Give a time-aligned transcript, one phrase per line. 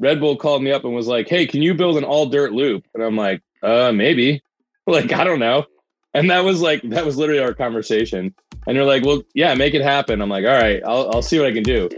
[0.00, 2.52] Red Bull called me up and was like, "Hey, can you build an all dirt
[2.52, 4.42] loop?" And I'm like, "Uh, maybe."
[4.86, 5.66] Like, I don't know.
[6.14, 8.34] And that was like that was literally our conversation.
[8.66, 11.38] And they're like, "Well, yeah, make it happen." I'm like, "All right, I'll I'll see
[11.38, 11.88] what I can do."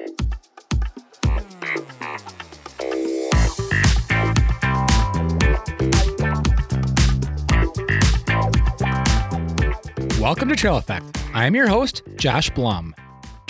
[10.21, 11.17] Welcome to Trail Effect.
[11.33, 12.95] I am your host, Josh Blum.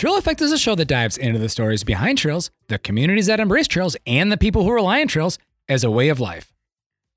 [0.03, 3.39] Trail Effect is a show that dives into the stories behind trails, the communities that
[3.39, 6.53] embrace trails, and the people who rely on trails as a way of life.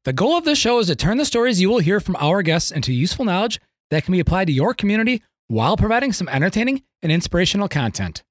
[0.03, 2.43] The goal of this show is to turn the stories you will hear from our
[2.43, 3.59] guests into useful knowledge
[3.89, 8.21] that can be applied to your community while providing some entertaining and inspirational content.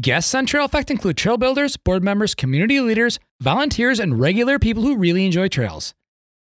[0.00, 4.84] Guests on Trail Effect include trail builders, board members, community leaders, volunteers, and regular people
[4.84, 5.92] who really enjoy trails.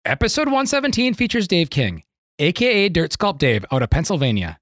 [0.06, 2.04] Episode 117 features Dave King,
[2.38, 4.60] aka Dirt Sculpt Dave, out of Pennsylvania.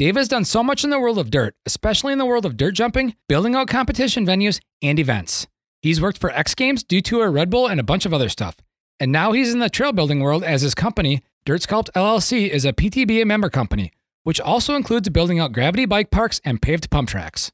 [0.00, 2.56] Dave has done so much in the world of dirt, especially in the world of
[2.56, 5.46] dirt jumping, building out competition venues, and events.
[5.82, 8.56] He's worked for X Games, Detour, Red Bull, and a bunch of other stuff.
[8.98, 12.64] And now he's in the trail building world as his company, Dirt Sculpt LLC, is
[12.64, 17.10] a PTBA member company, which also includes building out gravity bike parks and paved pump
[17.10, 17.52] tracks.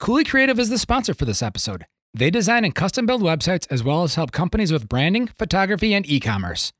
[0.00, 1.86] Cooley Creative is the sponsor for this episode.
[2.14, 6.04] They design and custom build websites as well as help companies with branding, photography, and
[6.10, 6.72] e commerce.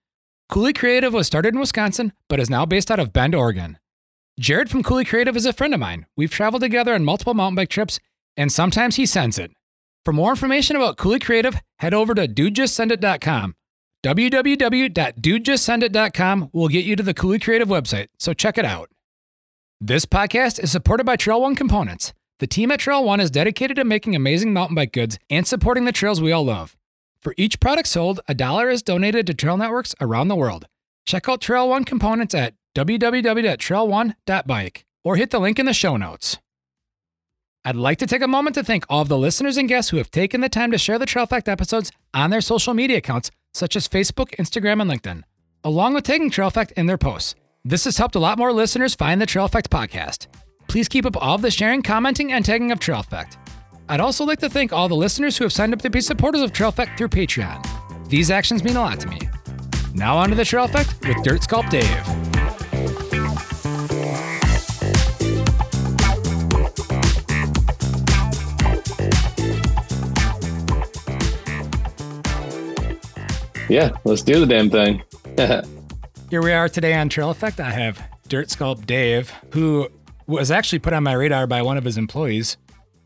[0.48, 3.78] Cooley Creative was started in Wisconsin, but is now based out of Bend, Oregon.
[4.38, 6.06] Jared from Cooley Creative is a friend of mine.
[6.16, 7.98] We've traveled together on multiple mountain bike trips,
[8.36, 9.50] and sometimes he sends it.
[10.04, 13.56] For more information about Cooley Creative, head over to dudejustsendit.com.
[14.04, 18.90] www.dudejustsendit.com will get you to the Cooley Creative website, so check it out.
[19.80, 22.12] This podcast is supported by Trail One Components.
[22.38, 25.84] The team at Trail One is dedicated to making amazing mountain bike goods and supporting
[25.84, 26.76] the trails we all love.
[27.20, 30.68] For each product sold, a dollar is donated to trail networks around the world.
[31.06, 36.38] Check out Trail One components at www.trail1.bike or hit the link in the show notes.
[37.64, 39.96] I'd like to take a moment to thank all of the listeners and guests who
[39.96, 43.32] have taken the time to share the Trail Effect episodes on their social media accounts,
[43.52, 45.24] such as Facebook, Instagram, and LinkedIn,
[45.64, 47.34] along with tagging Trail Effect in their posts.
[47.64, 50.28] This has helped a lot more listeners find the Trail Effect podcast.
[50.68, 53.38] Please keep up all of the sharing, commenting, and tagging of Trail Effect.
[53.88, 56.42] I'd also like to thank all the listeners who have signed up to be supporters
[56.42, 58.08] of Trail Effect through Patreon.
[58.08, 59.18] These actions mean a lot to me.
[59.94, 62.37] Now on to the Trail Effect with Dirt Sculpt Dave.
[73.68, 75.02] Yeah, let's do the damn thing.
[76.30, 77.60] Here we are today on Trail Effect.
[77.60, 79.88] I have Dirt Sculpt Dave, who
[80.26, 82.56] was actually put on my radar by one of his employees,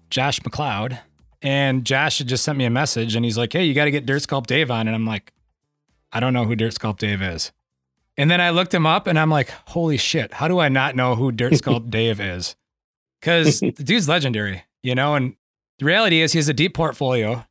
[0.09, 1.00] Josh McLeod.
[1.41, 3.91] And Josh had just sent me a message and he's like, Hey, you got to
[3.91, 4.87] get Dirt Sculpt Dave on.
[4.87, 5.33] And I'm like,
[6.12, 7.50] I don't know who Dirt Sculpt Dave is.
[8.17, 10.94] And then I looked him up and I'm like, Holy shit, how do I not
[10.94, 12.55] know who Dirt Sculpt Dave is?
[13.21, 15.17] Because the dude's legendary, you know?
[15.17, 15.34] And
[15.81, 17.44] the reality is he has a deep portfolio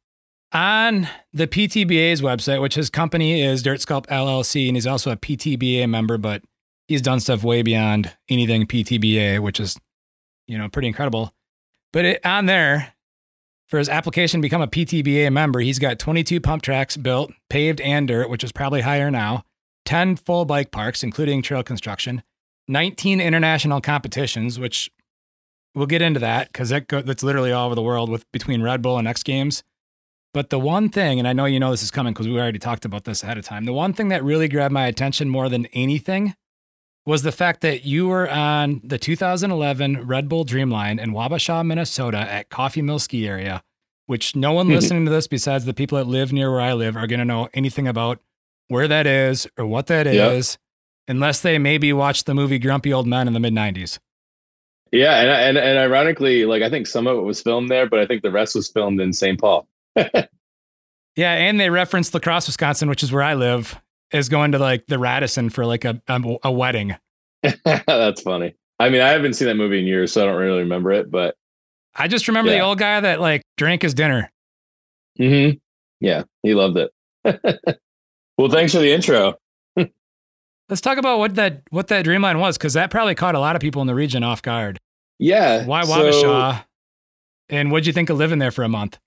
[0.53, 5.17] on the PTBA's website, which his company is Dirt Sculpt LLC, and he's also a
[5.17, 6.43] PTBA member, but
[6.87, 9.77] he's done stuff way beyond anything PTBA, which is,
[10.47, 11.33] you know, pretty incredible.
[11.93, 12.93] But it, on there,
[13.67, 17.79] for his application to become a PTBA member, he's got 22 pump tracks built, paved
[17.81, 19.45] and dirt, which is probably higher now,
[19.85, 22.23] 10 full bike parks, including trail construction,
[22.67, 24.91] 19 international competitions, which
[25.73, 28.81] we'll get into that because that that's literally all over the world with between Red
[28.81, 29.63] Bull and X Games.
[30.33, 32.59] But the one thing, and I know you know this is coming because we already
[32.59, 35.49] talked about this ahead of time, the one thing that really grabbed my attention more
[35.49, 36.35] than anything
[37.05, 42.19] was the fact that you were on the 2011 Red Bull Dreamline in Wabasha, Minnesota
[42.19, 43.63] at Coffee Mill Ski Area,
[44.05, 44.75] which no one mm-hmm.
[44.75, 47.25] listening to this besides the people that live near where I live are going to
[47.25, 48.19] know anything about
[48.67, 50.31] where that is or what that Yep.
[50.33, 50.57] is,
[51.07, 53.99] unless they maybe watched the movie Grumpy Old Men in the mid 90s.
[54.91, 57.99] Yeah, and, and and ironically, like I think some of it was filmed there, but
[57.99, 59.39] I think the rest was filmed in St.
[59.39, 59.65] Paul.
[59.95, 63.79] Yeah, and they referenced La Crosse, Wisconsin, which is where I live,
[64.11, 66.95] is going to like the Radisson for like a a, a wedding.
[67.65, 68.55] That's funny.
[68.79, 71.11] I mean, I haven't seen that movie in years, so I don't really remember it.
[71.11, 71.35] But
[71.95, 74.31] I just remember the old guy that like drank his dinner.
[75.17, 75.49] hmm
[75.99, 76.91] yeah, he loved it.
[78.37, 79.35] well, thanks for the intro.
[80.69, 83.55] Let's talk about what that what that Dreamline was, because that probably caught a lot
[83.55, 84.79] of people in the region off guard.
[85.19, 85.65] Yeah.
[85.65, 86.63] Why so- Wabasha?
[87.49, 88.97] and what'd you think of living there for a month?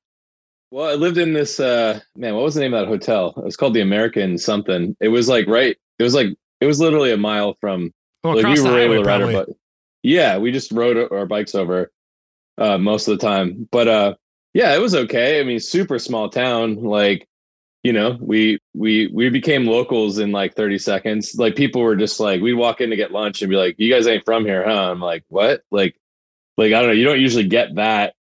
[0.75, 3.33] Well, I lived in this uh man, what was the name of that hotel?
[3.37, 4.97] It was called the American something.
[5.01, 6.27] It was like right it was like
[6.61, 7.93] it was literally a mile from
[8.25, 9.53] Well, like across we the were highway, able to ride our probably.
[9.53, 9.57] bike.
[10.03, 11.93] Yeah, we just rode our bikes over
[12.59, 13.69] uh most of the time.
[13.71, 14.15] But uh
[14.53, 15.39] yeah, it was okay.
[15.41, 16.83] I mean, super small town.
[16.83, 17.29] Like,
[17.85, 21.37] you know, we we we became locals in like 30 seconds.
[21.39, 23.95] Like people were just like we'd walk in to get lunch and be like, You
[23.95, 24.91] guys ain't from here, huh?
[24.91, 25.63] I'm like, what?
[25.71, 25.95] Like
[26.57, 28.15] like I don't know, you don't usually get that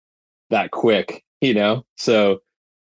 [0.49, 1.85] that quick, you know?
[1.97, 2.41] So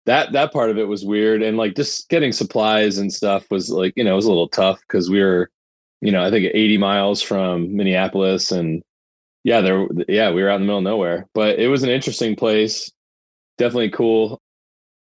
[0.06, 1.42] that that part of it was weird.
[1.42, 4.48] And like just getting supplies and stuff was like you know it was a little
[4.48, 5.50] tough because we were
[6.00, 8.82] you know i think 80 miles from minneapolis and
[9.44, 11.26] yeah there yeah we were out in the middle of nowhere.
[11.34, 12.90] But it was an interesting place.
[13.58, 14.40] Definitely cool.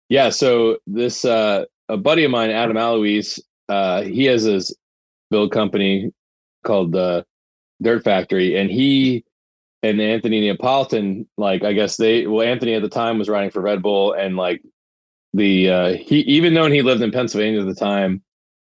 [0.09, 3.39] Yeah so this uh a buddy of mine adam alois
[3.69, 4.75] uh he has his
[5.31, 6.11] build company
[6.63, 7.25] called the
[7.81, 8.55] dirt factory.
[8.55, 9.23] And he
[9.83, 13.61] and anthony napolitan like i guess they well anthony at the time was riding for
[13.61, 14.61] red bull and like
[15.33, 18.21] the uh he even though he lived in pennsylvania at the time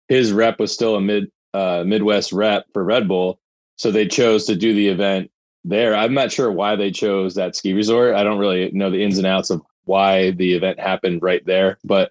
[0.09, 3.41] his rep was still a mid uh midwest rep for red bull.
[3.77, 5.31] So they chose to do the event
[5.65, 5.97] there.
[5.97, 8.15] I'm not sure why they chose that ski resort.
[8.15, 11.79] I don't really know the ins and outs of why the event happened right there
[11.85, 12.11] but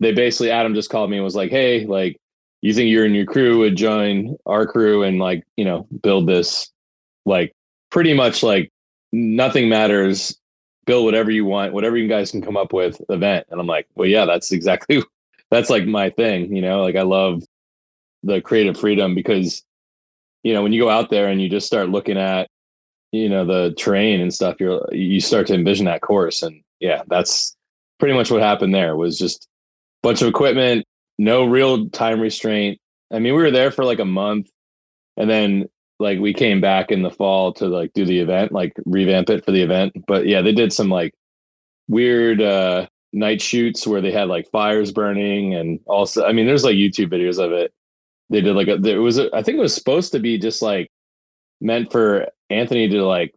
[0.00, 2.18] they basically adam just called me and was like hey like
[2.62, 6.26] you think you and your crew would join our crew and like you know build
[6.26, 6.70] this
[7.26, 7.54] like
[7.92, 8.72] pretty much like
[9.12, 10.36] nothing matters
[10.86, 13.46] build whatever you want, whatever you guys can come up with event.
[13.50, 15.04] And I'm like, well, yeah, that's exactly
[15.50, 17.44] that's like my thing, you know, like I love
[18.24, 19.62] the creative freedom because,
[20.42, 22.48] you know, when you go out there and you just start looking at,
[23.12, 26.42] you know, the terrain and stuff, you're you start to envision that course.
[26.42, 27.54] And yeah, that's
[28.00, 29.44] pretty much what happened there was just
[30.02, 30.86] a bunch of equipment,
[31.18, 32.80] no real time restraint.
[33.12, 34.48] I mean, we were there for like a month
[35.18, 35.68] and then
[36.02, 39.44] like we came back in the fall to like do the event, like revamp it
[39.44, 39.92] for the event.
[40.06, 41.14] But yeah, they did some like
[41.88, 46.64] weird uh night shoots where they had like fires burning and also I mean there's
[46.64, 47.72] like YouTube videos of it.
[48.30, 50.60] They did like a there was a, I think it was supposed to be just
[50.62, 50.90] like
[51.60, 53.34] meant for Anthony to like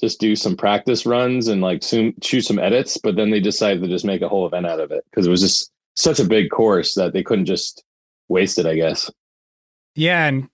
[0.00, 3.82] just do some practice runs and like soon shoot some edits, but then they decided
[3.82, 6.24] to just make a whole event out of it because it was just such a
[6.24, 7.84] big course that they couldn't just
[8.28, 9.10] waste it, I guess.
[9.94, 10.48] Yeah, and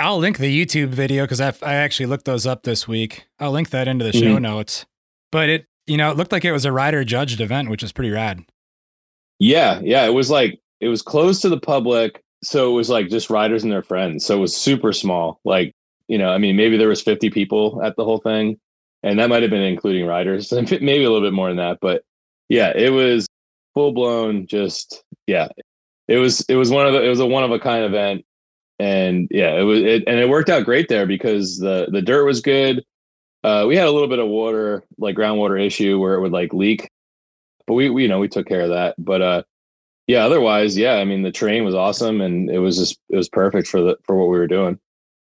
[0.00, 3.26] I'll link the YouTube video because I I actually looked those up this week.
[3.38, 4.42] I'll link that into the show mm-hmm.
[4.42, 4.86] notes.
[5.30, 7.92] But it, you know, it looked like it was a rider judged event, which is
[7.92, 8.40] pretty rad.
[9.38, 13.08] Yeah, yeah, it was like it was closed to the public, so it was like
[13.08, 14.24] just riders and their friends.
[14.24, 15.38] So it was super small.
[15.44, 15.74] Like,
[16.08, 18.58] you know, I mean, maybe there was 50 people at the whole thing,
[19.02, 21.78] and that might have been including riders, maybe a little bit more than that.
[21.80, 22.04] But
[22.48, 23.26] yeah, it was
[23.74, 24.46] full blown.
[24.46, 25.48] Just yeah,
[26.08, 28.24] it was it was one of the it was a one of a kind event
[28.80, 32.24] and yeah, it was it, and it worked out great there because the the dirt
[32.24, 32.82] was good.
[33.44, 36.52] Uh, we had a little bit of water, like groundwater issue, where it would like
[36.52, 36.90] leak,
[37.66, 38.94] but we, we you know we took care of that.
[38.98, 39.42] But uh,
[40.06, 43.28] yeah, otherwise, yeah, I mean the terrain was awesome, and it was just it was
[43.28, 44.78] perfect for the for what we were doing.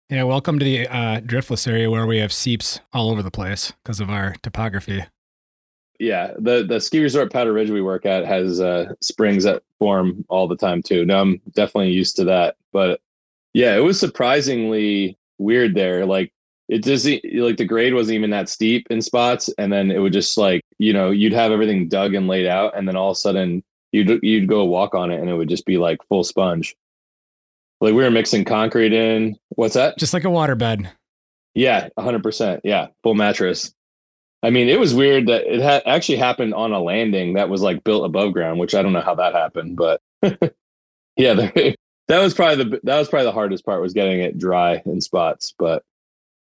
[0.09, 3.73] Yeah, welcome to the uh, driftless area where we have seeps all over the place
[3.83, 5.03] because of our topography.
[5.97, 10.25] Yeah, the the ski resort Powder Ridge we work at has uh, springs that form
[10.27, 11.05] all the time too.
[11.05, 12.99] Now I'm definitely used to that, but
[13.55, 16.05] yeah, it was surprisingly weird there.
[16.05, 16.33] Like
[16.67, 20.11] it doesn't like the grade wasn't even that steep in spots, and then it would
[20.11, 23.15] just like you know you'd have everything dug and laid out, and then all of
[23.15, 23.63] a sudden
[23.93, 26.75] you'd you'd go walk on it, and it would just be like full sponge.
[27.79, 29.37] Like we were mixing concrete in.
[29.51, 29.97] What's that?
[29.97, 30.91] Just like a waterbed.
[31.53, 32.59] Yeah, hundred percent.
[32.65, 33.73] Yeah, full mattress.
[34.43, 37.61] I mean, it was weird that it had actually happened on a landing that was
[37.61, 40.01] like built above ground, which I don't know how that happened, but
[41.15, 41.35] yeah,
[42.07, 45.01] that was probably the that was probably the hardest part was getting it dry in
[45.01, 45.83] spots but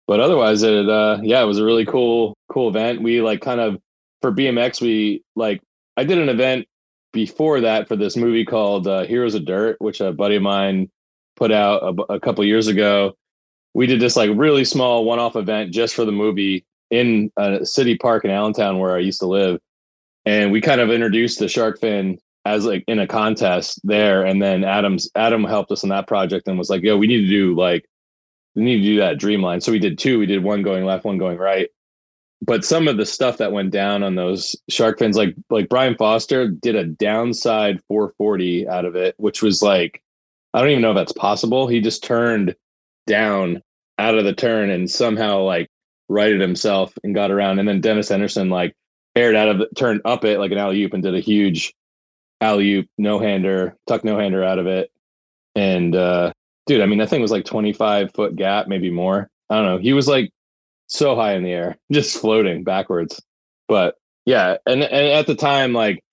[0.08, 3.02] but otherwise it uh yeah it was a really cool cool event.
[3.02, 3.80] We like kind of
[4.22, 5.62] for bmx we like
[5.98, 6.68] i did an event
[7.14, 10.90] before that for this movie called uh, heroes of dirt which a buddy of mine
[11.40, 13.16] put out a, a couple years ago.
[13.74, 17.98] We did this like really small one-off event just for the movie in a city
[17.98, 19.60] park in allentown where i used to live.
[20.26, 24.26] And we kind of introduced the shark fin as like in a contest there.
[24.26, 27.22] And then adam's adam helped us on that project and was like yo we need
[27.22, 27.86] to do like
[28.56, 29.62] we need to do that dreamline.
[29.62, 30.20] So we did two.
[30.20, 31.70] We did one going left one going right.
[32.42, 35.96] But some of the stuff that went down on those shark fins like like brian
[35.96, 40.02] foster did a downside 440 out of it which was like
[40.54, 41.68] i don't even know if that's possible.
[41.68, 42.56] He just turned
[43.08, 43.62] down
[43.98, 45.70] out of the turn and somehow like
[46.08, 47.60] righted himself and got around.
[47.60, 48.74] And then dennis enarson like
[49.16, 51.74] aired out of the turned up it like an alley oop and did a huge
[52.42, 54.92] alley oop, no hander, tuck no hander out of it.
[55.56, 56.34] And uh,
[56.66, 59.30] dude, I mean, that thing was like 25 foot gap, maybe more.
[59.50, 59.78] I don't know.
[59.78, 60.32] He was like
[60.88, 63.22] so high in the air, just floating backwards.
[63.68, 66.04] But yeah, and, and at the time, like,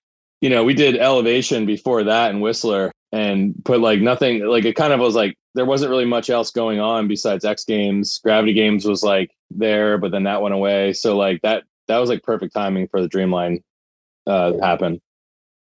[0.41, 4.75] you know, we did elevation before that in Whistler and put like nothing, like it
[4.75, 8.19] kind of was like there wasn't really much else going on besides X Games.
[8.19, 10.93] Gravity Games was like there, but then that went away.
[10.93, 13.63] So like that that was like perfect timing for the Dreamline
[14.27, 15.01] uh happen.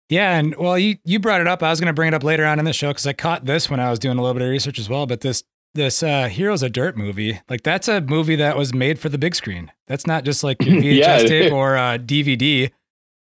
[0.08, 1.62] Yeah, and well, you you brought it up.
[1.62, 3.44] I was going to bring it up later on in the show because I caught
[3.44, 5.06] this when I was doing a little bit of research as well.
[5.06, 8.98] But this this uh, Heroes of Dirt movie, like that's a movie that was made
[8.98, 9.70] for the big screen.
[9.86, 12.70] That's not just like your VHS yeah, tape or uh, DVD.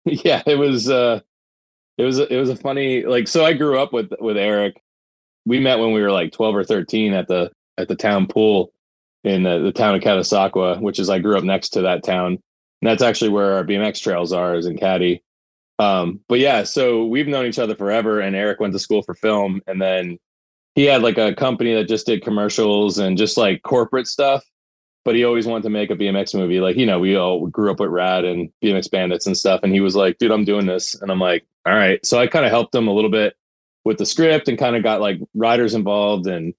[0.06, 0.90] Yeah, it was.
[0.90, 1.22] Uh,
[1.98, 4.82] it was it was a funny like so I grew up with with Eric.
[5.46, 8.72] We met when we were like 12 or 13 at the at the town pool
[9.24, 12.40] in the, the town of Catasauqua, which is I grew up next to that town.
[12.82, 15.24] And that's actually where our BMX trails are is in Catty.
[15.80, 19.16] Um, but yeah, so we've known each other forever and Eric went to school for
[19.16, 20.20] film and then
[20.76, 24.44] he had like a company that just did commercials and just like corporate stuff
[25.04, 26.60] but he always wanted to make a BMX movie.
[26.60, 29.62] Like, you know, we all grew up with Rad and BMX Bandits and stuff.
[29.64, 31.00] And he was like, dude, I'm doing this.
[31.02, 32.04] And I'm like, all right.
[32.06, 33.36] So I kind of helped him a little bit
[33.84, 36.54] with the script and kind of got like riders involved and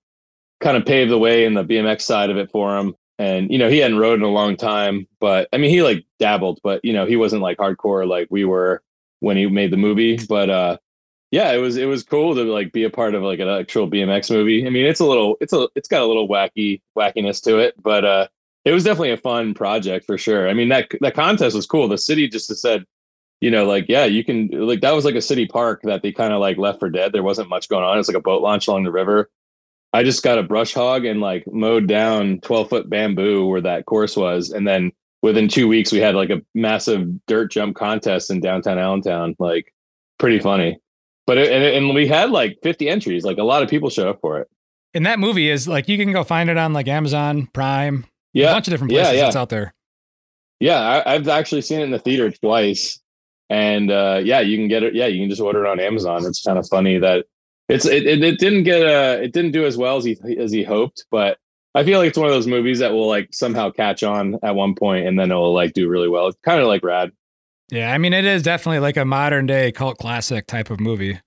[0.60, 2.94] kind of paved the way in the BMX side of it for him.
[3.18, 6.04] And, you know, he hadn't rode in a long time, but I mean, he like
[6.18, 8.82] dabbled, but, you know, he wasn't like hardcore like we were
[9.22, 10.18] when he made the movie.
[10.28, 10.76] But, uh,
[11.32, 13.88] yeah, it was it was cool to like be a part of like an actual
[13.90, 14.66] BMX movie.
[14.66, 17.74] I mean, it's a little it's a it's got a little wacky wackiness to it,
[17.82, 18.28] but uh
[18.66, 20.48] it was definitely a fun project for sure.
[20.48, 21.88] I mean, that that contest was cool.
[21.88, 22.84] The city just said,
[23.40, 26.12] you know, like yeah, you can like that was like a city park that they
[26.12, 27.12] kind of like left for dead.
[27.12, 27.98] There wasn't much going on.
[27.98, 29.30] It's like a boat launch along the river.
[29.94, 33.86] I just got a brush hog and like mowed down 12 foot bamboo where that
[33.86, 34.50] course was.
[34.50, 38.78] And then within two weeks, we had like a massive dirt jump contest in downtown
[38.78, 39.34] Allentown.
[39.38, 39.72] Like
[40.18, 40.78] pretty funny
[41.26, 43.24] but it, and, and we had like 50 entries.
[43.24, 44.48] Like a lot of people showed up for it.
[44.94, 48.06] And that movie is like you can go find it on like Amazon Prime.
[48.32, 49.14] Yeah, a bunch of different places.
[49.14, 49.26] Yeah, yeah.
[49.26, 49.74] It's out there.
[50.60, 53.00] Yeah, I, have actually seen it in the theater twice,
[53.50, 54.94] and uh, yeah, you can get it.
[54.94, 56.24] Yeah, you can just order it on Amazon.
[56.24, 57.26] It's kind of funny that
[57.68, 60.52] it's it, it, it didn't get uh it didn't do as well as he as
[60.52, 61.38] he hoped, but
[61.74, 64.54] I feel like it's one of those movies that will like somehow catch on at
[64.54, 66.28] one point and then it will like do really well.
[66.28, 67.12] It's kind of like Rad.
[67.70, 71.18] Yeah, I mean, it is definitely like a modern day cult classic type of movie.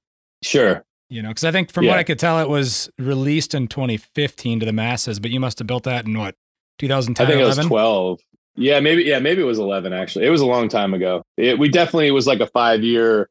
[0.44, 0.84] Sure.
[1.10, 1.92] You know, because I think from yeah.
[1.92, 5.58] what I could tell, it was released in 2015 to the masses, but you must
[5.60, 6.36] have built that in what
[6.78, 7.26] 2010.
[7.26, 7.54] I think 11?
[7.54, 8.20] it was 12.
[8.58, 9.04] Yeah, maybe.
[9.04, 9.94] Yeah, maybe it was 11.
[9.94, 11.24] Actually, it was a long time ago.
[11.38, 13.30] It, we definitely it was like a five year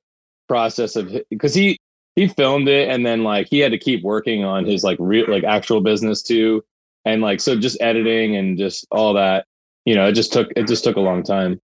[0.49, 1.79] process of because he
[2.17, 5.27] he filmed it and then like he had to keep working on his like real
[5.29, 6.63] like actual business too,
[7.05, 9.47] and like so just editing and just all that.
[9.85, 11.61] You know, it just took it just took a long time.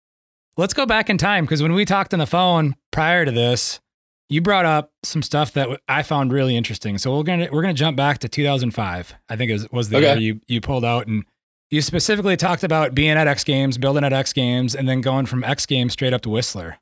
[0.57, 3.81] Let's go back in time because when we talked on the phone prior to this,
[4.29, 6.97] you brought up some stuff that I found really interesting.
[6.97, 9.13] So we're gonna we're gonna jump back to 2005.
[9.29, 10.13] I think it was, was the okay.
[10.13, 11.25] year you you pulled out and
[11.69, 15.25] you specifically talked about being at X Games, building at X Games, and then going
[15.25, 16.77] from X Games straight up to Whistler.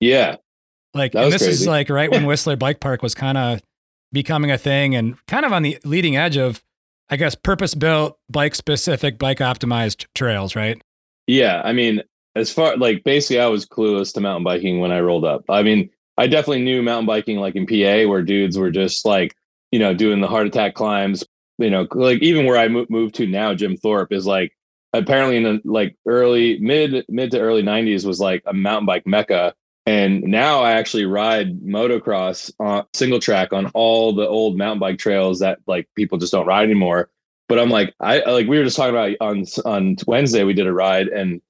[0.00, 0.36] Yeah,
[0.94, 1.62] like and this crazy.
[1.62, 3.60] is like right when Whistler Bike Park was kind of
[4.12, 6.62] becoming a thing and kind of on the leading edge of,
[7.10, 10.80] I guess, purpose built, bike specific, bike optimized trails, right?
[11.26, 12.02] Yeah, I mean,
[12.34, 15.44] as far like basically I was clueless to mountain biking when I rolled up.
[15.48, 19.34] I mean, I definitely knew mountain biking like in PA where dudes were just like,
[19.70, 21.24] you know, doing the heart attack climbs,
[21.58, 24.56] you know, like even where I moved to now, Jim Thorpe is like
[24.92, 29.06] apparently in the like early mid mid to early 90s was like a mountain bike
[29.06, 29.54] mecca
[29.86, 34.98] and now I actually ride motocross on single track on all the old mountain bike
[34.98, 37.10] trails that like people just don't ride anymore.
[37.48, 40.66] But I'm like, I like we were just talking about on on Wednesday we did
[40.66, 41.42] a ride and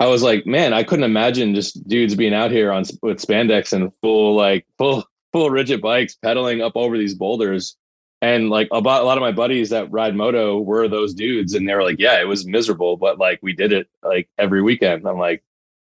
[0.00, 3.72] I was like, man, I couldn't imagine just dudes being out here on with spandex
[3.72, 7.76] and full like full full rigid bikes pedaling up over these boulders.
[8.22, 11.68] And like about a lot of my buddies that ride moto were those dudes, and
[11.68, 15.06] they were like, yeah, it was miserable, but like we did it like every weekend.
[15.06, 15.42] I'm like,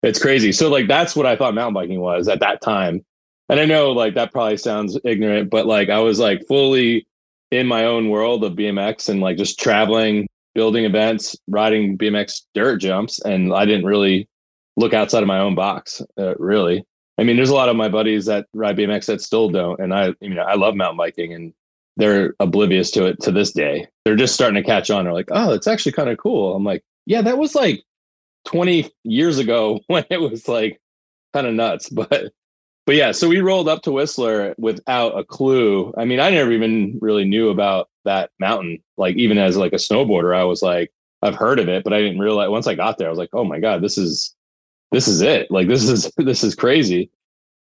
[0.04, 0.52] it's crazy.
[0.52, 3.06] So like that's what I thought mountain biking was at that time.
[3.50, 7.08] And I know like that probably sounds ignorant, but like I was like fully
[7.52, 12.78] in my own world of BMX and like just traveling building events, riding BMX dirt
[12.78, 14.28] jumps, and I didn't really
[14.78, 16.02] look outside of my own box.
[16.18, 16.86] Uh, really,
[17.18, 19.94] I mean, there's a lot of my buddies that ride BMX that still don't, and
[19.94, 21.54] I, you know, I love mountain biking, and
[21.98, 23.88] they're oblivious to it to this day.
[24.06, 25.04] They're just starting to catch on.
[25.04, 26.56] They're like, oh, it's actually kind of cool.
[26.56, 27.84] I'm like, yeah, that was like
[28.46, 30.82] 20 years ago when it was like
[31.34, 32.32] kind of nuts, but
[32.86, 35.94] but yeah, so we rolled up to Whistler without a clue.
[35.96, 38.80] I mean, I never even really knew about that mountain.
[38.98, 40.92] Like even as like a snowboarder, I was like,
[41.22, 43.30] I've heard of it, but I didn't realize once I got there, I was like,
[43.34, 44.36] oh my God, this is
[44.92, 45.52] this is it.
[45.52, 47.12] Like this is this is crazy.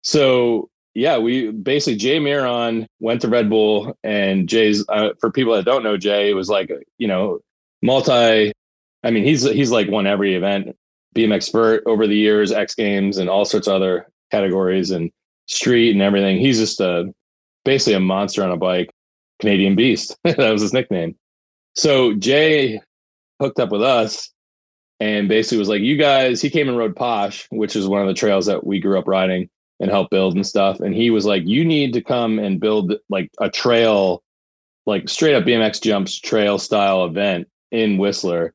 [0.02, 5.54] So yeah, we basically Jay Miron went to Red Bull and Jay's uh, for people
[5.54, 7.40] that don't know Jay was like, you know,
[7.82, 8.52] multi
[9.06, 10.76] I mean, he's he's like won every event,
[11.14, 15.12] BMX vert over the years, X Games and all sorts of other categories and
[15.46, 16.38] street and everything.
[16.38, 17.14] He's just a
[17.64, 18.90] basically a monster on a bike,
[19.40, 20.16] Canadian beast.
[20.24, 21.16] that was his nickname.
[21.76, 22.80] So Jay
[23.40, 24.30] hooked up with us
[24.98, 28.08] and basically was like, you guys, he came and rode Posh, which is one of
[28.08, 29.48] the trails that we grew up riding
[29.78, 30.80] and helped build and stuff.
[30.80, 34.24] And he was like, you need to come and build like a trail,
[34.84, 38.52] like straight up BMX jumps trail style event in Whistler.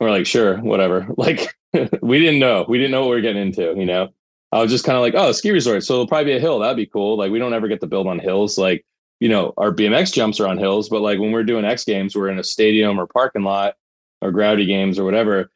[0.00, 1.06] We're like, sure, whatever.
[1.16, 1.54] Like
[2.02, 2.64] we didn't know.
[2.68, 4.10] We didn't know what we were getting into, you know?
[4.52, 5.82] I was just kind of like, oh, ski resort.
[5.82, 6.60] So it'll probably be a hill.
[6.60, 7.16] That'd be cool.
[7.18, 8.56] Like we don't ever get to build on hills.
[8.56, 8.86] Like,
[9.18, 12.14] you know, our BMX jumps are on hills, but like when we're doing X games,
[12.14, 13.74] we're in a stadium or parking lot
[14.20, 15.50] or gravity games or whatever.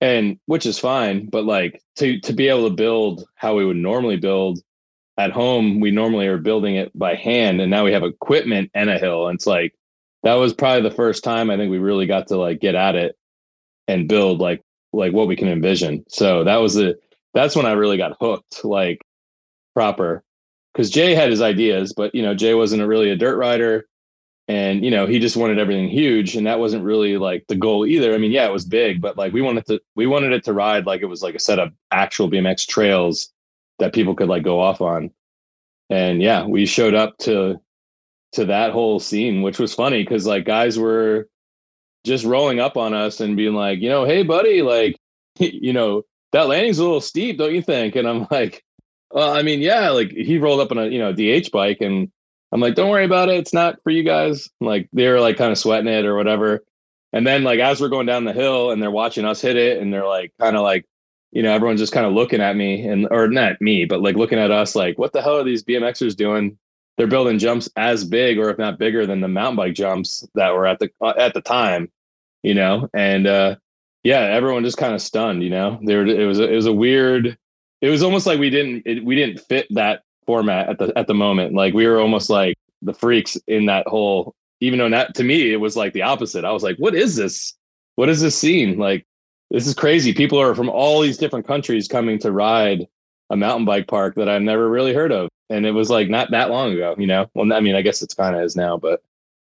[0.00, 1.26] And which is fine.
[1.26, 4.60] But like to to be able to build how we would normally build
[5.18, 7.60] at home, we normally are building it by hand.
[7.60, 9.26] And now we have equipment and a hill.
[9.26, 9.74] And it's like
[10.22, 12.94] that was probably the first time I think we really got to like get at
[12.94, 13.16] it
[13.88, 14.62] and build like
[14.92, 16.04] like what we can envision.
[16.08, 16.98] So that was the
[17.34, 19.02] that's when I really got hooked, like
[19.74, 20.24] proper.
[20.72, 23.86] Because Jay had his ideas, but you know, Jay wasn't a really a dirt rider.
[24.48, 26.36] And you know, he just wanted everything huge.
[26.36, 28.14] And that wasn't really like the goal either.
[28.14, 30.52] I mean, yeah, it was big, but like we wanted to we wanted it to
[30.52, 33.30] ride like it was like a set of actual BMX trails
[33.78, 35.10] that people could like go off on.
[35.90, 37.60] And yeah, we showed up to
[38.32, 41.28] to that whole scene, which was funny because like guys were
[42.06, 44.96] just rolling up on us and being like, you know, hey buddy, like,
[45.38, 47.96] you know, that landing's a little steep, don't you think?
[47.96, 48.64] And I'm like,
[49.10, 52.10] well, I mean, yeah, like he rolled up on a, you know, DH bike and
[52.52, 53.36] I'm like, don't worry about it.
[53.36, 54.48] It's not for you guys.
[54.60, 56.64] Like they're like kind of sweating it or whatever.
[57.12, 59.80] And then like as we're going down the hill and they're watching us hit it
[59.80, 60.86] and they're like kind of like,
[61.32, 64.16] you know, everyone's just kind of looking at me and or not me, but like
[64.16, 66.58] looking at us like, what the hell are these BMXers doing?
[66.96, 70.54] They're building jumps as big or if not bigger than the mountain bike jumps that
[70.54, 71.90] were at the uh, at the time,
[72.46, 72.88] you know.
[72.94, 73.56] And uh
[74.04, 75.42] yeah, everyone just kind of stunned.
[75.42, 76.38] You know, there it was.
[76.38, 77.36] A, it was a weird.
[77.82, 81.08] It was almost like we didn't it, we didn't fit that format at the at
[81.08, 81.54] the moment.
[81.54, 84.34] Like we were almost like the freaks in that whole.
[84.60, 86.44] Even though that to me it was like the opposite.
[86.44, 87.54] I was like, what is this?
[87.96, 88.78] What is this scene?
[88.78, 89.04] Like
[89.50, 90.14] this is crazy.
[90.14, 92.86] People are from all these different countries coming to ride
[93.30, 95.28] a mountain bike park that I've never really heard of.
[95.50, 97.28] And it was like not that long ago, you know?
[97.34, 99.02] Well, I mean, I guess it's kind of is now, but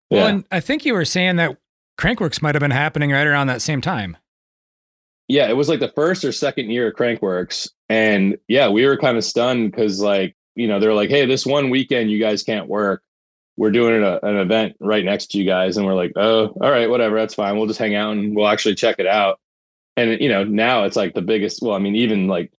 [0.09, 0.19] yeah.
[0.19, 1.57] Well, and I think you were saying that
[1.99, 4.17] Crankworx might have been happening right around that same time
[5.29, 7.69] yeah, it was like the first or second year of Crankworx.
[7.87, 11.45] And yeah, we were kind of stunned because like, you know, they're like, hey, this
[11.45, 13.03] one weekend you guys can't work.
[13.55, 15.77] We're doing an event right next to you guys.
[15.77, 17.57] And we're like, oh, all right, whatever, that's fine.
[17.57, 19.39] We'll just hang out and we'll actually check it out.
[19.95, 22.51] And you know, now it's like the biggest, well, I mean, even like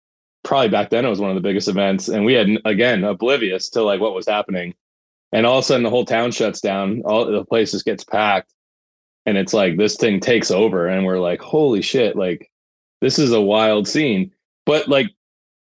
[0.45, 2.09] probably back then it was one of the biggest events.
[2.09, 4.75] And we had again oblivious to like what was happening.
[5.33, 8.05] And all of a sudden the whole town shuts down, all the place just gets
[8.05, 8.53] packed.
[9.27, 12.51] And it's like this thing takes over, and we're like, holy shit, like
[13.01, 14.33] this is a wild scene.
[14.67, 15.09] But like,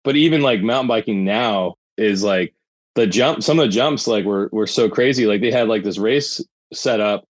[0.03, 2.53] but even like mountain biking now is like
[2.95, 3.43] the jump.
[3.43, 5.25] Some of the jumps like were were so crazy.
[5.25, 6.41] Like they had like this race
[6.73, 7.25] set up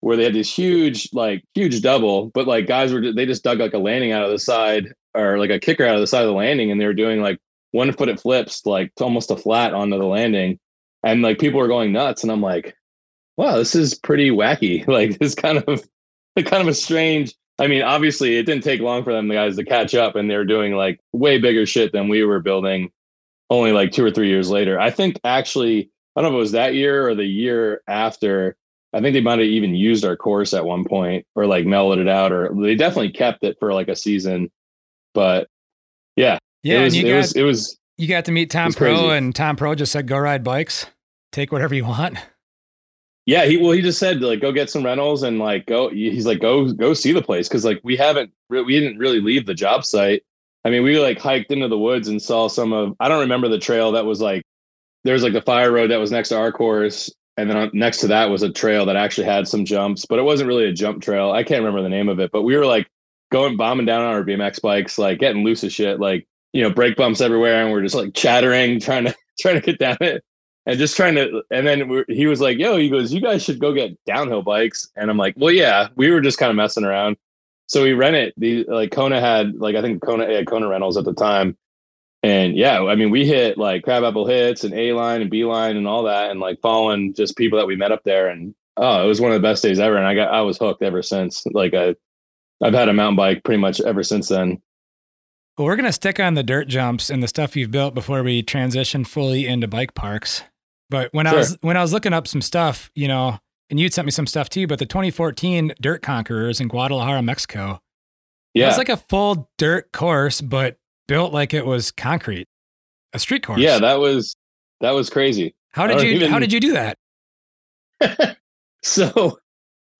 [0.00, 3.58] where they had this huge like huge double, but like guys were they just dug
[3.58, 6.22] like a landing out of the side or like a kicker out of the side
[6.22, 7.38] of the landing, and they were doing like
[7.72, 10.58] one foot it flips like almost a flat onto the landing,
[11.02, 12.76] and like people were going nuts, and I'm like,
[13.38, 14.86] wow, this is pretty wacky.
[14.98, 15.88] Like this kind of
[16.44, 19.56] kind of a strange I mean, obviously, it didn't take long for them, the guys,
[19.56, 22.90] to catch up, and they were doing like way bigger shit than we were building.
[23.50, 26.42] Only like two or three years later, I think actually, I don't know if it
[26.42, 28.56] was that year or the year after.
[28.92, 31.98] I think they might have even used our course at one point, or like mellowed
[31.98, 34.50] it out, or they definitely kept it for like a season.
[35.14, 35.48] But
[36.14, 37.78] yeah, yeah, it was, you it got, was, it was.
[37.96, 39.16] You got to meet Tom Pro, crazy.
[39.16, 40.86] and Tom Pro just said, "Go ride bikes,
[41.32, 42.18] take whatever you want."
[43.28, 45.90] Yeah, he well, he just said like go get some rentals and like go.
[45.90, 49.44] He's like go go see the place because like we haven't we didn't really leave
[49.44, 50.22] the job site.
[50.64, 52.96] I mean, we like hiked into the woods and saw some of.
[53.00, 54.44] I don't remember the trail that was like
[55.04, 58.06] there's like the fire road that was next to our course, and then next to
[58.06, 61.02] that was a trail that actually had some jumps, but it wasn't really a jump
[61.02, 61.30] trail.
[61.30, 62.88] I can't remember the name of it, but we were like
[63.30, 66.70] going bombing down on our BMX bikes, like getting loose as shit, like you know
[66.70, 70.24] brake bumps everywhere, and we're just like chattering, trying to trying to get down it
[70.68, 73.58] and just trying to and then he was like yo he goes you guys should
[73.58, 74.88] go get downhill bikes.
[74.96, 77.16] And i'm like well yeah we were just kind of messing around.
[77.66, 81.04] So we rented the like kona had like i think kona had kona rentals at
[81.04, 81.56] the time.
[82.22, 85.76] And yeah i mean we hit like crabapple hits and a line and b line
[85.76, 88.28] and all that and like following just people that we met up there.
[88.28, 89.96] And oh it was one of the best days ever.
[89.96, 91.46] And i got i was hooked ever since.
[91.46, 91.96] Like i
[92.62, 94.60] i've had a mountain bike pretty much ever since then.
[95.56, 98.22] Well, we're going to stick on the dirt jumps and the stuff you've built before
[98.22, 100.44] we transition fully into bike parks.
[100.90, 101.34] But when sure.
[101.34, 103.38] I was when I was looking up some stuff, you know,
[103.70, 107.80] and you'd sent me some stuff too, but the 2014 Dirt Conquers in Guadalajara, Mexico.
[108.54, 108.64] Yeah.
[108.64, 112.48] It was like a full dirt course, but built like it was concrete.
[113.12, 113.60] A street course.
[113.60, 114.36] Yeah, that was
[114.80, 115.54] that was crazy.
[115.72, 116.30] How did you even...
[116.30, 116.98] how did you do that?
[118.82, 119.38] so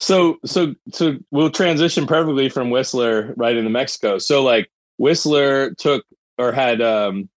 [0.01, 4.18] so so so we'll transition perfectly from Whistler right into Mexico.
[4.18, 6.05] So like Whistler took
[6.38, 7.29] or had um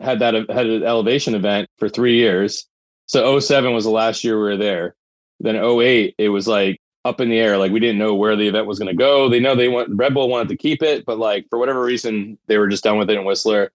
[0.00, 2.66] had that had an elevation event for three years
[3.10, 4.94] so 07 was the last year we were there.
[5.40, 7.58] Then 08, it was like up in the air.
[7.58, 9.28] Like we didn't know where the event was going to go.
[9.28, 12.38] They know they want Red Bull wanted to keep it, but like for whatever reason,
[12.46, 13.72] they were just done with it in Whistler.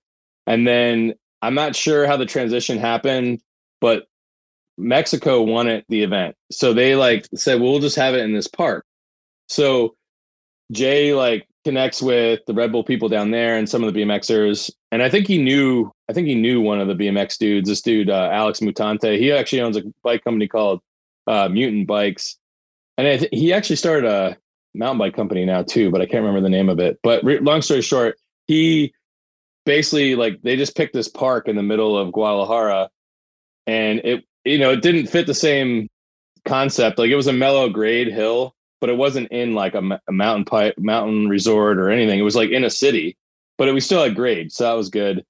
[0.48, 3.42] And then I'm not sure how the transition happened,
[3.82, 4.08] but
[4.78, 6.38] Mexico won it the event.
[6.50, 8.86] So they like said, well, we'll just have it in this park.
[9.50, 9.98] So
[10.72, 14.72] Jay like connects with the Red Bull people down there and some of the BMXers.
[14.94, 17.82] And I think he knew, I think he knew one of the BMX dudes, this
[17.82, 19.18] dude, uh, Alex Mutante.
[19.18, 20.82] He actually owns a bike company called
[21.28, 22.38] uh, Mutant Bikes.
[22.98, 24.38] And th- he actually started a
[24.74, 27.00] mountain bike company now too, but I can't remember the name of it.
[27.02, 28.94] But re- long story short, he
[29.66, 32.90] basically like they just picked this park in the middle of Guadalajara
[33.66, 35.90] and it you know, it didn't fit the same
[36.46, 37.00] concept.
[37.00, 40.76] Like it was a mellow grade hill, but it wasn't in like a, mountain pipe,
[40.78, 42.20] mountain resort or anything.
[42.20, 43.18] It was like in a city,
[43.58, 45.26] but it, we still had grade, so that was good.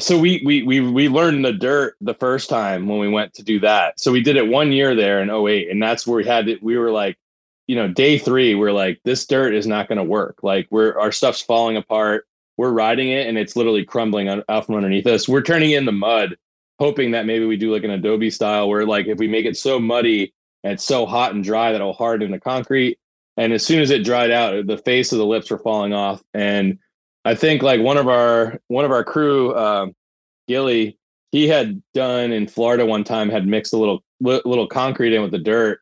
[0.00, 3.42] So we we we we learned the dirt the first time when we went to
[3.42, 3.98] do that.
[3.98, 6.62] So we did it one year there in 08 and that's where we had it.
[6.62, 7.18] We were like,
[7.66, 10.38] you know, day three, we're like, this dirt is not going to work.
[10.42, 12.26] Like we're our stuff's falling apart.
[12.56, 15.28] We're riding it and it's literally crumbling out from underneath us.
[15.28, 16.36] We're turning in the mud
[16.78, 19.56] hoping that maybe we do like an Adobe style where like if we make it
[19.56, 20.32] so muddy
[20.62, 22.98] and it's so hot and dry that it'll harden the concrete.
[23.36, 26.22] And as soon as it dried out, the face of the lips were falling off.
[26.34, 26.78] And
[27.28, 29.88] I think like one of our one of our crew, uh,
[30.46, 30.96] Gilly,
[31.30, 35.32] he had done in Florida one time had mixed a little little concrete in with
[35.32, 35.80] the dirt.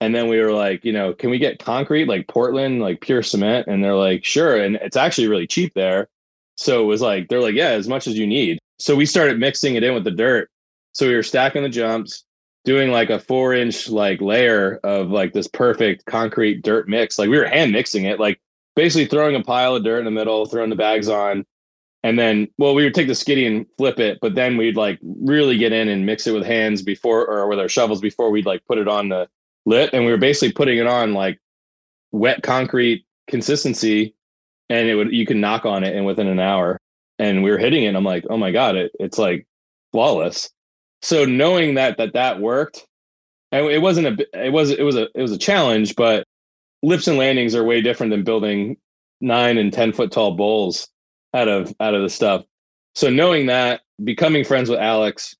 [0.00, 3.24] And then we were like, you know, can we get concrete like Portland, like pure
[3.24, 3.66] cement?
[3.66, 4.56] And they're like, sure.
[4.56, 6.06] And it's actually really cheap there.
[6.56, 8.60] So it was like, they're like, yeah, as much as you need.
[8.78, 10.48] So we started mixing it in with the dirt.
[10.92, 12.22] So we were stacking the jumps,
[12.64, 17.18] doing like a four inch like layer of like this perfect concrete dirt mix.
[17.18, 18.40] Like we were hand mixing it, like
[18.78, 21.44] basically throwing a pile of dirt in the middle, throwing the bags on.
[22.04, 25.00] And then, well, we would take the skiddy and flip it, but then we'd like
[25.02, 28.46] really get in and mix it with hands before or with our shovels before we'd
[28.46, 29.28] like put it on the
[29.66, 29.90] lit.
[29.92, 31.40] And we were basically putting it on like
[32.12, 34.14] wet concrete consistency
[34.70, 36.80] and it would, you can knock on it and within an hour
[37.18, 37.96] and we were hitting it.
[37.96, 39.44] I'm like, oh my god, it, it's like
[39.90, 40.50] flawless.
[41.02, 42.86] So knowing that that that worked,
[43.50, 46.26] and it wasn't a it was it was a it was a challenge, but
[46.82, 48.76] lifts and landings are way different than building
[49.20, 50.88] nine and ten foot tall bowls
[51.34, 52.44] out of out of the stuff.
[52.94, 55.36] So knowing that, becoming friends with Alex,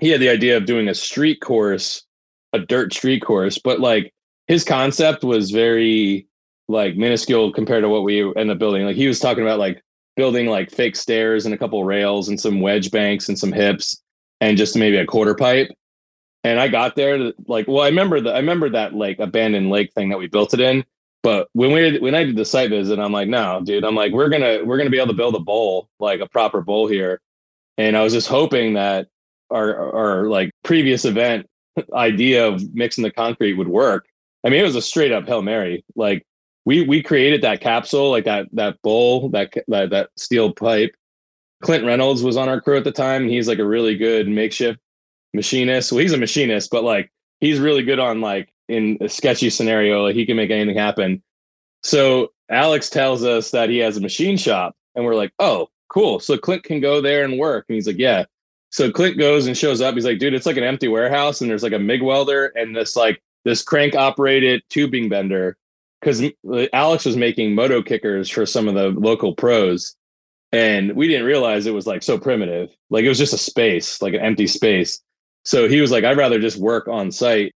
[0.00, 2.04] he had the idea of doing a street course,
[2.52, 4.12] a dirt street course, but like
[4.46, 6.26] his concept was very
[6.68, 8.84] like minuscule compared to what we end up building.
[8.84, 9.82] Like he was talking about like
[10.16, 14.00] building like fake stairs and a couple rails and some wedge banks and some hips
[14.40, 15.68] and just maybe a quarter pipe.
[16.44, 19.92] And I got there like, well, I remember the I remember that like abandoned lake
[19.94, 20.84] thing that we built it in.
[21.22, 24.12] But when we when I did the site visit, I'm like, no, dude, I'm like,
[24.12, 27.22] we're gonna we're gonna be able to build a bowl, like a proper bowl here.
[27.78, 29.08] And I was just hoping that
[29.50, 31.48] our our like previous event
[31.94, 34.06] idea of mixing the concrete would work.
[34.44, 35.82] I mean, it was a straight up Hail Mary.
[35.96, 36.26] Like
[36.66, 40.94] we we created that capsule, like that that bowl, that that that steel pipe.
[41.62, 44.78] Clint Reynolds was on our crew at the time, he's like a really good makeshift
[45.34, 45.92] machinist.
[45.92, 50.02] Well, he's a machinist, but like he's really good on like in a sketchy scenario,
[50.04, 51.22] like he can make anything happen.
[51.82, 56.18] So Alex tells us that he has a machine shop, and we're like, oh, cool.
[56.20, 57.66] So Clint can go there and work.
[57.68, 58.24] And he's like, yeah.
[58.70, 59.94] So Clint goes and shows up.
[59.94, 62.74] He's like, dude, it's like an empty warehouse, and there's like a MIG welder and
[62.74, 65.56] this like this crank operated tubing bender
[66.00, 66.22] because
[66.72, 69.94] Alex was making moto kickers for some of the local pros,
[70.52, 72.70] and we didn't realize it was like so primitive.
[72.90, 75.00] Like it was just a space, like an empty space.
[75.44, 77.54] So he was like, "I'd rather just work on site."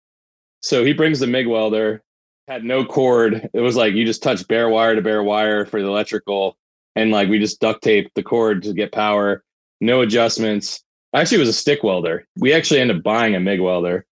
[0.62, 2.04] So he brings the MIG welder,
[2.47, 3.50] had no cord.
[3.54, 6.58] It was like you just touch bare wire to bare wire for the electrical,
[6.95, 9.43] and like we just duct taped the cord to get power.
[9.82, 10.84] No adjustments.
[11.13, 12.26] Actually, it was a stick welder.
[12.38, 14.06] We actually ended up buying a MIG welder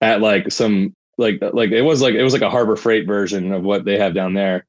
[0.00, 3.52] at like some like like it was like it was like a Harbor Freight version
[3.52, 4.66] of what they have down there.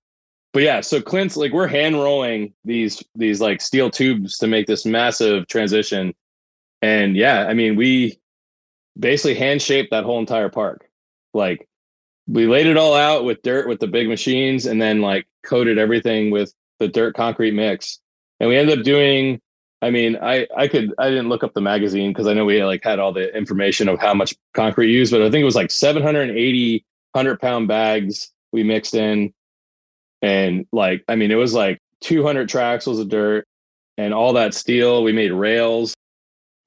[0.54, 4.68] But yeah, so Clint's like we're hand rolling these these like steel tubes to make
[4.68, 6.14] this massive transition.
[6.82, 8.20] And yeah, I mean, we
[9.02, 10.88] basically hand shaped that whole entire park.
[11.34, 11.68] Like
[12.28, 15.78] we laid it all out with dirt with the big machines and then like coated
[15.78, 18.00] everything with the dirt concrete mix.
[18.40, 19.42] And we ended up doing
[19.82, 22.64] I mean, I I could I didn't look up the magazine because I know we
[22.64, 25.56] like had all the information of how much concrete used, but I think it was
[25.56, 29.34] like 780 100 pound bags we mixed in,
[30.22, 33.48] and like I mean, it was like 200 tracks was of dirt
[33.98, 35.04] and all that steel.
[35.04, 35.96] We made rails,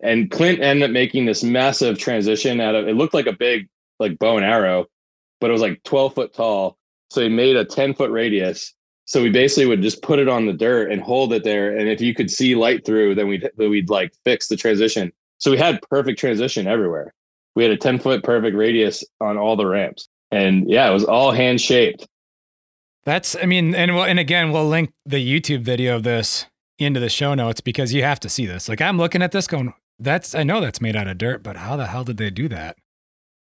[0.05, 3.69] and Clint ended up making this massive transition out of it looked like a big
[3.99, 4.87] like bow and arrow,
[5.41, 6.79] but it was like 12 foot tall.
[7.11, 8.75] So he made a 10 foot radius
[9.07, 11.77] so we basically would just put it on the dirt and hold it there.
[11.77, 15.13] And if you could see light through, then we'd we'd like fix the transition.
[15.39, 17.13] So we had perfect transition everywhere.
[17.55, 20.09] We had a 10 foot perfect radius on all the ramps.
[20.31, 22.07] And yeah, it was all hand shaped.
[23.05, 26.47] That's I mean, and we'll, and again, we'll link the YouTube video of this
[26.79, 28.69] into the show notes because you have to see this.
[28.69, 31.57] Like I'm looking at this going, that's I know that's made out of dirt, but
[31.57, 32.77] how the hell did they do that?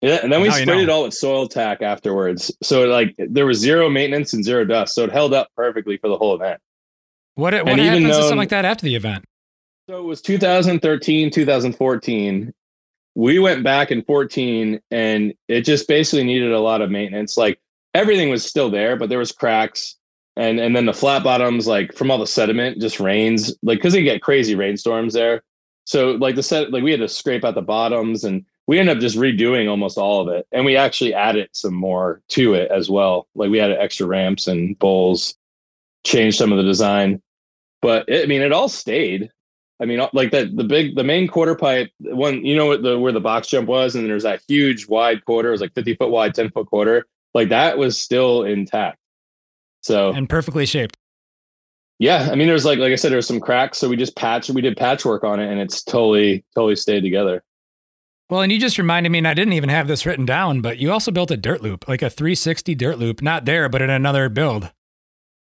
[0.01, 0.79] Yeah, and then we sprayed know.
[0.79, 2.55] it all with soil tack afterwards.
[2.61, 4.93] So like there was zero maintenance and zero dust.
[4.93, 6.59] So it held up perfectly for the whole event.
[7.35, 9.25] What what and happens to something like that after the event?
[9.89, 12.53] So it was 2013, 2014.
[13.15, 17.37] We went back in 14 and it just basically needed a lot of maintenance.
[17.37, 17.59] Like
[17.93, 19.95] everything was still there, but there was cracks
[20.35, 23.93] and and then the flat bottoms like from all the sediment just rains like because
[23.93, 25.41] they get crazy rainstorms there
[25.85, 28.97] so like the set like we had to scrape out the bottoms and we ended
[28.97, 30.47] up just redoing almost all of it.
[30.51, 33.27] And we actually added some more to it as well.
[33.35, 35.35] Like we added extra ramps and bowls
[36.03, 37.21] changed some of the design.
[37.81, 39.29] But it, i mean it all stayed.
[39.79, 42.97] I mean like that the big the main quarter pipe one you know what the
[42.97, 43.95] where the box jump was?
[43.95, 45.49] And there's that huge wide quarter.
[45.49, 47.05] It was like 50 foot wide 10 foot quarter.
[47.35, 48.97] Like that was still intact.
[49.81, 50.97] So and perfectly shaped.
[51.99, 54.49] Yeah, I mean, there's like like I said, there's some cracks, so we just patched,
[54.49, 57.43] we did patchwork on it, and it's totally totally stayed together.
[58.29, 60.79] Well, and you just reminded me, and I didn't even have this written down, but
[60.79, 63.89] you also built a dirt loop, like a 360 dirt loop, not there, but in
[63.89, 64.71] another build.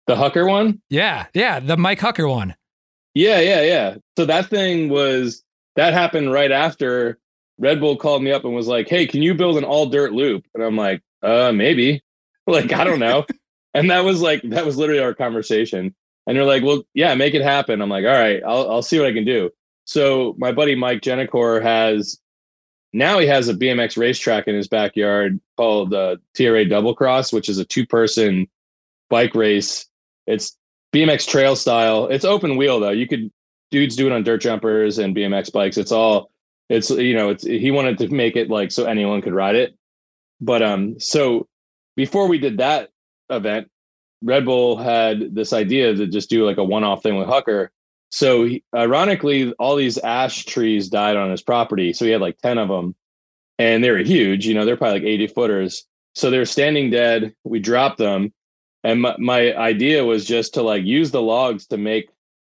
[0.07, 0.83] The Hucker one?
[0.91, 2.55] Yeah, yeah, the Mike Hucker one.
[3.15, 3.97] Yeah, yeah, yeah.
[4.19, 5.43] So that thing was
[5.77, 7.19] that happened right after
[7.59, 10.13] Red Bull called me up and was like, "Hey, can you build an all dirt
[10.13, 12.03] loop?" And I'm like, "Uh, maybe."
[12.47, 13.25] Like, I don't know.
[13.73, 15.95] And that was like that was literally our conversation.
[16.27, 18.99] And they're like, "Well, yeah, make it happen." I'm like, "All right, I'll I'll see
[18.99, 19.51] what I can do."
[19.85, 22.19] So my buddy Mike Gennicor has
[22.95, 27.49] now he has a BMX racetrack in his backyard called uh, TRA Double Cross, which
[27.49, 28.47] is a two person
[29.11, 29.87] bike race.
[30.27, 30.57] It's
[30.95, 32.07] BMX trail style.
[32.07, 32.91] It's open wheel though.
[32.91, 33.31] You could
[33.71, 35.77] dudes do it on dirt jumpers and BMX bikes.
[35.77, 36.31] It's all
[36.69, 39.77] it's you know it's he wanted to make it like so anyone could ride it.
[40.41, 41.49] But um so
[41.97, 42.91] before we did that
[43.29, 43.69] event,
[44.25, 47.69] Red Bull had this idea to just do like a one-off thing with Hucker.
[48.11, 51.93] So he, ironically, all these ash trees died on his property.
[51.93, 52.95] So he had like 10 of them
[53.59, 55.87] and they were huge, you know, they're probably like 80 footers.
[56.15, 57.35] So they're standing dead.
[57.45, 58.33] We dropped them.
[58.83, 62.09] And my, my idea was just to like use the logs to make,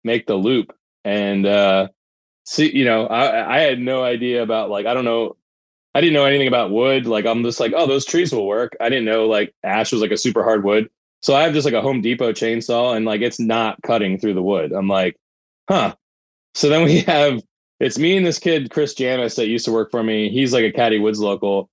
[0.04, 1.88] make the loop and, uh,
[2.44, 5.36] see, you know, I, I had no idea about like, I don't know.
[5.94, 7.06] I didn't know anything about wood.
[7.06, 8.76] Like I'm just like, oh, those trees will work.
[8.80, 10.88] I didn't know like ash was like a super hard wood.
[11.20, 14.34] So I have just like a Home Depot chainsaw and like it's not cutting through
[14.34, 14.72] the wood.
[14.72, 15.16] I'm like,
[15.68, 15.94] huh.
[16.54, 17.42] So then we have
[17.80, 20.30] it's me and this kid Chris Jamis that used to work for me.
[20.30, 21.70] He's like a Catty Woods local,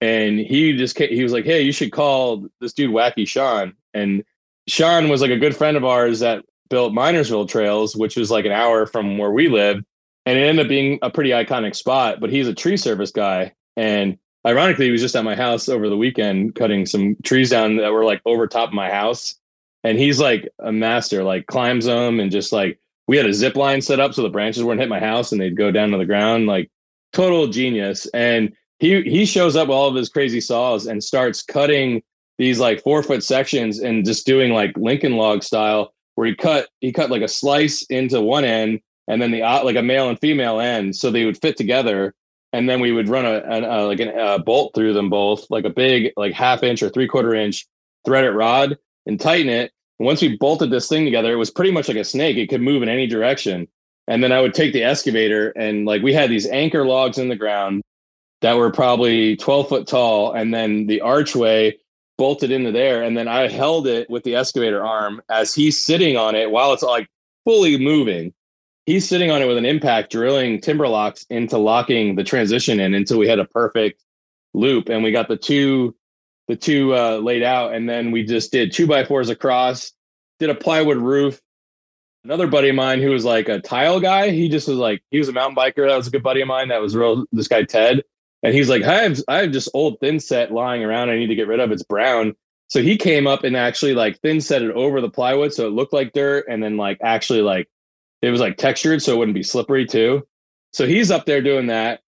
[0.00, 3.74] and he just he was like, hey, you should call this dude Wacky Sean.
[3.92, 4.24] And
[4.66, 8.46] Sean was like a good friend of ours that built Minersville Trails, which was like
[8.46, 9.84] an hour from where we live,
[10.24, 12.20] and it ended up being a pretty iconic spot.
[12.20, 15.88] But he's a tree service guy, and ironically, he was just at my house over
[15.88, 19.36] the weekend cutting some trees down that were like over top of my house.
[19.84, 22.78] And he's like a master, like climbs them and just like
[23.08, 25.40] we had a zip line set up so the branches wouldn't hit my house and
[25.40, 26.70] they'd go down to the ground, like
[27.12, 28.06] total genius.
[28.14, 32.02] And he he shows up with all of his crazy saws and starts cutting
[32.38, 36.68] these like four foot sections and just doing like Lincoln log style, where he cut
[36.80, 40.18] he cut like a slice into one end and then the like a male and
[40.18, 42.14] female end, so they would fit together
[42.52, 45.50] and then we would run a, a, a like a uh, bolt through them both,
[45.50, 47.66] like a big like half inch or three quarter inch
[48.04, 49.72] threaded rod, and tighten it.
[49.98, 52.36] And once we bolted this thing together, it was pretty much like a snake.
[52.36, 53.68] It could move in any direction.
[54.08, 57.28] And then I would take the excavator and like we had these anchor logs in
[57.28, 57.82] the ground
[58.40, 61.78] that were probably 12 foot tall, and then the archway
[62.18, 63.02] bolted into there.
[63.02, 66.72] And then I held it with the excavator arm as he's sitting on it while
[66.72, 67.08] it's like
[67.44, 68.34] fully moving
[68.86, 72.94] he's sitting on it with an impact, drilling timber locks into locking the transition in
[72.94, 74.02] until we had a perfect
[74.54, 75.94] loop, and we got the two
[76.48, 79.92] the two uh, laid out, and then we just did two by fours across,
[80.40, 81.40] did a plywood roof.
[82.24, 85.18] Another buddy of mine who was like a tile guy, he just was like he
[85.18, 85.88] was a mountain biker.
[85.88, 86.68] That was a good buddy of mine.
[86.68, 87.24] That was real.
[87.32, 88.02] This guy Ted,
[88.42, 91.10] and he's like, I have I have just old thin set lying around.
[91.10, 91.72] I need to get rid of.
[91.72, 92.34] It's brown.
[92.68, 95.72] So he came up and actually like thin set it over the plywood so it
[95.72, 97.68] looked like dirt, and then like actually like
[98.22, 100.26] it was like textured so it wouldn't be slippery too.
[100.72, 102.00] So he's up there doing that.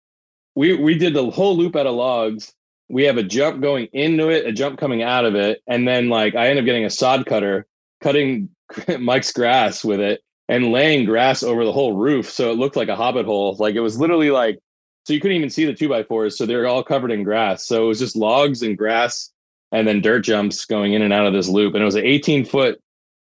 [0.54, 2.54] We we did the whole loop out of logs.
[2.88, 6.08] We have a jump going into it, a jump coming out of it, and then
[6.08, 7.66] like I end up getting a sod cutter,
[8.00, 8.48] cutting
[9.00, 12.88] Mike's grass with it and laying grass over the whole roof so it looked like
[12.88, 13.56] a hobbit hole.
[13.58, 14.60] Like it was literally like
[15.04, 17.66] so you couldn't even see the two by fours, so they're all covered in grass.
[17.66, 19.30] So it was just logs and grass
[19.72, 21.74] and then dirt jumps going in and out of this loop.
[21.74, 22.80] And it was an 18 foot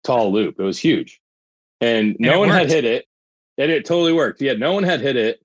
[0.04, 0.60] tall loop.
[0.60, 1.20] It was huge
[1.82, 2.60] and no one worked.
[2.60, 3.06] had hit it.
[3.58, 4.42] And it totally worked.
[4.42, 5.42] Yeah, no one had hit it.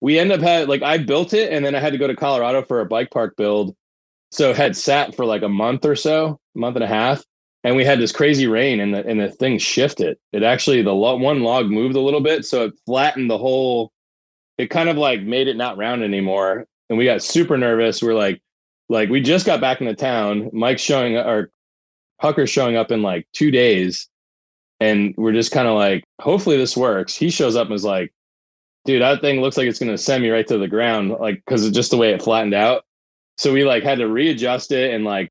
[0.00, 2.16] We end up had like I built it, and then I had to go to
[2.16, 3.76] Colorado for a bike park build.
[4.30, 7.24] So had sat for like a month or so, month and a half.
[7.64, 10.16] and we had this crazy rain and the and the thing shifted.
[10.32, 13.92] It actually the lo- one log moved a little bit, so it flattened the whole.
[14.58, 18.02] It kind of like made it not round anymore, and we got super nervous.
[18.02, 18.40] We're like,
[18.88, 20.50] like we just got back into town.
[20.52, 21.50] Mike's showing or
[22.22, 24.08] Hucker's showing up in like two days,
[24.80, 27.14] and we're just kind of like, hopefully this works.
[27.14, 28.12] He shows up and is like,
[28.84, 31.70] dude, that thing looks like it's gonna send me right to the ground, like because
[31.70, 32.84] just the way it flattened out.
[33.38, 35.30] So we like had to readjust it and like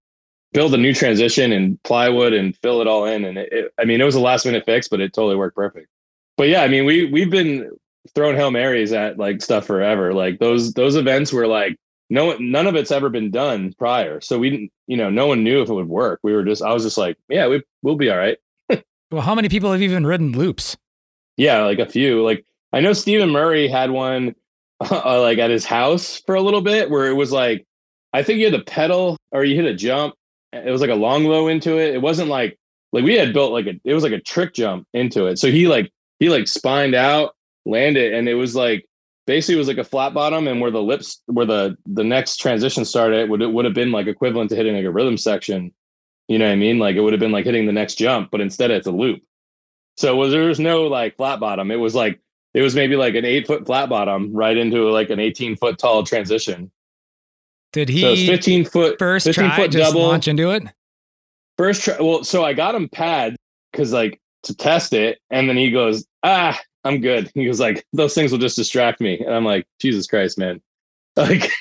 [0.53, 3.25] build a new transition and plywood and fill it all in.
[3.25, 5.55] And it, it, I mean, it was a last minute fix, but it totally worked
[5.55, 5.87] perfect.
[6.37, 7.69] But yeah, I mean, we we've been
[8.15, 10.13] throwing hail marys at like stuff forever.
[10.13, 11.77] Like those those events were like
[12.09, 15.43] no none of it's ever been done prior, so we didn't you know no one
[15.43, 16.19] knew if it would work.
[16.23, 18.37] We were just I was just like yeah we we'll be all right.
[19.11, 20.77] Well, how many people have even ridden loops?
[21.37, 22.23] Yeah, like a few.
[22.23, 24.35] Like I know Stephen Murray had one
[24.79, 27.65] uh, like at his house for a little bit where it was like
[28.13, 30.15] I think you had to pedal or you hit a jump
[30.53, 31.93] it was like a long low into it.
[31.93, 32.57] It wasn't like
[32.91, 35.37] like we had built like a it was like a trick jump into it.
[35.39, 38.85] So he like he like spined out, landed, and it was like
[39.27, 42.37] basically it was like a flat bottom, and where the lips where the the next
[42.37, 45.71] transition started would it would have been like equivalent to hitting like a rhythm section.
[46.29, 46.79] You know what I mean?
[46.79, 49.21] Like it would have been like hitting the next jump, but instead it's a loop.
[49.97, 51.71] So was there was no like flat bottom.
[51.71, 52.21] It was like
[52.53, 55.77] it was maybe like an eight foot flat bottom right into like an 18 foot
[55.77, 56.71] tall transition.
[57.73, 60.63] Did he so 15 foot first 15 try foot just double launch into it?
[61.57, 63.35] First try well, so I got him pads
[63.71, 67.31] because like to test it, and then he goes, ah, I'm good.
[67.33, 69.19] He goes like, those things will just distract me.
[69.19, 70.61] And I'm like, Jesus Christ, man.
[71.17, 71.51] Like,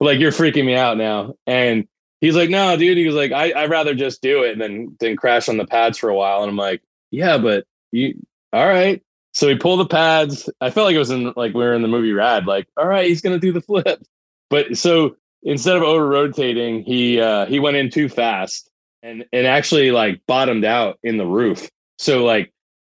[0.00, 1.34] like you're freaking me out now.
[1.46, 1.86] And
[2.20, 2.98] he's like, no, dude.
[2.98, 5.98] He was like, I, I'd rather just do it than than crash on the pads
[5.98, 6.42] for a while.
[6.42, 8.14] And I'm like, yeah, but you
[8.52, 9.02] all right.
[9.32, 10.50] So he pulled the pads.
[10.60, 12.86] I felt like it was in like we were in the movie Rad, like, all
[12.86, 14.02] right, he's gonna do the flip.
[14.48, 18.70] But so instead of over rotating, he uh, he went in too fast
[19.02, 21.68] and and actually like bottomed out in the roof.
[21.98, 22.52] So like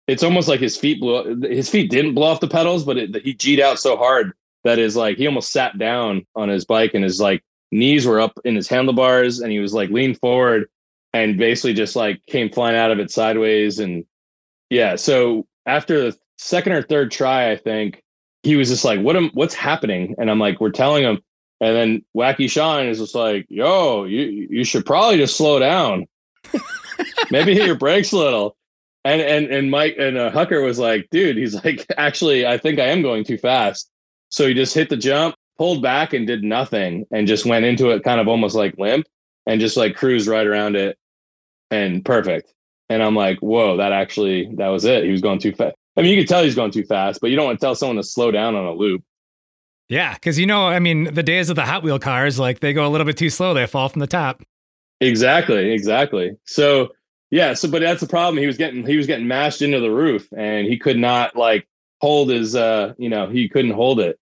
[0.07, 3.23] it's almost like his feet blew his feet didn't blow off the pedals, but it,
[3.23, 4.33] he g'd out so hard
[4.63, 8.19] that is like he almost sat down on his bike and his like knees were
[8.19, 10.67] up in his handlebars and he was like leaned forward
[11.13, 14.05] and basically just like came flying out of it sideways and
[14.69, 18.03] yeah so after the second or third try i think
[18.43, 21.19] he was just like what am what's happening and i'm like we're telling him
[21.63, 26.07] and then Wacky Sean is just like, yo, you you should probably just slow down.
[27.31, 28.57] Maybe hit your brakes a little.
[29.05, 32.79] And and and Mike and uh, Hucker was like, dude, he's like, actually, I think
[32.79, 33.89] I am going too fast.
[34.27, 37.89] So he just hit the jump, pulled back, and did nothing, and just went into
[37.91, 39.05] it kind of almost like limp,
[39.45, 40.97] and just like cruised right around it,
[41.71, 42.53] and perfect.
[42.89, 45.03] And I'm like, whoa, that actually that was it.
[45.03, 45.75] He was going too fast.
[45.95, 47.75] I mean, you could tell he's going too fast, but you don't want to tell
[47.75, 49.03] someone to slow down on a loop.
[49.89, 52.73] Yeah, because you know, I mean, the days of the Hot Wheel cars, like they
[52.73, 54.43] go a little bit too slow, they fall from the top.
[55.01, 56.37] Exactly, exactly.
[56.45, 56.93] So
[57.29, 58.37] yeah, so but that's the problem.
[58.37, 61.67] He was getting he was getting mashed into the roof, and he could not like
[61.99, 64.19] hold his uh you know he couldn't hold it.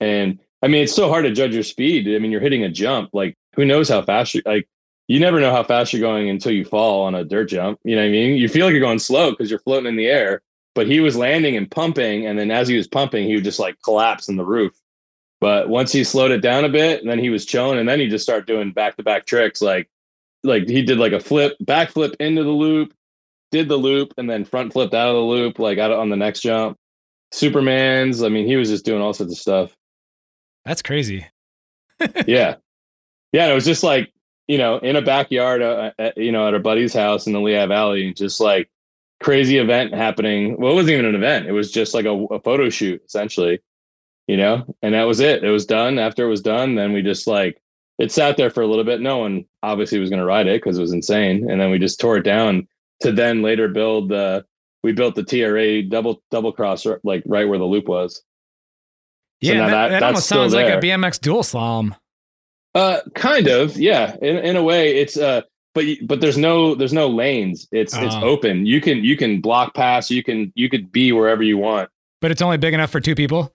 [0.00, 2.08] And I mean, it's so hard to judge your speed.
[2.08, 3.10] I mean, you're hitting a jump.
[3.12, 4.68] Like, who knows how fast you like?
[5.08, 7.80] You never know how fast you're going until you fall on a dirt jump.
[7.84, 8.36] You know what I mean?
[8.36, 10.42] You feel like you're going slow because you're floating in the air.
[10.74, 13.58] But he was landing and pumping, and then as he was pumping, he would just
[13.58, 14.72] like collapse in the roof.
[15.38, 18.00] But once he slowed it down a bit, and then he was chilling, and then
[18.00, 19.60] he just started doing back to back tricks.
[19.60, 19.90] Like,
[20.44, 22.94] like he did like a flip, back flip into the loop,
[23.50, 26.16] did the loop, and then front flipped out of the loop, like out on the
[26.16, 26.78] next jump.
[27.32, 28.22] Superman's.
[28.22, 29.76] I mean, he was just doing all sorts of stuff.
[30.64, 31.26] That's crazy.
[32.26, 32.56] yeah,
[33.32, 33.46] yeah.
[33.46, 34.12] It was just like
[34.48, 37.40] you know in a backyard, uh, at, you know, at our buddy's house in the
[37.40, 38.70] Lehigh Valley, just like
[39.20, 40.56] crazy event happening.
[40.58, 43.60] Well, it wasn't even an event; it was just like a, a photo shoot, essentially
[44.26, 45.44] you know, and that was it.
[45.44, 45.98] It was done.
[45.98, 47.60] After it was done, then we just like
[47.98, 49.00] it sat there for a little bit.
[49.00, 51.78] No one obviously was going to ride it because it was insane, and then we
[51.78, 52.66] just tore it down
[53.00, 54.44] to then later build the.
[54.84, 58.22] We built the TRA double double cross like right where the loop was.
[59.42, 60.64] Yeah, so that, that, that almost sounds there.
[60.64, 61.96] like a BMX dual slalom.
[62.74, 64.16] Uh, kind of, yeah.
[64.22, 65.42] In in a way, it's uh,
[65.74, 67.66] but but there's no there's no lanes.
[67.72, 68.22] It's it's oh.
[68.22, 68.66] open.
[68.66, 70.10] You can you can block pass.
[70.10, 71.90] You can you could be wherever you want.
[72.20, 73.52] But it's only big enough for two people.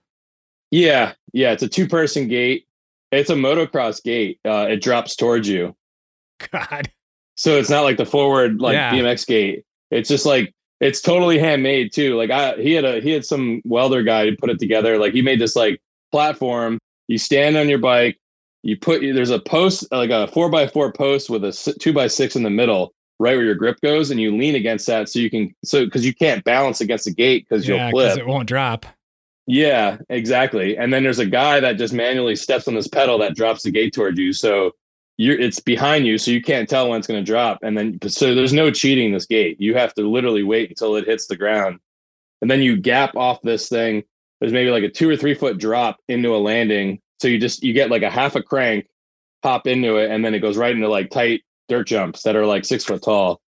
[0.70, 2.66] Yeah, yeah, it's a two person gate.
[3.10, 4.40] It's a motocross gate.
[4.44, 5.74] Uh, it drops towards you.
[6.52, 6.90] God.
[7.34, 8.92] So it's not like the forward like yeah.
[8.92, 9.64] BMX gate.
[9.90, 12.16] It's just like it's totally handmade too.
[12.16, 14.98] Like I he had a he had some welder guy who put it together.
[14.98, 15.80] Like he made this like
[16.12, 16.78] platform.
[17.08, 18.18] You stand on your bike.
[18.62, 22.06] You put there's a post like a four by four post with a two by
[22.06, 25.18] six in the middle, right where your grip goes, and you lean against that so
[25.18, 28.18] you can so because you can't balance against the gate because yeah, you'll flip.
[28.18, 28.86] It won't drop.
[29.46, 30.76] Yeah, exactly.
[30.76, 33.70] And then there's a guy that just manually steps on this pedal that drops the
[33.70, 34.34] gate towards you.
[34.34, 34.72] So
[35.18, 37.58] you're it's behind you, so you can't tell when it's going to drop.
[37.62, 39.60] And then so there's no cheating this gate.
[39.60, 41.80] You have to literally wait until it hits the ground,
[42.40, 44.04] and then you gap off this thing.
[44.40, 47.00] There's maybe like a two or three foot drop into a landing.
[47.20, 48.86] So you just you get like a half a crank,
[49.42, 52.46] pop into it, and then it goes right into like tight dirt jumps that are
[52.46, 53.40] like six foot tall,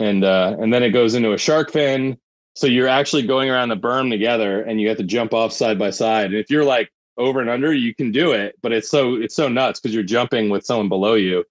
[0.00, 2.18] and uh, and then it goes into a shark fin.
[2.56, 5.78] So you're actually going around the berm together, and you have to jump off side
[5.78, 6.26] by side.
[6.26, 9.34] And if you're like over and under, you can do it, but it's so it's
[9.34, 11.44] so nuts because you're jumping with someone below you.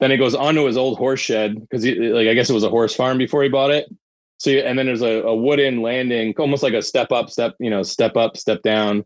[0.00, 2.70] Then it goes onto his old horse shed because like I guess it was a
[2.70, 3.88] horse farm before he bought it.
[4.38, 7.70] So and then there's a, a wooden landing, almost like a step up, step you
[7.70, 9.04] know, step up, step down,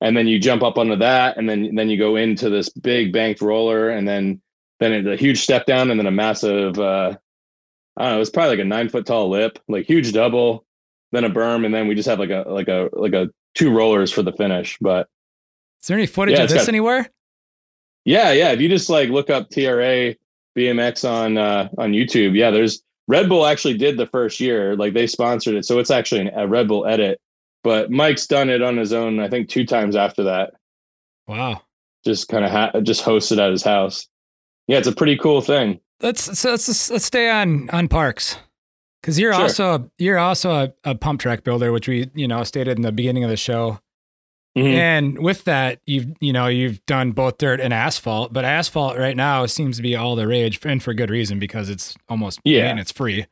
[0.00, 3.12] and then you jump up onto that, and then then you go into this big
[3.12, 4.40] banked roller, and then
[4.80, 6.78] then it's a huge step down, and then a massive.
[6.78, 7.16] uh
[7.96, 8.20] I don't know.
[8.22, 10.64] It's probably like a nine foot tall lip, like huge double,
[11.12, 13.70] then a berm, and then we just have like a like a like a two
[13.70, 14.78] rollers for the finish.
[14.80, 15.08] But
[15.80, 17.08] is there any footage yeah, of this got, anywhere?
[18.04, 18.52] Yeah, yeah.
[18.52, 20.14] If you just like look up TRA
[20.56, 24.94] BMX on uh, on YouTube, yeah, there's Red Bull actually did the first year, like
[24.94, 27.20] they sponsored it, so it's actually an, a Red Bull edit.
[27.62, 30.54] But Mike's done it on his own, I think, two times after that.
[31.26, 31.60] Wow.
[32.04, 34.08] Just kind of ha- just hosted at his house.
[34.66, 35.80] Yeah, it's a pretty cool thing.
[36.00, 38.36] Let's so let's let's stay on on parks
[39.02, 39.42] because you're sure.
[39.42, 42.92] also you're also a, a pump track builder, which we you know stated in the
[42.92, 43.80] beginning of the show.
[44.58, 44.66] Mm-hmm.
[44.66, 49.16] And with that, you've you know you've done both dirt and asphalt, but asphalt right
[49.16, 52.68] now seems to be all the rage, and for good reason because it's almost yeah,
[52.68, 53.26] and it's free,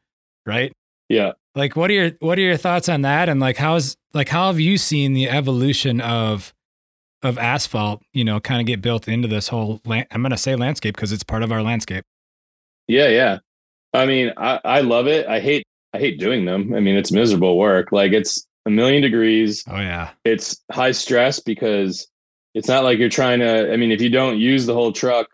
[0.46, 0.72] right?
[1.08, 1.32] Yeah.
[1.54, 3.28] Like, what are your what are your thoughts on that?
[3.28, 6.54] And like, how's like how have you seen the evolution of
[7.22, 8.02] of asphalt?
[8.12, 9.80] You know, kind of get built into this whole.
[9.84, 12.04] Land, I'm going to say landscape because it's part of our landscape.
[12.86, 13.38] Yeah, yeah.
[13.92, 15.26] I mean, I I love it.
[15.26, 16.74] I hate I hate doing them.
[16.74, 17.90] I mean, it's miserable work.
[17.90, 19.64] Like it's a million degrees.
[19.66, 20.10] Oh yeah.
[20.24, 22.06] It's high stress because
[22.54, 25.28] it's not like you're trying to I mean if you don't use the whole truck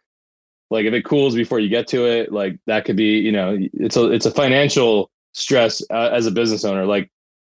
[0.70, 3.58] like if it cools before you get to it like that could be, you know,
[3.74, 7.10] it's a it's a financial stress uh, as a business owner like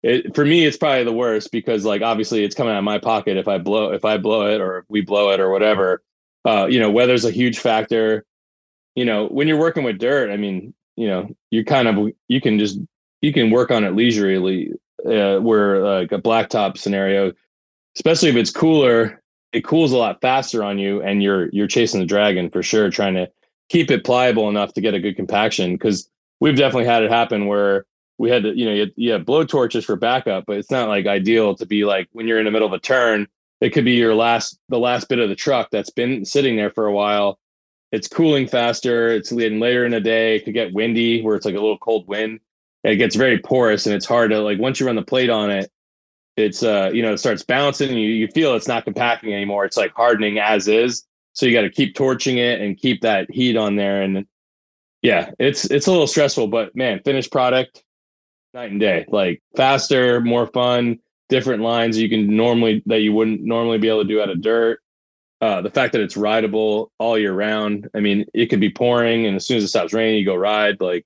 [0.02, 2.98] it, for me it's probably the worst because like obviously it's coming out of my
[2.98, 6.02] pocket if I blow if I blow it or if we blow it or whatever.
[6.46, 8.24] Uh, you know, weather's a huge factor.
[8.94, 12.40] You know, when you're working with dirt, I mean, you know, you kind of you
[12.40, 12.80] can just
[13.22, 14.72] you can work on it leisurely
[15.04, 17.34] uh, where like a blacktop scenario,
[17.96, 19.22] especially if it's cooler,
[19.52, 22.90] it cools a lot faster on you, and you're you're chasing the dragon for sure,
[22.90, 23.30] trying to
[23.70, 25.74] keep it pliable enough to get a good compaction.
[25.74, 27.86] Because we've definitely had it happen where
[28.18, 30.88] we had to, you know, you, you have blow torches for backup, but it's not
[30.88, 33.28] like ideal to be like when you're in the middle of a turn.
[33.62, 36.72] It could be your last, the last bit of the truck that's been sitting there
[36.72, 37.40] for a while.
[37.92, 39.08] It's cooling faster.
[39.08, 40.36] It's later in the day.
[40.36, 42.42] It could get windy where it's like a little cold wind
[42.86, 45.50] it gets very porous and it's hard to like once you run the plate on
[45.50, 45.72] it
[46.38, 49.66] it's uh you know it starts bouncing you, you feel it's not compacting anymore.
[49.66, 51.06] It's like hardening as is.
[51.34, 54.02] So you got to keep torching it and keep that heat on there.
[54.02, 54.26] And
[55.02, 57.84] yeah it's it's a little stressful but man finished product
[58.54, 59.06] night and day.
[59.08, 64.04] Like faster more fun different lines you can normally that you wouldn't normally be able
[64.04, 64.80] to do out of dirt.
[65.42, 69.26] Uh, the fact that it's rideable all year round i mean it could be pouring
[69.26, 70.82] and as soon as it stops raining you go ride.
[70.82, 71.06] Like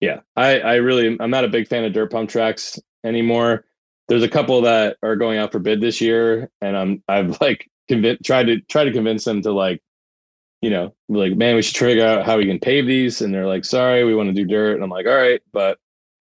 [0.00, 3.64] yeah, I I really I'm not a big fan of dirt pump tracks anymore.
[4.08, 7.68] There's a couple that are going out for bid this year, and I'm I've like
[7.88, 9.82] convinced tried to try to convince them to like,
[10.60, 13.46] you know, like man, we should figure out how we can pave these, and they're
[13.46, 15.78] like, sorry, we want to do dirt, and I'm like, all right, but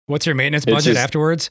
[0.07, 1.51] what's your maintenance budget just, afterwards?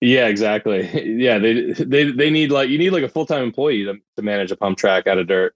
[0.00, 0.88] Yeah, exactly.
[1.20, 4.22] Yeah, they they they need like you need like a full time employee to to
[4.22, 5.54] manage a pump track out of dirt,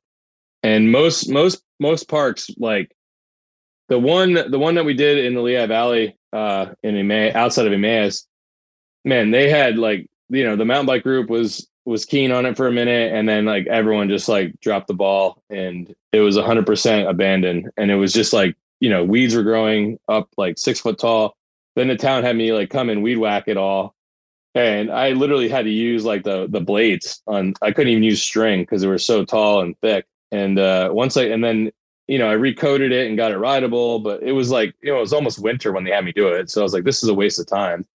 [0.62, 2.94] and most most most parks like
[3.88, 7.66] the one the one that we did in the Lehigh Valley uh in Emmaus, outside
[7.66, 8.26] of Emmaus,
[9.04, 12.56] man, they had like you know the mountain bike group was was keen on it
[12.56, 16.36] for a minute and then like everyone just like dropped the ball and it was
[16.36, 17.70] 100% abandoned.
[17.76, 21.36] And it was just like you know weeds were growing up like six foot tall.
[21.76, 23.94] Then the town had me like come and weed whack it all.
[24.54, 28.22] And i literally had to use like the the blades on i couldn't even use
[28.22, 30.06] string because they were so tall and thick.
[30.32, 31.70] And uh once i and then
[32.06, 34.98] you know, I recoded it and got it rideable, but it was like, you know,
[34.98, 36.50] it was almost winter when they had me do it.
[36.50, 37.86] So I was like, this is a waste of time.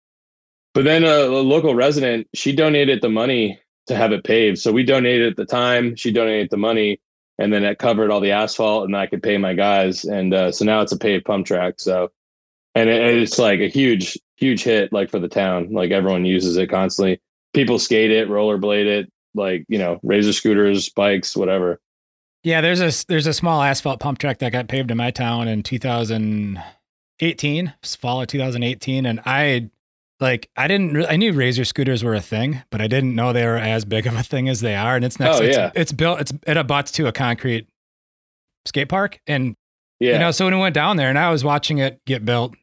[0.75, 4.59] But then a, a local resident, she donated the money to have it paved.
[4.59, 7.01] So we donated at the time, she donated the money,
[7.39, 10.05] and then it covered all the asphalt and I could pay my guys.
[10.05, 11.75] And uh, so now it's a paved pump track.
[11.79, 12.11] So,
[12.75, 15.73] and it, it's like a huge, huge hit, like for the town.
[15.73, 17.21] Like everyone uses it constantly.
[17.55, 21.81] People skate it, rollerblade it, like, you know, razor scooters, bikes, whatever.
[22.49, 25.49] Yeah, there's a there's a small asphalt pump track that got paved in my town
[25.49, 29.69] in 2018, fall of 2018, and I
[30.19, 33.35] like I didn't re- I knew razor scooters were a thing, but I didn't know
[33.35, 34.97] they were as big of a thing as they are.
[34.97, 35.71] And it's next, oh, it's, yeah.
[35.75, 37.69] it's built it's it abuts to a concrete
[38.65, 39.21] skate park.
[39.27, 39.55] And,
[40.01, 40.15] Yeah.
[40.15, 42.55] you know, so when we went down there and I was watching it get built,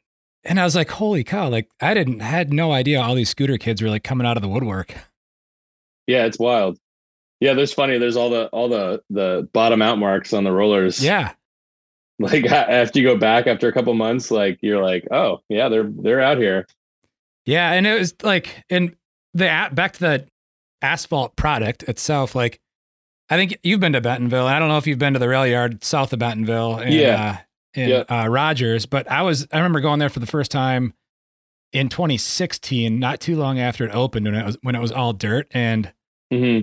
[0.44, 3.60] and I was like, holy cow, like I didn't, had no idea all these scooter
[3.60, 4.96] kids were like coming out of the woodwork.
[6.08, 6.80] yeah, it's wild.
[7.40, 7.98] Yeah, there's funny.
[7.98, 11.04] There's all the all the the bottom out marks on the rollers.
[11.04, 11.34] Yeah.
[12.18, 15.84] Like after you go back after a couple months, like you're like, oh yeah, they're
[15.92, 16.66] they're out here.
[17.46, 17.74] Yeah.
[17.74, 18.96] And it was like, and
[19.34, 20.28] the, back to the
[20.82, 22.58] asphalt product itself, like,
[23.30, 24.46] I think you've been to Bentonville.
[24.48, 27.38] I don't know if you've been to the rail yard south of Bentonville and, Yeah.
[27.38, 27.38] uh,
[27.82, 28.10] in Yep.
[28.10, 30.94] uh, Rogers, but I was, I remember going there for the first time
[31.74, 35.12] in 2016, not too long after it opened when it was, when it was all
[35.12, 35.48] dirt.
[35.52, 35.92] And
[36.32, 36.60] hmm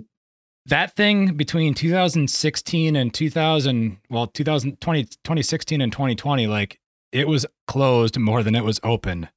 [0.67, 6.79] that thing between 2016 and 2000, well, 2020, 2016 and 2020, like
[7.11, 9.29] it was closed more than it was open.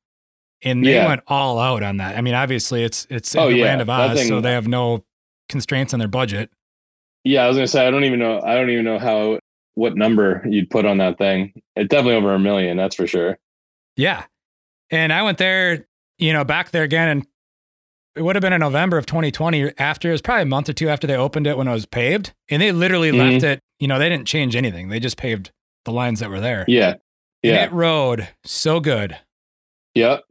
[0.64, 1.08] And they Yeah.
[1.08, 2.18] went all out on that.
[2.18, 3.66] I mean, obviously it's, it's in Oh, the yeah.
[3.66, 5.04] land of Oz, so they have no
[5.50, 6.50] constraints on their budget.
[7.24, 8.40] Yeah, I was gonna say I don't even know.
[8.42, 9.40] I don't even know how
[9.74, 11.54] what number you'd put on that thing.
[11.76, 12.78] It's definitely over a million.
[12.78, 13.38] That's for sure.
[13.98, 14.24] Yeah.
[14.92, 15.88] And I went there,
[16.20, 17.28] you know, back there again and
[18.16, 20.74] it would have been in November of 2020 after it was probably a month or
[20.74, 22.34] two after they opened it when it was paved.
[22.50, 23.32] And they literally Mhm.
[23.32, 24.90] left it, you know, they didn't change anything.
[24.90, 25.52] They just paved
[25.84, 26.66] the lines that were there.
[26.68, 27.00] Yeah, And
[27.56, 29.18] yeah, it rode so good.
[29.94, 30.24] yep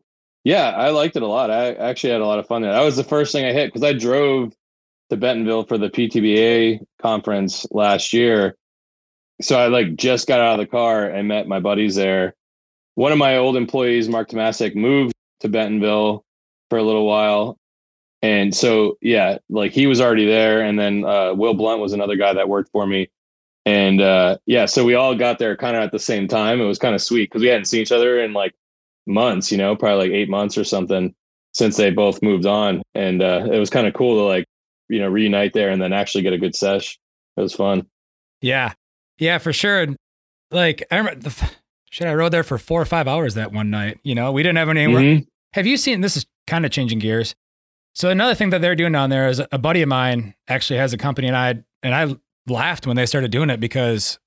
[0.45, 0.71] yeah.
[0.77, 1.51] I liked it a lot.
[1.51, 2.73] I actually had a lot of fun there.
[2.73, 4.53] That was the first thing I hit because I drove
[5.11, 8.57] to Bentonville for the PTBA conference last year.
[9.41, 12.35] So I like just got out of the car and met my buddies there.
[12.95, 16.25] One of my old employees, Mark Tomasic, moved to Bentonville
[16.71, 17.57] for a little while.
[18.25, 20.63] And so, yeah, like he was already there.
[20.63, 23.11] And then uh, Will Blunt was another guy that worked for me.
[23.67, 26.59] And uh, yeah, so we all got there kind of at the same time.
[26.59, 28.55] It was kind of sweet because we hadn't seen each other in like
[29.07, 31.15] months, you know, probably like eight months or something
[31.53, 32.83] since they both moved on.
[32.95, 34.47] And uh, it was kind of cool to like,
[34.89, 36.99] you know, reunite there and then actually get a good sesh.
[37.37, 37.87] It was fun.
[38.41, 38.73] Yeah.
[39.19, 39.83] Yeah, for sure.
[39.83, 39.97] And,
[40.51, 41.51] Like I remember the
[41.91, 43.99] shit I rode there for four or five hours that one night.
[44.03, 45.27] You know, we didn't have any Mhm.
[45.53, 47.35] Have you seen this is kind of changing gears.
[47.95, 50.93] So another thing that they're doing down there is a buddy of mine actually has
[50.93, 52.17] a company and I and I
[52.51, 54.19] laughed when they started doing it because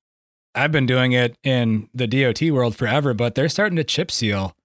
[0.55, 4.55] I've been doing it in the DOT world forever, but they're starting to chip seal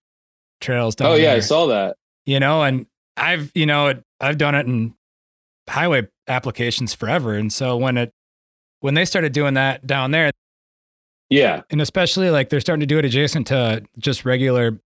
[0.61, 1.96] trails down Oh yeah, I saw that.
[2.24, 2.86] you know, and
[3.16, 4.94] I've, you know, it, I've done it in
[5.68, 7.34] highway applications forever.
[7.34, 8.12] And so when it,
[8.80, 10.30] when they started doing that down there,
[11.28, 14.80] Yeah, and especially like they're starting to do it adjacent to just regular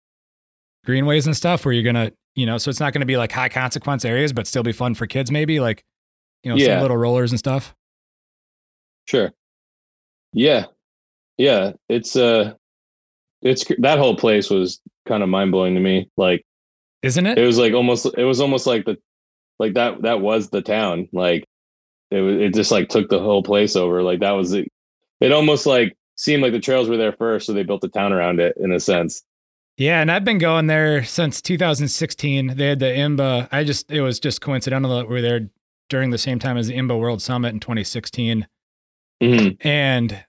[0.85, 3.17] greenways and stuff where you're going to, you know, so it's not going to be
[3.17, 5.85] like high consequence areas, but still be fun for kids, maybe like,
[6.43, 6.75] you know, Yeah.
[6.77, 7.75] some little rollers and stuff.
[9.07, 9.33] sure.
[10.33, 10.67] Yeah,
[11.39, 11.73] yeah.
[11.89, 12.55] It's uh,
[13.43, 16.11] it's that whole place was kind of mind blowing to me.
[16.17, 16.45] Like
[17.03, 17.39] Isn't it?
[17.39, 18.97] it was like almost it was almost like the
[19.61, 21.09] like that that was the town.
[21.13, 21.45] Like
[22.11, 24.03] it was it just like took the whole place over.
[24.03, 24.67] Like that was it.
[25.21, 28.13] It almost like seemed like the trails were there first, so they built the town
[28.13, 29.23] around it in a sense.
[29.77, 32.57] Yeah, and I've been going there since 2016.
[32.57, 33.49] They had the IMBA.
[33.51, 35.49] I just it was just coincidental that we were there
[35.89, 38.47] during the same time as the IMBA World Summit in 2016.
[39.23, 40.25] hmm And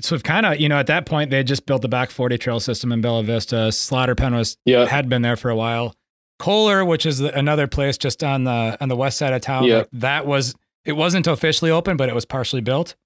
[0.00, 2.10] so we've kind of, you know, at that point they had just built the back
[2.10, 3.70] 40 trail system in Bella Vista.
[3.70, 5.94] Slaughter Pen was Yeah, had been there for a while.
[6.38, 9.84] Coler, which is another place just on the on the west side of town, Yeah.
[9.92, 10.54] that was
[10.86, 12.96] it wasn't officially open, but it was partially built.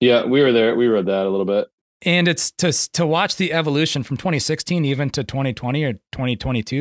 [0.00, 0.24] yeah.
[0.24, 0.74] We were there.
[0.74, 1.68] We rode that a little bit.
[2.02, 6.76] And it's to to watch the evolution from 2016 even to 2020 or 2022.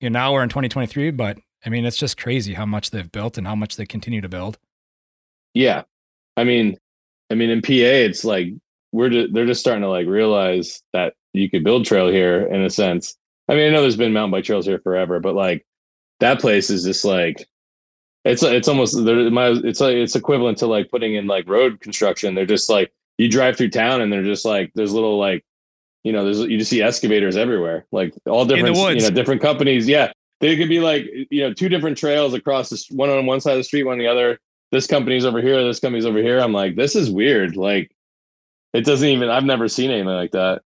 [0.00, 3.10] You know, now we're in 2023, but I mean, it's just crazy how much they've
[3.10, 4.58] built and how much they continue to build.
[5.54, 5.82] Yeah,
[6.36, 6.76] I mean,
[7.30, 8.48] I mean, in PA, it's like
[8.92, 12.62] we're just, they're just starting to like realize that you could build trail here in
[12.62, 13.16] a sense.
[13.48, 15.66] I mean, I know there's been mountain bike trails here forever, but like
[16.20, 17.46] that place is just like
[18.24, 18.94] it's it's almost.
[18.98, 22.34] It's like it's equivalent to like putting in like road construction.
[22.34, 25.44] They're just like you drive through town and they're just like there's little like
[26.04, 29.86] you know there's you just see excavators everywhere, like all different you know different companies.
[29.86, 33.40] Yeah, they could be like you know two different trails across this one on one
[33.40, 34.38] side of the street, one on the other
[34.70, 36.40] this company's over here, this company's over here.
[36.40, 37.56] I'm like, this is weird.
[37.56, 37.90] Like,
[38.74, 39.30] it doesn't even.
[39.30, 40.62] I've never seen anything like that.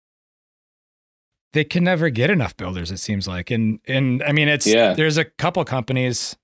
[1.52, 3.50] They can never get enough builders, it seems like.
[3.50, 4.92] And and I mean, it's Yeah.
[4.94, 6.36] there's a couple companies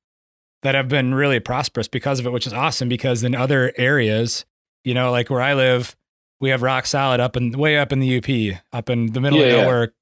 [0.63, 2.89] that have been really prosperous because of it, which is awesome.
[2.89, 4.45] Because in other areas,
[4.85, 5.97] you know, like where I live,
[6.41, 9.39] we have rock solid up and way up in the UP, up in the middle
[9.39, 9.63] Yeah, of yeah.
[9.63, 9.95] nowhere,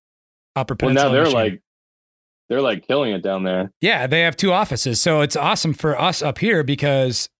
[0.56, 1.04] Upper Well, Peninsula.
[1.08, 1.42] now they're Michigan.
[1.52, 1.62] like,
[2.48, 3.72] they're like killing it down there.
[3.80, 5.00] Yeah, they have two offices.
[5.00, 7.30] So it's awesome for us up here because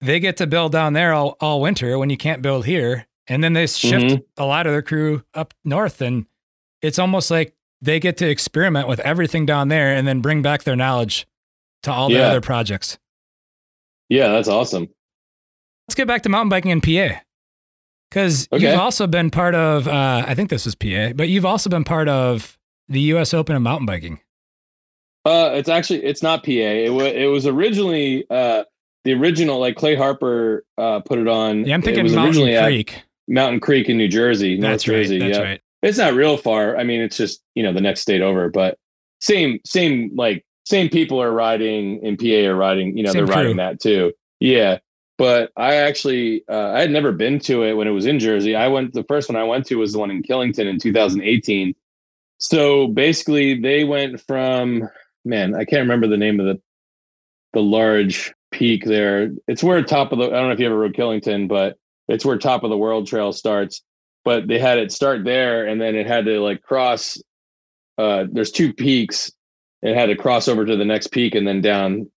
[0.00, 3.06] they get to build down there all, all winter when you can't build here.
[3.28, 4.24] And then they shift Mhm.
[4.38, 6.00] a lot of their crew up north.
[6.00, 6.26] And
[6.80, 10.62] it's almost like they get to experiment with everything down there and then bring back
[10.64, 11.26] their knowledge
[11.82, 12.28] to all the Yeah.
[12.28, 12.98] other projects.
[14.08, 14.88] Yeah, that's awesome.
[15.88, 17.20] Let's get back to mountain biking in PA.
[18.10, 18.70] Because okay.
[18.70, 21.84] you've also been part of, uh, I think this was PA, but you've also been
[21.84, 22.58] part of
[22.88, 23.32] the U.S.
[23.32, 24.20] Open of mountain biking.
[25.24, 26.50] Uh, it's actually it's not PA.
[26.50, 28.64] It was it was originally uh
[29.04, 31.64] the original like Clay Harper uh put it on.
[31.64, 33.02] Yeah, I'm thinking Mountain Creek.
[33.28, 35.18] Mountain Creek in New Jersey, That's North right, Jersey.
[35.18, 35.44] That's yeah.
[35.44, 35.60] right.
[35.82, 36.76] It's not real far.
[36.76, 38.78] I mean, it's just you know the next state over, but
[39.20, 42.96] same same like same people are riding in PA are riding.
[42.96, 44.12] You know, Same they're riding that too.
[44.40, 44.78] Yeah,
[45.22, 48.56] but I actually uh, I had never been to it when it was in Jersey.
[48.56, 51.76] I went the first one I went to was the one in Killington in 2018.
[52.38, 54.88] So basically, they went from
[55.24, 56.60] man, I can't remember the name of the
[57.52, 59.30] the large peak there.
[59.46, 62.24] It's where top of the I don't know if you ever rode Killington, but it's
[62.24, 63.80] where top of the world trail starts.
[64.24, 67.16] But they had it start there, and then it had to like cross.
[67.96, 69.30] Uh, there's two peaks.
[69.82, 72.10] It had to cross over to the next peak and then down.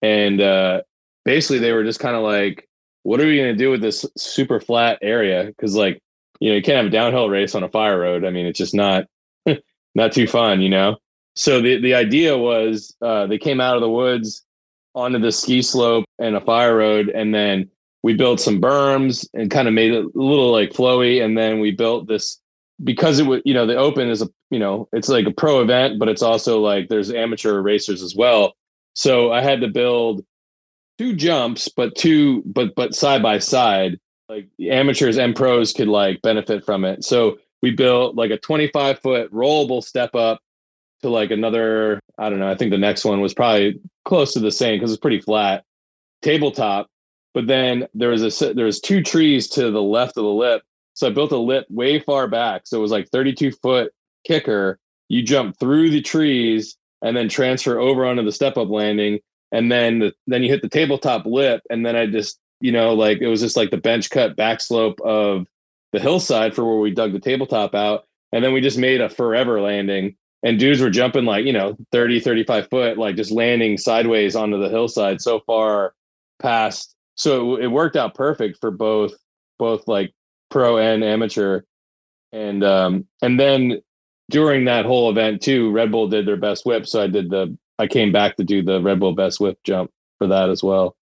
[0.00, 0.80] And uh,
[1.24, 2.68] basically, they were just kind of like,
[3.02, 6.00] "What are we going to do with this super flat area?" Because like,
[6.40, 8.24] you know, you can't have a downhill race on a fire road.
[8.24, 9.06] I mean, it's just not
[9.94, 10.96] not too fun, you know.
[11.34, 14.44] So the the idea was uh, they came out of the woods
[14.94, 17.70] onto the ski slope and a fire road, and then
[18.02, 21.60] we built some berms and kind of made it a little like flowy, and then
[21.60, 22.40] we built this
[22.82, 25.60] because it was you know the open is a you know it's like a pro
[25.60, 28.54] event, but it's also like there's amateur racers as well.
[28.94, 30.24] So I had to build
[30.98, 36.20] two jumps, but two but but side by side, like amateurs and pros could like
[36.22, 37.04] benefit from it.
[37.04, 40.40] So we built like a 25 foot rollable step up
[41.02, 44.40] to like another i don't know i think the next one was probably close to
[44.40, 45.64] the same because it's pretty flat
[46.22, 46.88] tabletop.
[47.34, 50.62] But then there was a there was two trees to the left of the lip.
[50.94, 52.62] So i built a lip way far back.
[52.64, 53.92] So it was like 32 foot
[54.26, 54.78] kicker.
[55.08, 59.20] You jump through the trees and then transfer over onto the step up landing
[59.52, 63.18] and then then you hit the tabletop lip and then i just you know like
[63.20, 65.46] it was just like the bench cut back slope of
[65.92, 68.04] the hillside for where we dug the tabletop out.
[68.32, 71.76] And then we just made a forever landing and dudes were jumping like you know
[71.90, 75.94] 30 35 foot like just landing sideways onto the hillside so far
[76.38, 76.94] past.
[77.16, 79.14] So it, it worked out perfect for both
[79.58, 80.12] both like
[80.50, 81.62] pro and amateur.
[82.32, 83.80] And um and then
[84.30, 86.86] during that whole event too red bull did their best whip.
[86.86, 89.90] So i did the i came back to do the red bull best whip jump
[90.18, 90.96] for that as well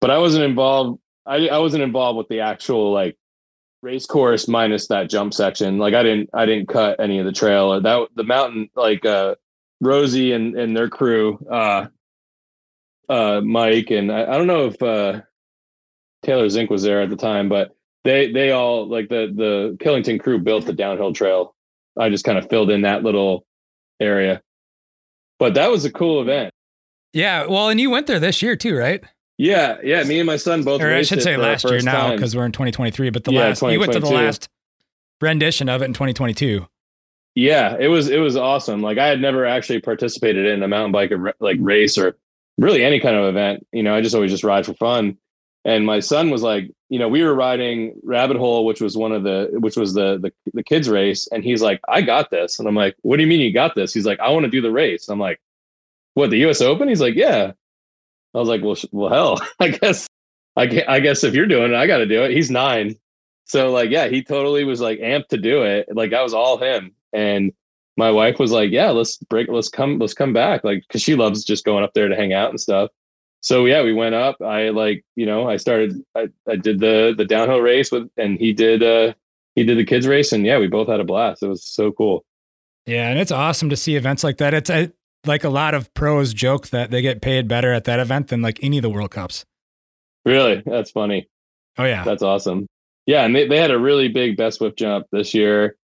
[0.00, 3.16] but i wasn't involved i, I wasn't involved with the actual like
[3.82, 5.78] race course minus that jump section.
[5.78, 7.80] Like I didn't I didn't cut any of the trail.
[7.80, 9.34] That the mountain like uh
[9.80, 11.86] Rosie and and their crew, uh
[13.08, 15.20] uh Mike and I, I don't know if uh
[16.22, 20.20] Taylor Zink was there at the time, but they they all like the the Killington
[20.20, 21.54] crew built the downhill trail.
[21.98, 23.44] I just kind of filled in that little
[24.00, 24.40] area.
[25.42, 26.54] But that was a cool event.
[27.12, 29.02] Yeah, well, and you went there this year too, right?
[29.38, 30.04] Yeah, yeah.
[30.04, 30.80] Me and my son both.
[30.80, 33.10] Or I should say last year now because we're in 2023.
[33.10, 34.48] But the Yeah, last you went to the last
[35.20, 36.64] rendition of it in 2022.
[37.34, 38.82] Yeah, it was it was awesome.
[38.82, 42.16] Like I had never actually participated in a mountain bike or like race or
[42.56, 43.66] really any kind of event.
[43.72, 45.18] You know, I just always just ride for fun.
[45.64, 49.12] And my son was like, you know, we were riding Rabbit Hole, which was one
[49.12, 52.58] of the which was the the, the kids race, and he's like, I got this,
[52.58, 53.94] and I'm like, what do you mean you got this?
[53.94, 55.08] He's like, I want to do the race.
[55.08, 55.40] I'm like,
[56.14, 56.60] what the U.S.
[56.60, 56.88] Open?
[56.88, 57.52] He's like, yeah.
[58.34, 60.06] I was like, well, sh- well, hell, I guess,
[60.56, 62.32] I, gue- I guess if you're doing it, I got to do it.
[62.32, 62.96] He's nine,
[63.44, 65.88] so like, yeah, he totally was like amped to do it.
[65.94, 66.92] Like that was all him.
[67.12, 67.52] And
[67.96, 71.14] my wife was like, yeah, let's break, let's come, let's come back, like, because she
[71.14, 72.90] loves just going up there to hang out and stuff.
[73.42, 74.40] So yeah, we went up.
[74.40, 78.38] I like, you know, I started, I, I did the the downhill race with, and
[78.38, 79.14] he did, uh
[79.54, 81.42] he did the kids race, and yeah, we both had a blast.
[81.42, 82.24] It was so cool.
[82.86, 84.54] Yeah, and it's awesome to see events like that.
[84.54, 84.90] It's I,
[85.26, 88.40] like a lot of pros joke that they get paid better at that event than
[88.42, 89.44] like any of the World Cups.
[90.24, 91.28] Really, that's funny.
[91.78, 92.66] Oh yeah, That's awesome.
[93.06, 95.76] Yeah, and they, they had a really big best whip jump this year.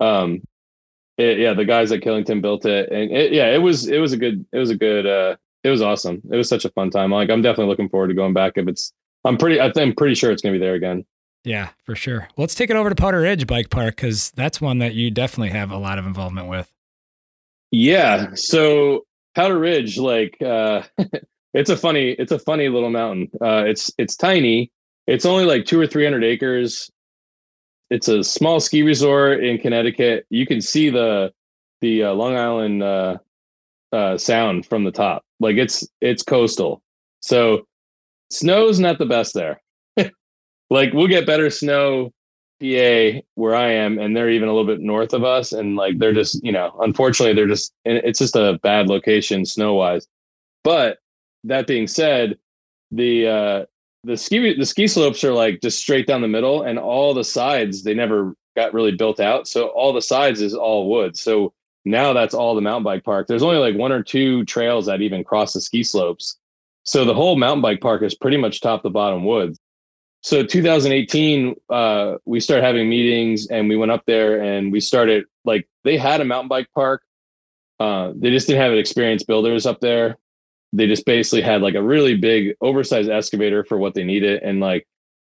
[0.00, 0.42] Um,
[1.16, 4.12] it- yeah, the guys at Killington built it, and it, yeah, it was it was
[4.12, 6.22] a good it was a good uh it was awesome.
[6.30, 7.10] It was such a fun time.
[7.12, 8.52] Like I'm definitely looking forward to going back.
[8.56, 8.92] If it's
[9.24, 11.04] I'm pretty I think I'm pretty sure it's gonna be there again.
[11.44, 12.20] yeah, for sure.
[12.20, 15.10] Well, let's take it over to Powder Ridge Bike Park because that's one that you
[15.10, 16.72] definitely have a lot of involvement with.
[17.70, 18.34] Yeah.
[18.34, 20.82] So Powder Ridge, like uh
[21.54, 23.30] it's a funny it's a funny little mountain.
[23.40, 24.70] Uh it's it's tiny.
[25.06, 26.90] It's only like two or three hundred acres.
[27.90, 30.24] It's a small ski resort in Connecticut.
[30.30, 31.32] You can see the
[31.80, 33.18] the uh, Long Island uh
[33.92, 35.24] uh sound from the top.
[35.40, 36.82] Like it's it's coastal.
[37.20, 37.66] So
[38.30, 39.60] snow's not the best there.
[40.70, 42.12] like we'll get better snow
[42.60, 45.98] PA where I am, and they're even a little bit north of us, and like
[45.98, 50.06] they're just, you know, unfortunately, they're just, it's just a bad location snow wise.
[50.62, 50.98] But
[51.44, 52.38] that being said,
[52.90, 53.64] the uh,
[54.04, 57.24] the ski the ski slopes are like just straight down the middle, and all the
[57.24, 59.48] sides they never got really built out.
[59.48, 61.16] So all the sides is all wood.
[61.16, 61.54] So
[61.84, 63.26] now that's all the mountain bike park.
[63.26, 66.36] There's only like one or two trails that even cross the ski slopes.
[66.84, 69.58] So the whole mountain bike park is pretty much top to bottom woods.
[70.22, 75.24] So 2018, uh, we started having meetings and we went up there and we started
[75.44, 77.02] like they had a mountain bike park.
[77.78, 80.18] Uh, they just didn't have experienced builders up there.
[80.74, 84.42] They just basically had like a really big oversized excavator for what they needed.
[84.42, 84.86] And like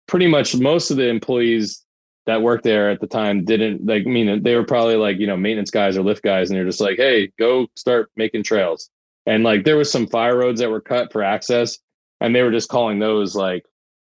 [0.08, 1.84] pretty much most of the employees
[2.26, 5.28] that worked there at the time didn't like I mean they were probably like, you
[5.28, 8.90] know, maintenance guys or lift guys and they're just like, hey, go start making trails.
[9.26, 11.78] And like there was some fire roads that were cut for access
[12.22, 13.66] and they were just calling those like,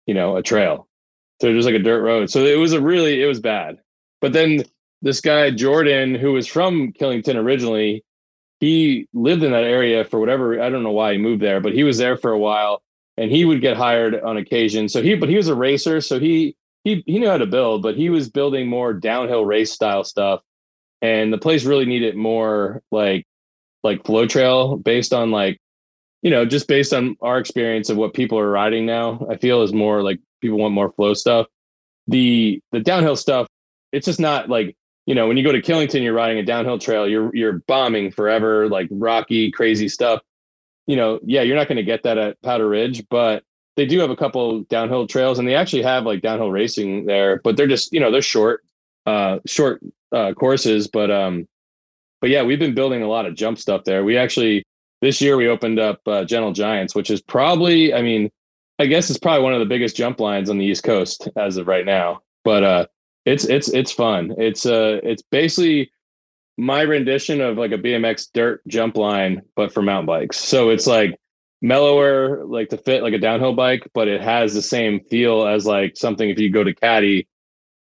[0.07, 0.89] you know, a trail.
[1.41, 2.31] So just like a dirt road.
[2.31, 3.79] So it was a really it was bad.
[4.21, 4.65] But then
[5.03, 8.05] this guy Jordan, who was from Killington originally,
[8.61, 11.75] he lived in that area for whatever I don't know why he moved there, but
[11.75, 12.83] he was there for a while
[13.17, 14.89] and he would get hired on occasion.
[14.89, 17.83] So he but he was a racer, so he he he knew how to build,
[17.83, 20.43] but he was building more downhill race style stuff.
[21.03, 23.27] And the place really needed more like
[23.83, 25.59] like flow trail based on like
[26.23, 29.27] you know just based on our experience of what people are riding now.
[29.31, 31.47] I feel is more like people want more flow stuff.
[32.07, 33.49] The the downhill stuff,
[33.93, 34.77] it's just not like
[35.07, 38.11] you know when you go to Killington, you're riding a downhill trail, you're you're bombing
[38.11, 40.21] forever, like rocky, crazy stuff.
[40.87, 43.43] You know, yeah, you're not going to get that at Powder Ridge, but
[43.77, 47.41] they do have a couple downhill trails and they actually have like downhill racing there,
[47.43, 48.65] but they're just, you know, they're short,
[49.07, 49.81] uh, short
[50.13, 50.89] uh, courses.
[50.89, 51.49] But, um,
[52.21, 54.05] but yeah, we've been building a lot of jump stuff there.
[54.05, 54.65] We actually,
[55.01, 58.31] this year we opened up uh, Gentle Giants, which is probably, I mean,
[58.79, 61.57] I guess it's probably one of the biggest jump lines on the East Coast as
[61.57, 62.23] of right now.
[62.45, 62.87] But uh,
[63.25, 64.35] it's it's it's fun.
[64.37, 65.91] It's uh it's basically
[66.57, 70.39] my rendition of like a BMX dirt jump line, but for mountain bikes.
[70.39, 71.19] So it's like
[71.65, 75.65] mellower, like to fit like a downhill bike, but it has the same feel as
[75.65, 77.27] like something if you go to Catty,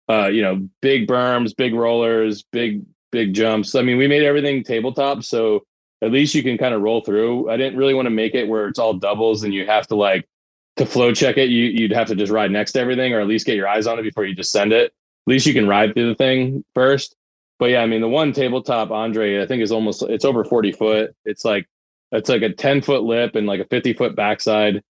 [0.08, 3.74] uh, you know, big berms, big rollers, big, big jumps.
[3.74, 5.24] I mean, we made everything tabletop.
[5.24, 5.64] So
[6.02, 7.50] at least you can kind of roll through.
[7.50, 9.96] I didn't really want to make it where it's all doubles and you have to
[9.96, 10.28] like
[10.76, 13.26] to flow check it, you you'd have to just ride next to everything or at
[13.26, 14.86] least get your eyes on it before you just send it.
[14.86, 14.92] At
[15.26, 17.16] least you can ride through the thing first.
[17.58, 20.72] But yeah, I mean the one tabletop Andre, I think is almost it's over 40
[20.72, 21.16] foot.
[21.24, 21.66] It's like
[22.12, 24.82] it's like a 10 foot lip and like a 50 foot backside.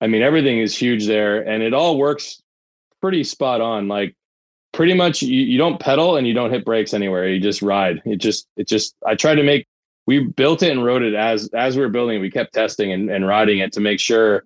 [0.00, 2.42] I mean, everything is huge there and it all works
[3.00, 3.88] pretty spot on.
[3.88, 4.16] Like
[4.72, 7.28] pretty much you, you don't pedal and you don't hit brakes anywhere.
[7.28, 8.02] You just ride.
[8.04, 9.66] It just, it just, I tried to make,
[10.06, 12.92] we built it and wrote it as, as we were building it, we kept testing
[12.92, 14.44] and, and riding it to make sure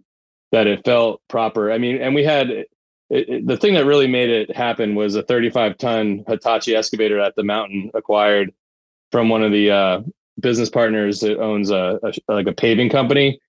[0.53, 1.73] that it felt proper.
[1.73, 2.69] I mean, and we had, it,
[3.09, 7.37] it, the thing that really made it happen was a 35 ton Hitachi excavator that
[7.37, 8.53] the mountain acquired
[9.13, 10.01] from one of the uh,
[10.41, 13.41] business partners that owns a, a, like a paving company.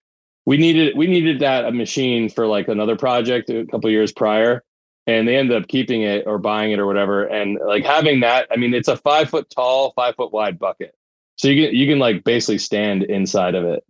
[0.45, 4.63] We needed we needed that a machine for like another project a couple years prior,
[5.05, 7.25] and they ended up keeping it or buying it or whatever.
[7.25, 10.95] And like having that, I mean, it's a five foot tall, five foot wide bucket,
[11.35, 13.83] so you can you can like basically stand inside of it.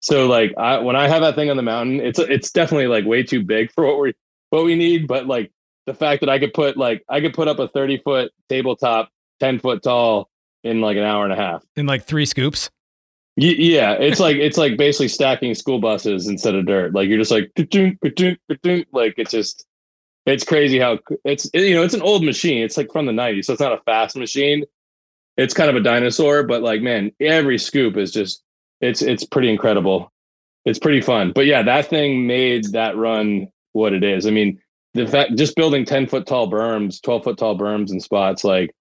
[0.00, 3.04] So like I, when I have that thing on the mountain, it's it's definitely like
[3.04, 4.14] way too big for what we
[4.50, 5.06] what we need.
[5.06, 5.52] But like
[5.86, 9.08] the fact that I could put like I could put up a thirty foot tabletop,
[9.38, 10.31] ten foot tall
[10.64, 11.64] in like an hour and a half.
[11.76, 12.70] In like three scoops.
[13.36, 16.94] Y- yeah, it's like it's like basically stacking school buses instead of dirt.
[16.94, 17.50] Like you're just like
[18.92, 19.66] like it's just
[20.26, 22.62] it's crazy how it's you know it's an old machine.
[22.62, 24.64] It's like from the 90s, so it's not a fast machine.
[25.36, 28.42] It's kind of a dinosaur, but like man, every scoop is just
[28.80, 30.12] it's it's pretty incredible.
[30.64, 31.32] It's pretty fun.
[31.32, 34.26] But yeah, that thing made that run what it is.
[34.26, 34.60] I mean,
[34.94, 38.74] the fact just building 10 foot tall berms, 12 foot tall berms and spots like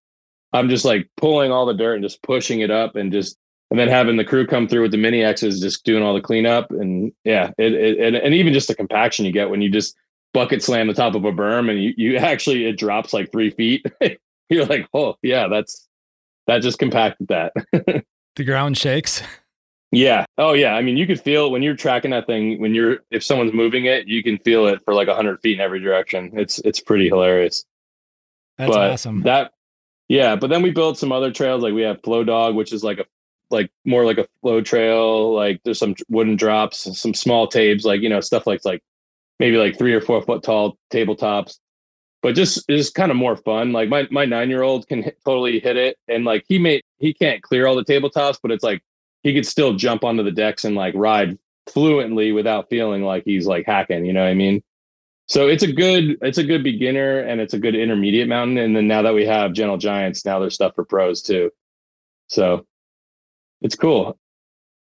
[0.54, 3.38] I'm just like pulling all the dirt and just pushing it up and just
[3.70, 6.22] and then having the crew come through with the mini X's just doing all the
[6.22, 9.70] cleanup and yeah, it, it and, and even just the compaction you get when you
[9.70, 9.96] just
[10.34, 13.52] bucket slam the top of a berm and you, you actually it drops like three
[13.52, 13.86] feet.
[14.50, 15.88] You're like, oh yeah, that's
[16.48, 17.54] that just compacted that.
[18.36, 19.24] the ground shakes.
[19.94, 20.26] Yeah.
[20.38, 20.74] Oh yeah.
[20.74, 22.60] I mean, you could feel when you're tracking that thing.
[22.60, 25.62] When you're if someone's moving it, you can feel it for like hundred feet in
[25.62, 26.32] every direction.
[26.34, 27.66] It's it's pretty hilarious.
[28.58, 29.22] That's but awesome.
[29.22, 29.52] That
[30.12, 31.64] yeah, but then we built some other trails.
[31.64, 33.06] Like we have Flow Dog, which is like a
[33.50, 35.34] like more like a flow trail.
[35.34, 38.84] Like there's some wooden drops, some small tapes, like you know stuff like like
[39.40, 41.60] maybe like three or four foot tall tabletops.
[42.22, 43.72] But just is kind of more fun.
[43.72, 46.82] Like my my nine year old can hit, totally hit it, and like he may
[47.00, 48.84] he can't clear all the tabletops, but it's like
[49.24, 51.40] he could still jump onto the decks and like ride
[51.70, 54.06] fluently without feeling like he's like hacking.
[54.06, 54.62] You know what I mean?
[55.32, 58.76] So it's a good it's a good beginner and it's a good intermediate mountain and
[58.76, 61.50] then now that we have gentle giants now there's stuff for pros too
[62.28, 62.66] so
[63.62, 64.18] it's cool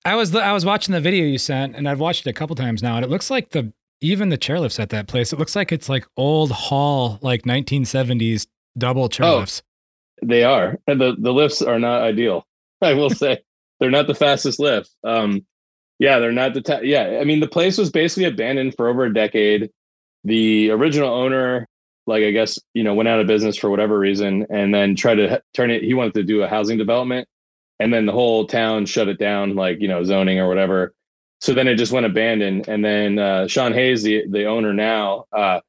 [0.04, 2.56] i was i was watching the video you sent and i've watched it a couple
[2.56, 3.72] times now and it looks like the
[4.04, 8.46] even the chairlifts at that place, it looks like it's like old hall, like 1970s
[8.76, 9.62] double chairlifts.
[10.22, 10.78] Oh, they are.
[10.86, 12.46] And the the lifts are not ideal.
[12.82, 13.42] I will say
[13.80, 14.90] they're not the fastest lift.
[15.04, 15.46] Um,
[15.98, 17.18] yeah, they're not the ta- yeah.
[17.20, 19.70] I mean, the place was basically abandoned for over a decade.
[20.24, 21.66] The original owner,
[22.06, 25.16] like I guess, you know, went out of business for whatever reason, and then tried
[25.16, 25.82] to turn it.
[25.82, 27.28] He wanted to do a housing development,
[27.78, 30.94] and then the whole town shut it down, like you know, zoning or whatever.
[31.40, 32.68] So then it just went abandoned.
[32.68, 35.60] And then uh, Sean Hayes, the the owner now, uh,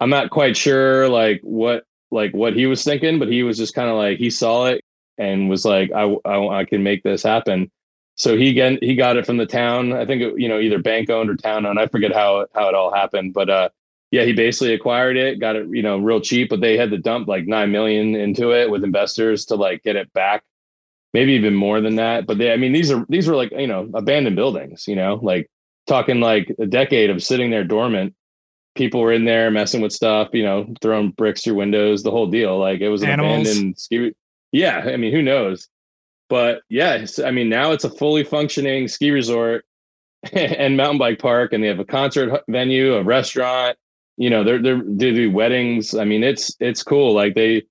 [0.00, 3.74] I'm not quite sure like what like what he was thinking, but he was just
[3.74, 4.84] kind of like he saw it
[5.18, 7.70] and was like, I, I, I can make this happen.
[8.16, 9.92] So he get, he got it from the town.
[9.92, 11.78] I think it, you know either bank owned or town owned.
[11.78, 13.68] I forget how how it all happened, but uh,
[14.10, 16.98] yeah, he basically acquired it, got it you know real cheap, but they had to
[16.98, 20.44] dump like nine million into it with investors to like get it back,
[21.12, 22.26] maybe even more than that.
[22.26, 25.18] But they, I mean, these are these were like you know abandoned buildings, you know,
[25.22, 25.50] like
[25.86, 28.14] talking like a decade of sitting there dormant.
[28.74, 32.26] People were in there messing with stuff, you know, throwing bricks through windows, the whole
[32.26, 32.58] deal.
[32.58, 33.48] Like it was an Animals.
[33.48, 34.12] abandoned ski
[34.52, 35.68] yeah, I mean, who knows?
[36.28, 39.64] But yeah, I mean, now it's a fully functioning ski resort
[40.32, 43.76] and mountain bike park, and they have a concert venue, a restaurant.
[44.16, 45.94] You know, they're they're they do weddings.
[45.94, 47.12] I mean, it's it's cool.
[47.14, 47.64] Like they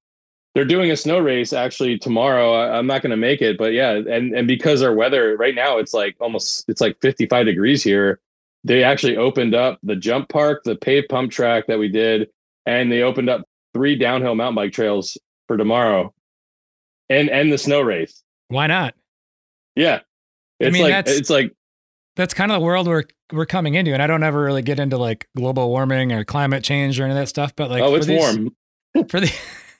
[0.54, 2.54] they're doing a snow race actually tomorrow.
[2.54, 5.56] I, am not going to make it, but yeah, and and because our weather right
[5.56, 8.20] now it's like almost it's like 55 degrees here.
[8.64, 12.30] They actually opened up the jump park, the paved pump track that we did,
[12.66, 15.18] and they opened up three downhill mountain bike trails
[15.48, 16.14] for tomorrow
[17.10, 18.24] and and the snow race.
[18.48, 18.96] Why not?
[19.76, 20.00] Yeah,
[20.60, 21.52] it's I mean, like that's- it's like
[22.16, 23.03] That's kind of the world we're
[23.34, 26.63] we're coming into, and I don't ever really get into like global warming or climate
[26.63, 27.55] change or any of that stuff.
[27.55, 28.55] But like, oh, for it's these- warm.
[29.09, 29.32] for the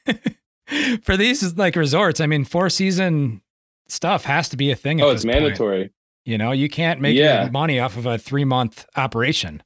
[1.04, 2.20] for these like resorts.
[2.20, 3.42] I mean, four season
[3.88, 5.02] stuff has to be a thing.
[5.02, 5.36] Oh, it's point.
[5.42, 5.92] mandatory.
[6.26, 7.50] You know, you can't make Yeah.
[7.52, 9.62] money off of a three month operation.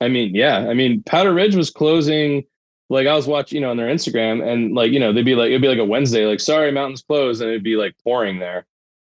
[0.00, 0.66] I mean, yeah.
[0.68, 2.44] I mean, Powder Ridge was closing.
[2.88, 5.34] Like I was watching, you know, on their Instagram, and like you know, they'd be
[5.36, 8.38] like, it'd be like a Wednesday, like sorry, mountains closed, and it'd be like pouring
[8.40, 8.66] there.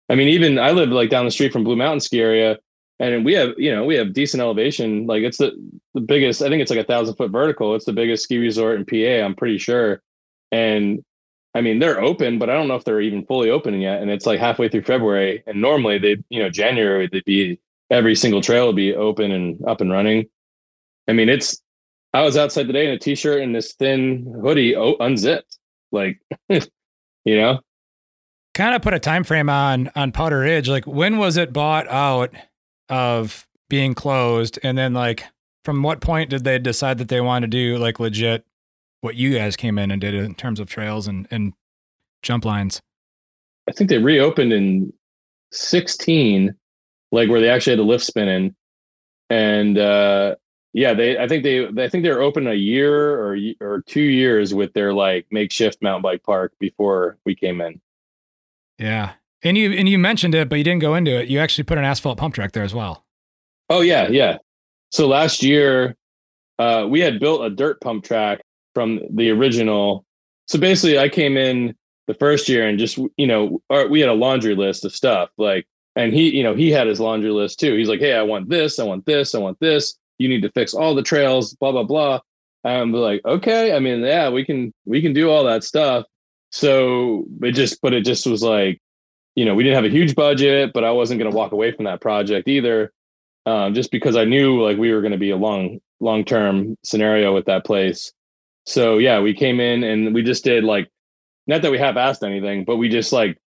[0.09, 2.57] I mean, even I live like down the street from Blue Mountain Ski Area,
[3.01, 5.07] and we have, you know, we have decent elevation.
[5.07, 5.51] Like it's the
[5.95, 6.41] the biggest.
[6.41, 7.73] I think it's like a thousand foot vertical.
[7.73, 9.25] It's the biggest ski resort in PA.
[9.25, 10.03] I'm pretty sure.
[10.51, 11.03] And
[11.55, 14.01] I mean, they're open, but I don't know if they're even fully open yet.
[14.01, 18.15] And it's like halfway through February, and normally they, you know, January they'd be every
[18.15, 20.27] single trail would be open and up and running.
[21.07, 21.59] I mean, it's.
[22.13, 25.57] I was outside today in a t-shirt and this thin hoodie, unzipped.
[25.93, 26.61] Like, you
[27.25, 27.61] know,
[28.53, 30.67] Kind of put a time frame on on Powder Ridge.
[30.67, 32.35] Like, when was it bought out
[32.89, 35.25] of being closed, and then like
[35.63, 38.45] from what point did they decide that they wanted to do like legit
[39.01, 41.53] what you guys came in and did in terms of trails and and
[42.21, 42.81] jump lines?
[43.69, 44.91] I think they reopened in
[45.51, 46.55] 16,
[47.11, 48.55] like where they actually had the lift spinning.
[49.29, 50.35] And uh
[50.73, 54.01] yeah, they I think they I think they were open a year or or two
[54.01, 57.81] years with their like makeshift mountain bike park before we came in.
[58.77, 59.13] Yeah,
[59.43, 61.27] and you and you mentioned it, but you didn't go into it.
[61.27, 63.05] You actually put an asphalt pump track there as well.
[63.69, 64.37] Oh yeah, yeah.
[64.89, 65.95] So last year,
[66.59, 68.41] uh, we had built a dirt pump track
[68.73, 70.05] from the original.
[70.47, 71.75] So basically, I came in
[72.07, 75.29] the first year and just you know our, we had a laundry list of stuff
[75.37, 75.65] like,
[75.95, 77.75] and he you know he had his laundry list too.
[77.75, 79.95] He's like, hey, I want this, I want this, I want this.
[80.17, 82.19] You need to fix all the trails, blah blah blah.
[82.63, 83.73] I'm like, okay.
[83.75, 86.05] I mean, yeah, we can we can do all that stuff.
[86.51, 88.79] So it just, but it just was like,
[89.35, 91.71] you know, we didn't have a huge budget, but I wasn't going to walk away
[91.71, 92.91] from that project either
[93.45, 96.77] um, just because I knew like we were going to be a long long term
[96.83, 98.11] scenario with that place.
[98.65, 100.89] So yeah, we came in and we just did like
[101.47, 103.37] not that we have asked anything, but we just like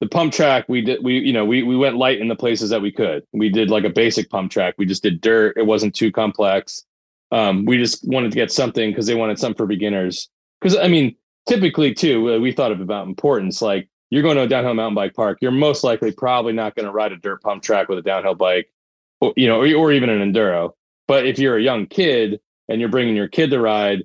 [0.00, 0.66] the pump track.
[0.68, 3.24] We did we you know we we went light in the places that we could.
[3.32, 4.74] We did like a basic pump track.
[4.76, 5.56] We just did dirt.
[5.56, 6.84] It wasn't too complex.
[7.30, 10.28] Um, we just wanted to get something because they wanted something for beginners.
[10.60, 11.14] Because I mean,
[11.48, 13.62] typically too, we thought of about importance.
[13.62, 16.86] Like you're going to a downhill mountain bike park, you're most likely probably not going
[16.86, 18.72] to ride a dirt pump track with a downhill bike
[19.20, 20.72] or, you know, or, or even an enduro.
[21.06, 24.04] But if you're a young kid and you're bringing your kid to ride,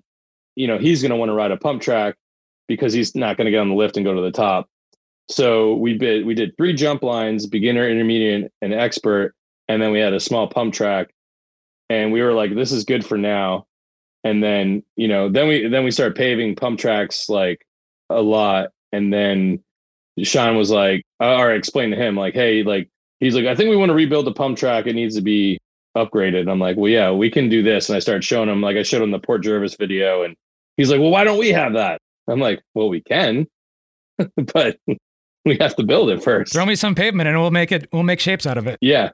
[0.56, 2.16] you know, he's going to want to ride a pump track
[2.68, 4.70] because he's not going to get on the lift and go to the top.
[5.30, 9.34] So we did we did three jump lines, beginner, intermediate, and expert,
[9.68, 11.14] and then we had a small pump track.
[11.90, 13.66] And we were like, this is good for now.
[14.24, 17.66] And then, you know, then we then we started paving pump tracks like
[18.10, 18.70] a lot.
[18.92, 19.64] And then
[20.22, 22.90] Sean was like, or I explained to him, like, hey, like
[23.20, 24.86] he's like, I think we want to rebuild the pump track.
[24.86, 25.60] It needs to be
[25.98, 26.42] upgraded.
[26.42, 27.90] And I'm like, well, yeah, we can do this.
[27.90, 30.36] And I started showing him, like, I showed him the Port Jervis video, and
[30.78, 32.00] he's like, well, why don't we have that?
[32.28, 33.48] I'm like, well, we can,
[34.54, 34.78] but
[35.46, 36.54] we have to build it first.
[36.54, 37.88] Throw me some pavement, and we'll make it.
[37.92, 38.78] We'll make shapes out of it.
[38.82, 39.12] Yeah,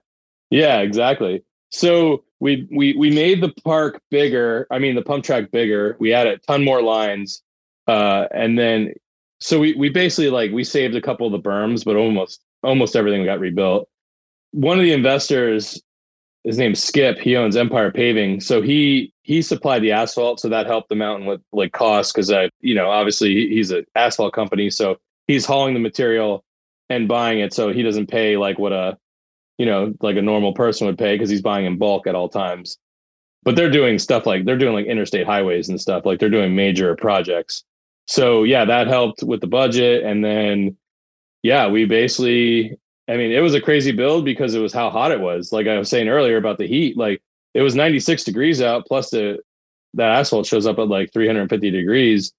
[0.49, 1.43] yeah, exactly.
[1.71, 4.67] So we we we made the park bigger.
[4.71, 5.97] I mean, the pump track bigger.
[5.99, 7.41] We added a ton more lines,
[7.87, 8.93] uh, and then
[9.39, 12.95] so we we basically like we saved a couple of the berms, but almost almost
[12.95, 13.89] everything got rebuilt.
[14.51, 15.81] One of the investors,
[16.43, 17.19] his name's Skip.
[17.19, 21.27] He owns Empire Paving, so he he supplied the asphalt, so that helped the mountain
[21.27, 25.73] with like costs because I you know obviously he's an asphalt company, so he's hauling
[25.73, 26.43] the material
[26.89, 28.97] and buying it, so he doesn't pay like what a
[29.59, 32.29] you know, like a normal person would pay because he's buying in bulk at all
[32.29, 32.77] times.
[33.43, 36.55] But they're doing stuff like they're doing like interstate highways and stuff, like they're doing
[36.55, 37.63] major projects.
[38.09, 40.03] So yeah, that helped with the budget.
[40.03, 40.75] And then
[41.43, 42.75] yeah, we basically
[43.07, 45.51] I mean, it was a crazy build because it was how hot it was.
[45.51, 47.21] Like I was saying earlier about the heat, like
[47.53, 49.39] it was 96 degrees out, plus the
[49.93, 52.33] that asphalt shows up at like 350 degrees.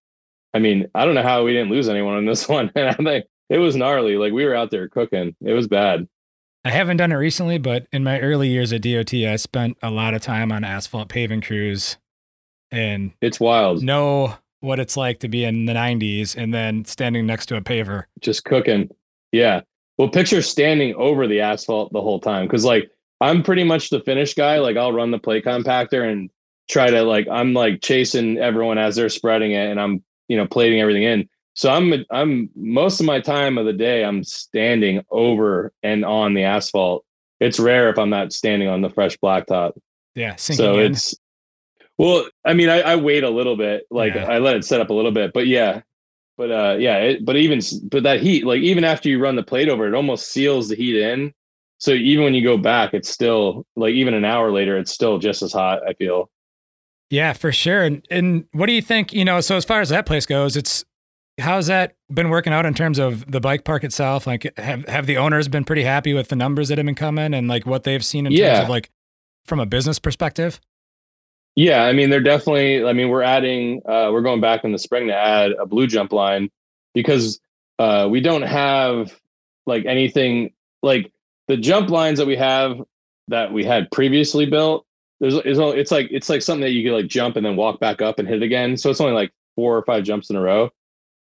[0.55, 2.73] I mean, I don't know how we didn't lose anyone on this one.
[2.75, 4.17] And I think it was gnarly.
[4.17, 5.37] Like we were out there cooking.
[5.41, 6.09] It was bad.
[6.65, 9.91] I haven't done it recently, but in my early years at DOT, I spent a
[9.91, 11.97] lot of time on asphalt paving crews
[12.73, 13.85] and it's wild.
[13.85, 17.61] Know what it's like to be in the 90s and then standing next to a
[17.61, 18.05] paver.
[18.21, 18.91] Just cooking.
[19.33, 19.63] Yeah.
[19.99, 22.49] Well, picture standing over the asphalt the whole time.
[22.49, 22.91] Cause like
[23.21, 24.59] I'm pretty much the finish guy.
[24.59, 26.31] Like I'll run the plate compactor and
[26.71, 30.47] try to like, I'm like chasing everyone as they're spreading it and I'm, you know,
[30.47, 31.29] plating everything in.
[31.55, 36.35] So I'm I'm most of my time of the day I'm standing over and on
[36.35, 37.05] the asphalt.
[37.41, 39.73] It's rare if I'm not standing on the fresh blacktop.
[40.15, 40.93] Yeah, so in.
[40.93, 41.15] it's
[42.01, 44.25] well, I mean, I, I wait a little bit, like yeah.
[44.25, 45.83] I let it set up a little bit, but yeah,
[46.39, 49.43] but uh, yeah, it, but even but that heat, like even after you run the
[49.43, 51.35] plate over, it almost seals the heat in.
[51.77, 55.19] So even when you go back, it's still like even an hour later, it's still
[55.19, 55.87] just as hot.
[55.87, 56.31] I feel.
[57.11, 57.83] Yeah, for sure.
[57.83, 59.13] And, and what do you think?
[59.13, 60.87] You know, so as far as that place goes, it's
[61.39, 64.27] how's that been working out in terms of the bike park itself?
[64.27, 67.35] Like, have have the owners been pretty happy with the numbers that have been coming
[67.35, 68.55] and like what they've seen in yeah.
[68.55, 68.91] terms of like
[69.45, 70.59] from a business perspective?
[71.57, 72.85] Yeah, I mean, they're definitely.
[72.85, 73.83] I mean, we're adding.
[73.87, 76.51] Uh, we're going back in the spring to add a blue jump line
[76.95, 77.41] because
[77.79, 79.19] uh, we don't have
[79.67, 81.13] like anything like
[81.49, 82.81] the jump lines that we have
[83.29, 84.87] that we had previously built.
[85.21, 88.01] There's it's like it's like something that you could like jump and then walk back
[88.01, 88.77] up and hit it again.
[88.77, 90.71] So it's only like four or five jumps in a row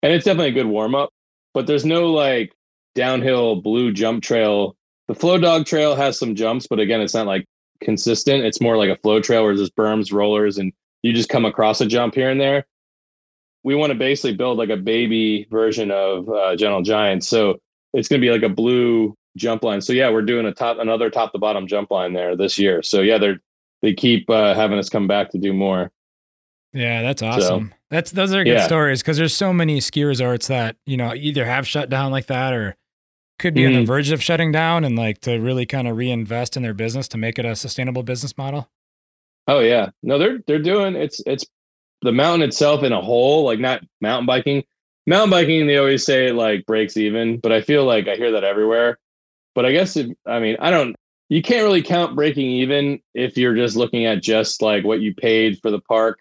[0.02, 1.12] and it's definitely a good warm up.
[1.54, 2.54] But there's no like
[2.96, 4.76] downhill blue jump trail.
[5.08, 7.46] The flow dog trail has some jumps, but again, it's not like
[7.82, 8.44] consistent.
[8.44, 10.74] It's more like a flow trail where there's berms, rollers, and
[11.04, 12.66] you just come across a jump here and there.
[13.64, 17.24] We want to basically build like a baby version of uh, Gentle Giant.
[17.24, 17.60] So
[17.94, 19.82] it's going to be like a blue jump line.
[19.82, 22.82] So yeah, we're doing a top another top to bottom jump line there this year.
[22.84, 23.40] So yeah, they're
[23.82, 25.92] they keep uh, having us come back to do more.
[26.74, 27.70] Yeah, that's awesome.
[27.70, 28.66] So, that's those are good yeah.
[28.66, 32.28] stories because there's so many ski resorts that you know either have shut down like
[32.28, 32.76] that or
[33.40, 33.68] could be mm.
[33.68, 33.88] on the mm-hmm.
[33.88, 37.18] verge of shutting down and like to really kind of reinvest in their business to
[37.18, 38.70] make it a sustainable business model.
[39.48, 41.46] Oh yeah, no, they're they're doing it's it's
[42.02, 44.64] the mountain itself in a whole, like not mountain biking.
[45.08, 48.44] Mountain biking, they always say like breaks even, but I feel like I hear that
[48.44, 49.00] everywhere.
[49.56, 50.96] But I guess if, I mean I don't.
[51.30, 55.14] You can't really count breaking even if you're just looking at just like what you
[55.14, 56.20] paid for the park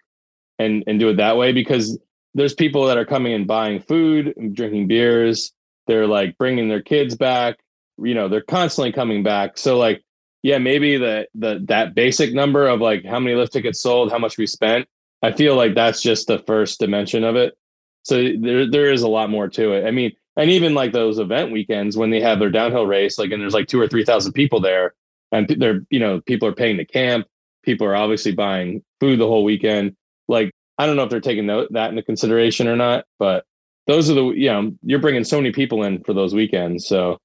[0.59, 1.97] and and do it that way because
[2.35, 5.51] there's people that are coming and buying food and drinking beers
[5.89, 7.57] they're like bringing their kids back
[8.03, 9.57] you know they're constantly coming back.
[9.57, 10.03] So like
[10.41, 14.19] yeah maybe the the that basic number of like how many lift tickets sold how
[14.19, 14.87] much we spent
[15.21, 17.57] i feel like that's just the first dimension of it.
[18.03, 19.85] So there there is a lot more to it.
[19.85, 23.31] I mean and even like those event weekends when they have their downhill race like
[23.31, 24.93] and there's like two or three thousand people there
[25.31, 27.27] and they're you know people are paying to camp
[27.63, 29.95] people are obviously buying food the whole weekend.
[30.27, 33.43] Like I don't know if they're taking that into consideration or not, but
[33.89, 36.87] those are the you know you're bringing so many people in for those weekends.
[36.87, 37.17] So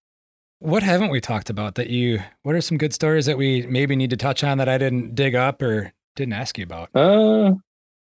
[0.60, 2.20] what haven't we talked about that you?
[2.42, 5.14] What are some good stories that we maybe need to touch on that I didn't
[5.14, 6.88] dig up or didn't ask you about?
[6.94, 7.52] Uh,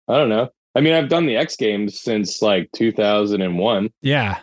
[0.09, 0.49] I don't know.
[0.76, 3.90] I mean, I've done the X Games since like 2001.
[4.03, 4.38] Yeah,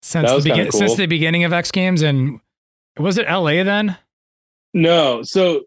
[0.00, 0.78] since the begin- cool.
[0.80, 2.40] since the beginning of X Games, and
[2.98, 3.98] was it LA then?
[4.72, 5.64] No, so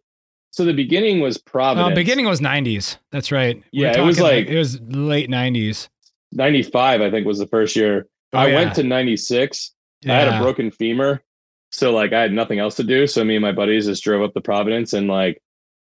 [0.49, 1.91] so the beginning was Providence.
[1.91, 2.97] Oh, beginning was 90s.
[3.11, 3.61] That's right.
[3.71, 5.89] Yeah, it was like, like, it was late 90s.
[6.31, 8.07] 95, I think, was the first year.
[8.33, 8.55] Oh, I yeah.
[8.55, 9.73] went to 96.
[10.01, 10.13] Yeah.
[10.13, 11.21] I had a broken femur.
[11.71, 13.07] So like I had nothing else to do.
[13.07, 15.41] So me and my buddies just drove up to Providence and like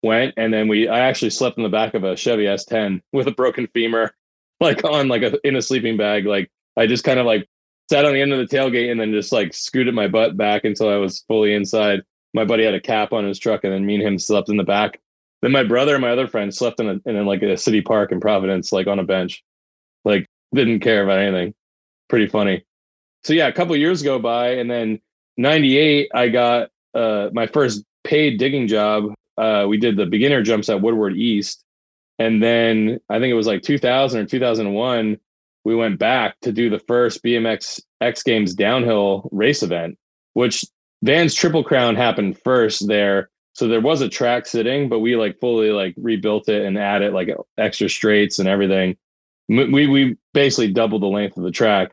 [0.02, 3.28] went and then we I actually slept in the back of a Chevy S10 with
[3.28, 4.14] a broken femur,
[4.60, 6.24] like on like a in a sleeping bag.
[6.24, 7.46] Like I just kind of like
[7.90, 10.64] sat on the end of the tailgate and then just like scooted my butt back
[10.64, 12.02] until I was fully inside
[12.34, 14.56] my buddy had a cap on his truck, and then me and him slept in
[14.56, 15.00] the back.
[15.42, 18.12] Then my brother and my other friend slept in a in like a city park
[18.12, 19.42] in Providence, like on a bench,
[20.54, 21.54] didn't care about anything.
[22.08, 22.64] Pretty funny.
[23.24, 25.00] So yeah, a couple years go by, and then
[25.36, 30.68] '98, I got uh, my first paid digging job uh, we did the beginner jumps
[30.68, 31.64] at Woodward East,
[32.18, 35.16] and then I think it was like 2000 or 2001.
[35.64, 39.96] We went back to do the first BMX X Games downhill race event,
[40.34, 40.64] which
[41.02, 43.30] Vans Triple Crown happened first there.
[43.52, 47.12] So there was a track sitting, but we like fully like rebuilt it and added
[47.12, 48.96] like extra straights and everything.
[49.48, 51.92] We we basically doubled the length of the track.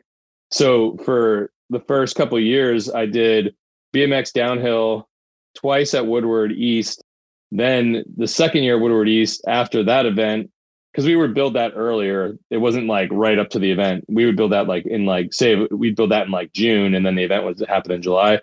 [0.50, 3.54] So for the first couple years, I did
[3.94, 5.08] BMX downhill
[5.56, 7.02] twice at Woodward East.
[7.50, 10.50] Then the second year Woodward East after that event,
[10.92, 12.38] because we would build that earlier.
[12.50, 14.04] It wasn't like right up to the event.
[14.08, 17.04] We would build that like in like say we'd build that in like June, and
[17.04, 18.40] then the event was happen in July.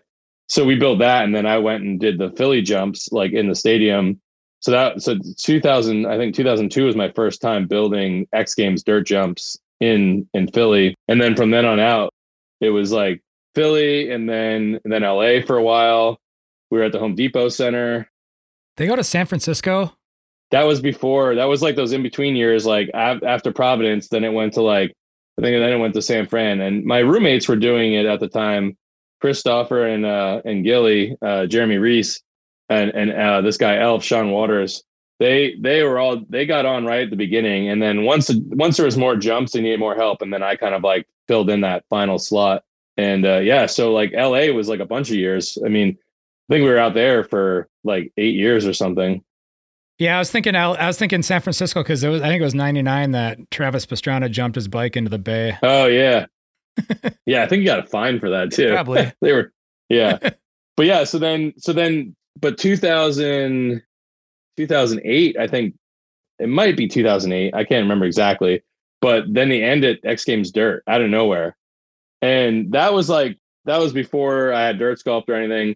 [0.47, 3.47] So we built that, and then I went and did the Philly jumps like in
[3.47, 4.19] the stadium.
[4.63, 9.05] So that so 2000, I think 2002 was my first time building X Games dirt
[9.05, 12.13] jumps in in Philly, and then from then on out,
[12.61, 13.21] it was like
[13.55, 16.17] Philly, and then and then LA for a while.
[16.71, 18.09] We were at the Home Depot Center.
[18.77, 19.93] They go to San Francisco.
[20.51, 21.35] That was before.
[21.35, 22.65] That was like those in between years.
[22.65, 24.93] Like after Providence, then it went to like
[25.37, 26.61] I think then it went to San Fran.
[26.61, 28.77] And my roommates were doing it at the time.
[29.19, 32.21] Christopher and uh, and Gilly, uh, Jeremy Reese,
[32.69, 34.83] and and uh, this guy Elf, Sean Waters.
[35.19, 38.77] They they were all they got on right at the beginning, and then once once
[38.77, 41.49] there was more jumps, they needed more help, and then I kind of like filled
[41.49, 42.63] in that final slot.
[42.97, 45.57] And uh, yeah, so like LA was like a bunch of years.
[45.65, 45.97] I mean,
[46.49, 49.23] I think we were out there for like eight years or something.
[49.99, 50.55] Yeah, I was thinking.
[50.55, 52.21] I was thinking San Francisco because it was.
[52.21, 55.57] I think it was '99 that Travis Pastrana jumped his bike into the bay.
[55.61, 56.25] Oh yeah,
[57.25, 57.43] yeah.
[57.43, 58.71] I think you got a fine for that too.
[58.71, 59.53] Probably they were.
[59.89, 60.17] Yeah,
[60.77, 61.03] but yeah.
[61.03, 63.81] So then, so then, but 2000,
[64.57, 65.37] 2008.
[65.37, 65.75] I think
[66.39, 67.53] it might be 2008.
[67.53, 68.63] I can't remember exactly.
[69.01, 71.57] But then they ended X Games Dirt out of nowhere,
[72.21, 75.75] and that was like that was before I had Dirt Sculpt or anything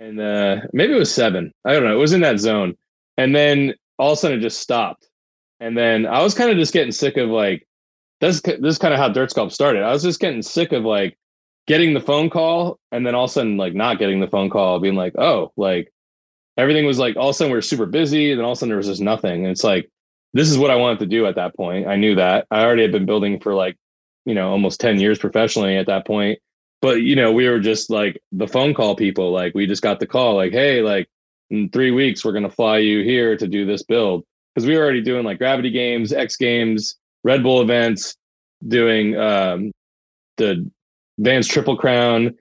[0.00, 1.52] and uh, maybe it was seven.
[1.64, 1.94] I don't know.
[1.94, 2.76] It was in that zone,
[3.18, 5.06] and then all of a sudden it just stopped.
[5.60, 7.68] And then I was kind of just getting sick of like
[8.20, 8.40] this.
[8.40, 9.82] This is kind of how Dirt Sculpt started.
[9.82, 11.18] I was just getting sick of like
[11.70, 14.50] getting the phone call, and then all of a sudden like not getting the phone
[14.50, 15.92] call, being like, oh, like
[16.56, 18.56] everything was like all of a sudden we are super busy, and then all of
[18.56, 19.44] a sudden there was just nothing.
[19.44, 19.88] And it's like
[20.32, 21.86] this is what I wanted to do at that point.
[21.86, 23.76] I knew that I already had been building for like
[24.24, 26.40] you know almost ten years professionally at that point
[26.80, 30.00] but you know we were just like the phone call people like we just got
[30.00, 31.08] the call like hey like
[31.50, 34.76] in three weeks we're going to fly you here to do this build because we
[34.76, 38.16] were already doing like gravity games x games red bull events
[38.66, 39.72] doing um
[40.36, 40.70] the
[41.20, 42.34] Vans triple crown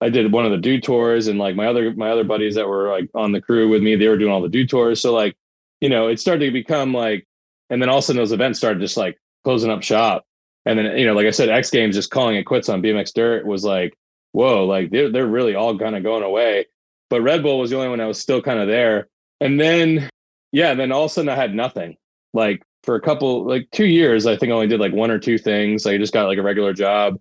[0.00, 2.68] i did one of the Dew Tours and like my other my other buddies that
[2.68, 5.14] were like on the crew with me they were doing all the Dew Tours so
[5.14, 5.36] like
[5.80, 7.26] you know it started to become like
[7.70, 10.26] and then all of a sudden those events started just like closing up shop
[10.66, 13.12] and then, you know, like I said, X Games just calling it quits on BMX
[13.12, 13.96] Dirt was like,
[14.32, 16.66] whoa, like they're they're really all kind of going away.
[17.10, 19.08] But Red Bull was the only one that was still kind of there.
[19.40, 20.08] And then,
[20.52, 21.96] yeah, then all of a sudden I had nothing.
[22.32, 25.18] Like for a couple, like two years, I think I only did like one or
[25.18, 25.86] two things.
[25.86, 27.18] I just got like a regular job.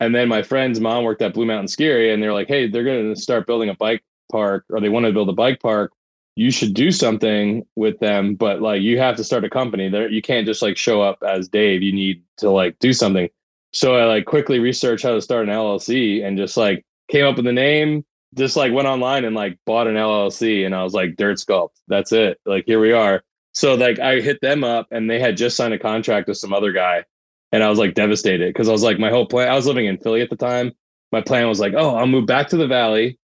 [0.00, 2.68] And then my friend's mom worked at Blue Mountain Ski Area, and they're like, hey,
[2.68, 5.60] they're going to start building a bike park, or they want to build a bike
[5.60, 5.92] park
[6.36, 9.88] you should do something with them, but like you have to start a company.
[9.88, 11.82] There you can't just like show up as Dave.
[11.82, 13.28] You need to like do something.
[13.72, 17.36] So I like quickly researched how to start an LLC and just like came up
[17.36, 20.92] with the name, just like went online and like bought an LLC and I was
[20.92, 21.70] like Dirt Sculpt.
[21.86, 22.40] That's it.
[22.44, 23.22] Like here we are.
[23.52, 26.52] So like I hit them up and they had just signed a contract with some
[26.52, 27.04] other guy
[27.54, 29.86] and I was like devastated because I was like my whole plan I was living
[29.86, 30.72] in Philly at the time.
[31.12, 33.18] My plan was like, oh, I'll move back to the valley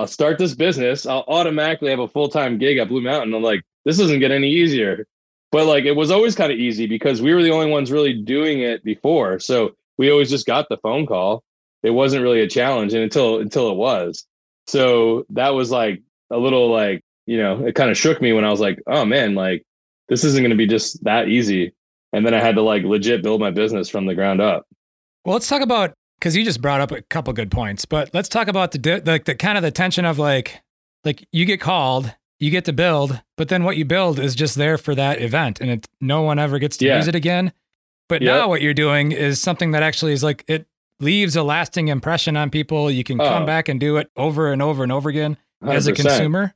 [0.00, 1.04] I'll start this business.
[1.04, 3.34] I'll automatically have a full time gig at Blue Mountain.
[3.34, 5.06] I'm like, this doesn't get any easier.
[5.52, 8.14] But like, it was always kind of easy because we were the only ones really
[8.14, 9.38] doing it before.
[9.40, 11.42] So we always just got the phone call.
[11.82, 14.26] It wasn't really a challenge, and until until it was.
[14.66, 18.44] So that was like a little like you know, it kind of shook me when
[18.44, 19.64] I was like, oh man, like
[20.08, 21.72] this isn't going to be just that easy.
[22.12, 24.66] And then I had to like legit build my business from the ground up.
[25.24, 28.28] Well, let's talk about because you just brought up a couple good points, but let's
[28.28, 30.60] talk about the like the, the kind of the tension of like
[31.04, 34.56] like you get called, you get to build, but then what you build is just
[34.56, 36.96] there for that event, and it no one ever gets to yeah.
[36.96, 37.52] use it again.
[38.08, 40.66] But now what you're doing is something that actually is like it
[40.98, 42.90] leaves a lasting impression on people.
[42.90, 43.24] You can oh.
[43.24, 45.74] come back and do it over and over and over again 100%.
[45.74, 46.54] as a consumer.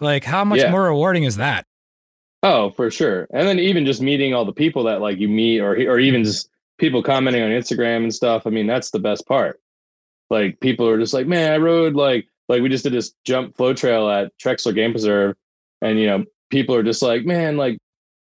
[0.00, 0.70] Like how much yeah.
[0.70, 1.66] more rewarding is that?
[2.42, 3.26] Oh, for sure.
[3.32, 6.24] And then even just meeting all the people that like you meet or or even
[6.24, 6.48] just
[6.78, 8.46] people commenting on Instagram and stuff.
[8.46, 9.60] I mean, that's the best part.
[10.30, 13.56] Like people are just like, man, I rode like like we just did this jump
[13.56, 15.36] flow trail at Trexler Game Preserve,
[15.82, 17.78] and you know, people are just like, man, like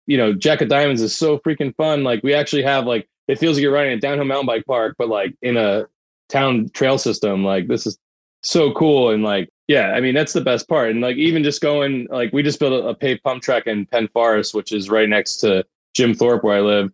[0.07, 2.03] you know, Jack of Diamonds is so freaking fun.
[2.03, 4.97] Like we actually have like it feels like you're riding a downhill mountain bike park,
[4.99, 5.86] but like in a
[6.28, 7.45] town trail system.
[7.45, 7.99] Like this is
[8.43, 10.90] so cool, and like yeah, I mean that's the best part.
[10.90, 13.85] And like even just going like we just built a, a paved pump track in
[13.85, 15.65] Penn Forest, which is right next to
[15.95, 16.90] Jim Thorpe where I live.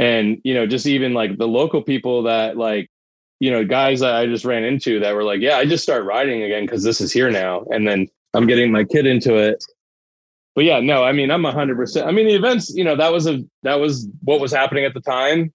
[0.00, 2.90] And you know, just even like the local people that like,
[3.38, 6.04] you know, guys that I just ran into that were like, yeah, I just start
[6.04, 7.64] riding again because this is here now.
[7.70, 9.64] And then I'm getting my kid into it.
[10.56, 12.08] But yeah, no, I mean I'm hundred percent.
[12.08, 14.94] I mean the events, you know, that was a that was what was happening at
[14.94, 15.52] the time.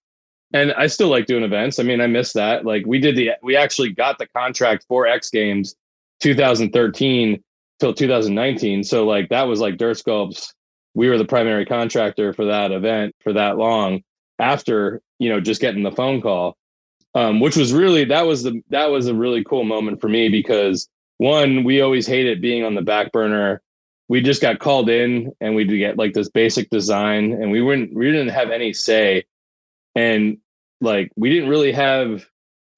[0.54, 1.80] And I still like doing events.
[1.80, 2.66] I mean, I miss that.
[2.66, 5.76] Like we did the we actually got the contract for X Games
[6.22, 7.44] 2013
[7.80, 8.84] till 2019.
[8.84, 10.54] So like that was like Dirt Sculpts.
[10.94, 14.02] We were the primary contractor for that event for that long
[14.40, 16.56] after, you know, just getting the phone call.
[17.14, 20.30] Um, which was really that was the that was a really cool moment for me
[20.30, 20.88] because
[21.18, 23.62] one, we always hated being on the back burner.
[24.08, 27.94] We just got called in and we get like this basic design and we wouldn't
[27.94, 29.26] we didn't have any say.
[29.94, 30.38] And
[30.80, 32.26] like we didn't really have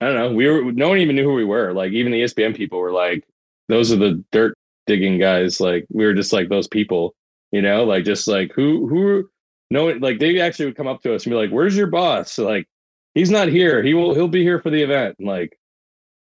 [0.01, 1.73] I don't know, we were no one even knew who we were.
[1.73, 3.23] Like even the ESPN people were like,
[3.69, 5.59] those are the dirt digging guys.
[5.59, 7.15] Like we were just like those people,
[7.51, 9.29] you know, like just like who who
[9.69, 12.37] no like they actually would come up to us and be like, "Where's your boss?"
[12.37, 12.67] Like
[13.13, 13.83] he's not here.
[13.83, 15.15] He will he'll be here for the event.
[15.19, 15.57] And like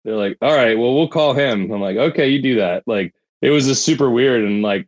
[0.05, 3.15] they're like, "All right, well we'll call him." I'm like, "Okay, you do that." Like
[3.43, 4.87] it was just super weird and like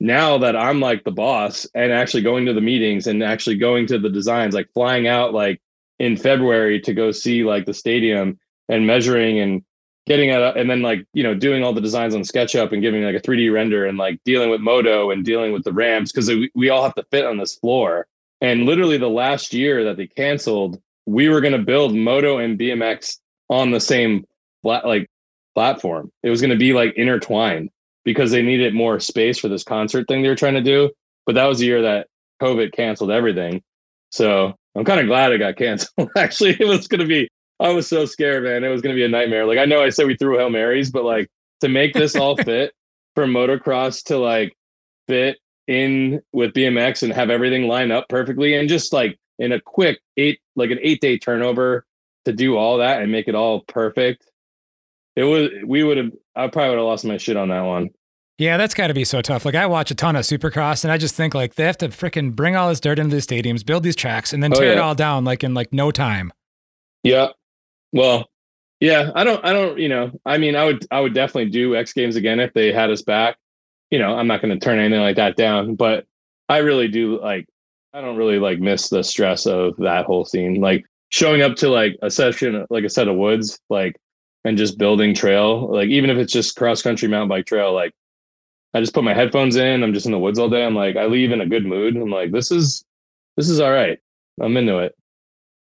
[0.00, 3.86] now that I'm like the boss and actually going to the meetings and actually going
[3.86, 5.62] to the designs, like flying out like
[6.00, 8.36] in February to go see like the stadium
[8.68, 9.62] and measuring and
[10.06, 13.04] getting it and then like you know doing all the designs on SketchUp and giving
[13.04, 16.28] like a 3D render and like dealing with Moto and dealing with the ramps because
[16.28, 18.06] we, we all have to fit on this floor.
[18.40, 22.58] And literally the last year that they canceled, we were going to build Moto and
[22.58, 23.18] BMX
[23.48, 24.26] on the same
[24.62, 25.08] flat like
[25.54, 26.10] platform.
[26.22, 27.70] It was going to be like intertwined
[28.04, 30.90] because they needed more space for this concert thing they were trying to do.
[31.26, 32.08] But that was the year that
[32.40, 33.62] COVID canceled everything.
[34.10, 36.10] So I'm kind of glad it got canceled.
[36.16, 37.28] Actually, it was going to be
[37.62, 38.64] I was so scared, man.
[38.64, 39.46] It was going to be a nightmare.
[39.46, 41.30] Like I know I said we threw Hail Marys, but like
[41.60, 42.74] to make this all fit
[43.14, 44.56] for motocross to like
[45.06, 49.60] fit in with BMX and have everything line up perfectly and just like in a
[49.60, 51.86] quick eight like an eight day turnover
[52.24, 54.28] to do all that and make it all perfect.
[55.14, 57.90] It was we would have I probably would have lost my shit on that one.
[58.38, 59.44] Yeah, that's got to be so tough.
[59.44, 61.90] Like I watch a ton of Supercross, and I just think like they have to
[61.90, 64.66] freaking bring all this dirt into the stadiums, build these tracks, and then oh, tear
[64.68, 64.72] yeah.
[64.72, 66.32] it all down like in like no time.
[67.04, 67.28] Yeah,
[67.92, 68.28] well,
[68.80, 71.76] yeah, I don't, I don't, you know, I mean, I would, I would definitely do
[71.76, 73.36] X Games again if they had us back.
[73.90, 76.06] You know, I'm not going to turn anything like that down, but
[76.48, 77.46] I really do like,
[77.94, 80.60] I don't really like miss the stress of that whole scene.
[80.60, 83.96] Like showing up to like a session, like a set of woods, like,
[84.44, 87.92] and just building trail, like even if it's just cross country mountain bike trail, like
[88.74, 89.84] I just put my headphones in.
[89.84, 90.64] I'm just in the woods all day.
[90.64, 91.94] I'm like, I leave in a good mood.
[91.96, 92.84] I'm like, this is,
[93.36, 94.00] this is all right.
[94.40, 94.96] I'm into it.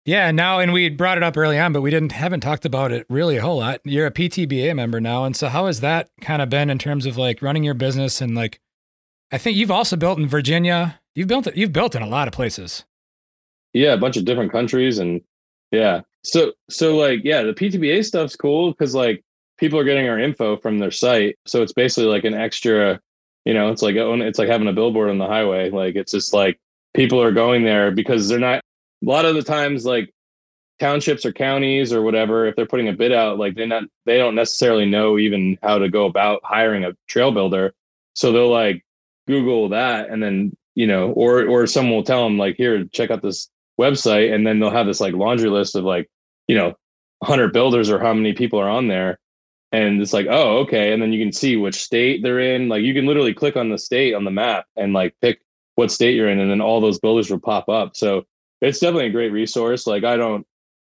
[0.05, 2.91] Yeah, now and we brought it up early on, but we didn't haven't talked about
[2.91, 3.81] it really a whole lot.
[3.85, 7.07] You're a PTBA member now, and so how has that kind of been in terms
[7.07, 8.61] of like running your business and like
[9.31, 11.01] I think you've also built in Virginia.
[11.15, 11.57] You've built it.
[11.57, 12.85] You've built in a lot of places.
[13.73, 15.23] Yeah, a bunch of different countries, and
[15.71, 16.03] yeah.
[16.25, 19.25] So so like yeah, the PTBA stuff's cool because like
[19.57, 23.01] people are getting our info from their site, so it's basically like an extra.
[23.45, 25.71] You know, it's like it's like having a billboard on the highway.
[25.71, 26.61] Like it's just like
[26.95, 28.63] people are going there because they're not
[29.03, 30.13] a lot of the times like
[30.79, 34.19] townships or counties or whatever if they're putting a bid out like they not they
[34.19, 37.73] don't necessarily know even how to go about hiring a trail builder.
[38.15, 38.85] So they'll like
[39.29, 43.11] google that and then you know or or someone will tell them like here check
[43.11, 43.49] out this
[43.81, 46.11] website and then they'll have this like laundry list of like
[46.49, 46.75] you know
[47.21, 49.19] 100 builders or how many people are on there.
[49.71, 50.93] And it's like oh okay.
[50.93, 52.69] And then you can see which state they're in.
[52.69, 55.41] Like you can literally click on the state on the map and like pick
[55.77, 57.97] what state you're in and then all those builders will pop up.
[57.97, 58.25] So
[58.63, 59.87] it's definitely a great resource.
[59.87, 60.47] Like I don't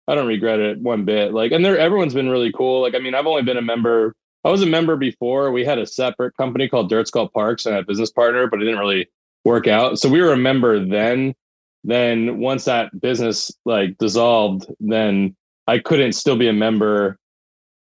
[0.08, 1.34] I don't regret it one bit.
[1.34, 2.82] Like and there everyone's been really cool.
[2.82, 4.16] Like I mean, I've only been a member.
[4.44, 5.52] I was a member before.
[5.52, 8.66] We had a separate company called Dirt Sculpt Parks and a business partner, but it
[8.66, 9.10] didn't really
[9.46, 10.00] work out.
[10.00, 11.36] So we were a member then.
[11.84, 15.36] Then once that business like dissolved, then
[15.68, 17.18] I couldn't still be a member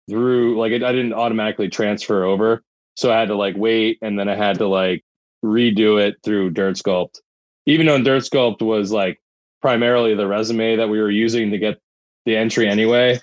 [0.10, 2.62] through like it, I didn't automatically transfer over.
[2.96, 5.04] So I had to like wait and then I had to like
[5.44, 7.20] redo it through Dirt Sculpt.
[7.66, 9.20] Even though Dirt Sculpt was like
[9.62, 11.80] primarily the resume that we were using to get
[12.26, 13.20] the entry anyway.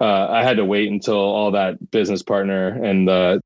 [0.00, 3.38] Uh, I had to wait until all that business partner and uh,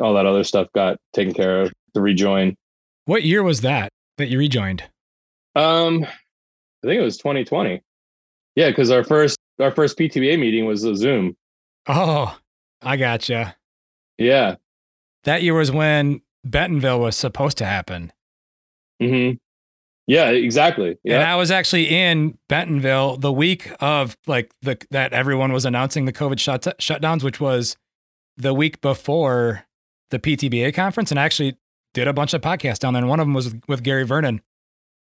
[0.00, 2.56] all that other stuff got taken care of to rejoin.
[3.04, 4.82] What year was that that you rejoined?
[5.54, 7.80] Um, I think it was 2020.
[8.56, 11.36] Yeah, because our first our first PTBA meeting was a Zoom.
[11.86, 12.36] Oh,
[12.82, 13.56] I gotcha.
[14.18, 14.56] Yeah,
[15.24, 18.12] that year was when Bentonville was supposed to happen.
[19.00, 19.32] Hmm.
[20.10, 20.98] Yeah, exactly.
[21.04, 21.20] Yeah.
[21.20, 26.04] And I was actually in Bentonville the week of like the that everyone was announcing
[26.04, 27.76] the COVID shut, shutdowns, which was
[28.36, 29.66] the week before
[30.10, 31.58] the PTBA conference and I actually
[31.94, 33.02] did a bunch of podcasts down there.
[33.02, 34.40] And one of them was with, with Gary Vernon.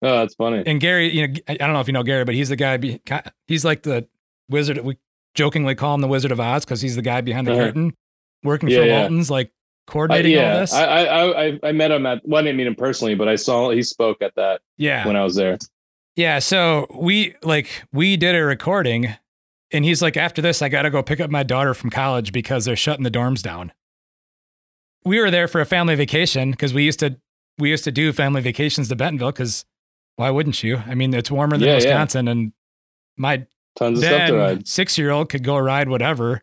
[0.00, 0.62] Oh, that's funny.
[0.64, 2.78] And Gary, you know, I don't know if you know Gary, but he's the guy.
[2.78, 2.98] Be,
[3.46, 4.08] he's like the
[4.48, 4.78] wizard.
[4.78, 4.96] We
[5.34, 7.64] jokingly call him the Wizard of Oz because he's the guy behind the uh-huh.
[7.64, 7.94] curtain,
[8.42, 9.00] working yeah, for yeah.
[9.00, 9.52] Walton's, like
[9.86, 10.52] coordinating uh, yeah.
[10.52, 10.72] all this.
[10.72, 12.26] I, I I I met him at.
[12.26, 14.60] Well, I didn't meet him personally, but I saw he spoke at that.
[14.76, 15.06] Yeah.
[15.06, 15.58] When I was there.
[16.14, 16.38] Yeah.
[16.38, 19.14] So we like we did a recording,
[19.72, 22.32] and he's like, after this, I got to go pick up my daughter from college
[22.32, 23.72] because they're shutting the dorms down.
[25.04, 27.16] We were there for a family vacation because we used to
[27.58, 29.64] we used to do family vacations to Bentonville because
[30.16, 30.78] why wouldn't you?
[30.78, 32.32] I mean, it's warmer than yeah, Wisconsin, yeah.
[32.32, 32.52] and
[33.16, 33.46] my
[33.76, 34.68] tons of stuff to ride.
[34.68, 36.42] Six year old could go ride whatever,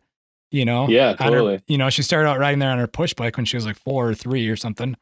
[0.54, 0.88] you know.
[0.88, 1.56] Yeah, totally.
[1.56, 3.66] Her, you know, she started out riding there on her push bike when she was
[3.66, 4.96] like four or three or something.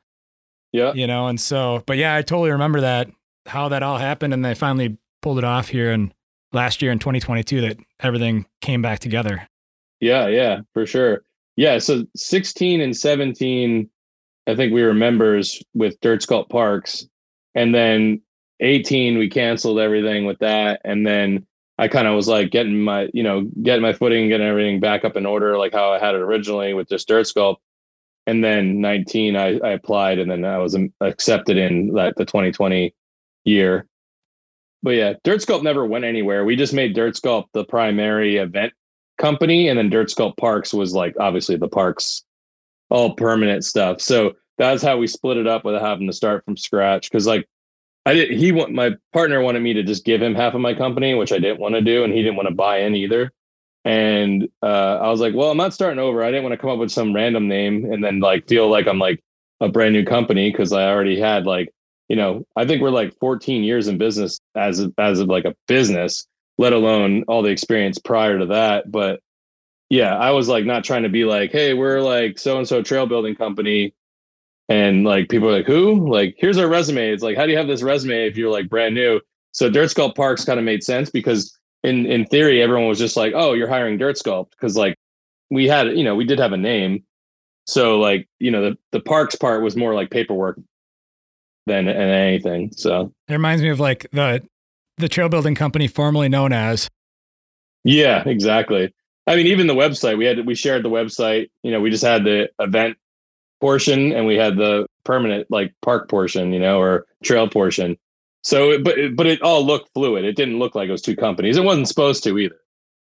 [0.73, 0.95] Yeah.
[0.95, 3.11] You know, and so, but yeah, I totally remember that
[3.47, 6.15] how that all happened, and they finally pulled it off here and
[6.53, 9.47] last year in 2022 that everything came back together.
[10.01, 11.23] Yeah, yeah, for sure.
[11.57, 13.91] Yeah, so 16 and 17,
[14.47, 17.07] I think we were members with Dirt Sculpt Parks,
[17.55, 18.23] and then
[18.61, 21.45] 18 we canceled everything with that and then
[21.79, 25.05] i kind of was like getting my you know getting my footing getting everything back
[25.05, 27.57] up in order like how i had it originally with this dirt sculpt.
[28.27, 32.25] And then 19 i, I applied and then i was um, accepted in like the
[32.25, 32.95] 2020
[33.45, 33.87] year.
[34.83, 36.45] But yeah dirt sculpt never went anywhere.
[36.45, 38.73] We just made dirt sculpt the primary event
[39.19, 42.25] company and then dirt sculpt parks was like obviously the parks
[42.93, 44.01] all permanent stuff.
[44.01, 47.49] So that's how we split it up without having to start from scratch because like
[48.05, 48.31] I did.
[48.31, 51.33] He want my partner wanted me to just give him half of my company, which
[51.33, 53.31] I didn't want to do, and he didn't want to buy in either.
[53.85, 56.23] And uh, I was like, well, I'm not starting over.
[56.23, 58.87] I didn't want to come up with some random name and then like feel like
[58.87, 59.21] I'm like
[59.61, 61.73] a brand new company because I already had like,
[62.09, 65.55] you know, I think we're like 14 years in business as as of like a
[65.67, 66.27] business,
[66.59, 68.91] let alone all the experience prior to that.
[68.91, 69.21] But
[69.91, 72.83] yeah, I was like not trying to be like, hey, we're like so and so
[72.83, 73.95] trail building company
[74.69, 76.11] and like people are like, who?
[76.11, 77.11] Like, here's our resume.
[77.11, 79.21] It's like, how do you have this resume if you're like brand new?
[79.53, 83.17] So Dirt Sculpt Parks kind of made sense because in in theory, everyone was just
[83.17, 84.97] like, oh, you're hiring Dirt Sculpt because like
[85.51, 87.05] we had, you know, we did have a name.
[87.67, 90.59] So like, you know, the the parks part was more like paperwork
[91.67, 92.73] than, than anything.
[92.73, 94.43] So it reminds me of like the
[94.99, 96.89] the trail building company formerly known as.
[97.85, 98.95] Yeah, exactly.
[99.27, 101.51] I mean, even the website we had we shared the website.
[101.63, 102.97] You know, we just had the event
[103.63, 107.97] portion and we had the permanent like park portion, you know, or trail portion.
[108.43, 110.25] So, but but it all looked fluid.
[110.25, 111.57] It didn't look like it was two companies.
[111.57, 112.57] It wasn't supposed to either.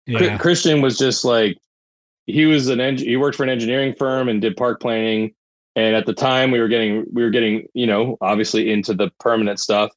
[0.06, 0.38] Yeah.
[0.38, 1.58] Christian was just like
[2.24, 5.34] he was an eng- he worked for an engineering firm and did park planning.
[5.76, 9.10] And at the time, we were getting we were getting you know obviously into the
[9.20, 9.90] permanent stuff,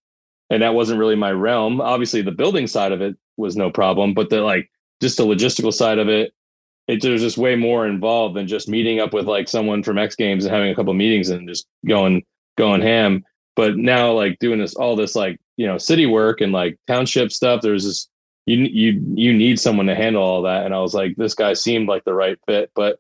[0.50, 1.80] and that wasn't really my realm.
[1.80, 4.70] Obviously, the building side of it was no problem, but the like
[5.02, 6.34] just the logistical side of it
[6.90, 10.16] it, there's just way more involved than just meeting up with like someone from X
[10.16, 12.24] Games and having a couple meetings and just going
[12.58, 13.24] going ham.
[13.56, 17.32] But now like doing this all this like you know city work and like township
[17.32, 18.10] stuff, there's this
[18.48, 20.66] you you you need someone to handle all that.
[20.66, 22.98] And I was like, this guy seemed like the right fit, but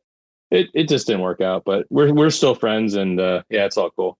[0.51, 1.63] it it just didn't work out.
[1.65, 4.19] But we're we're still friends, and uh, yeah, it's all cool.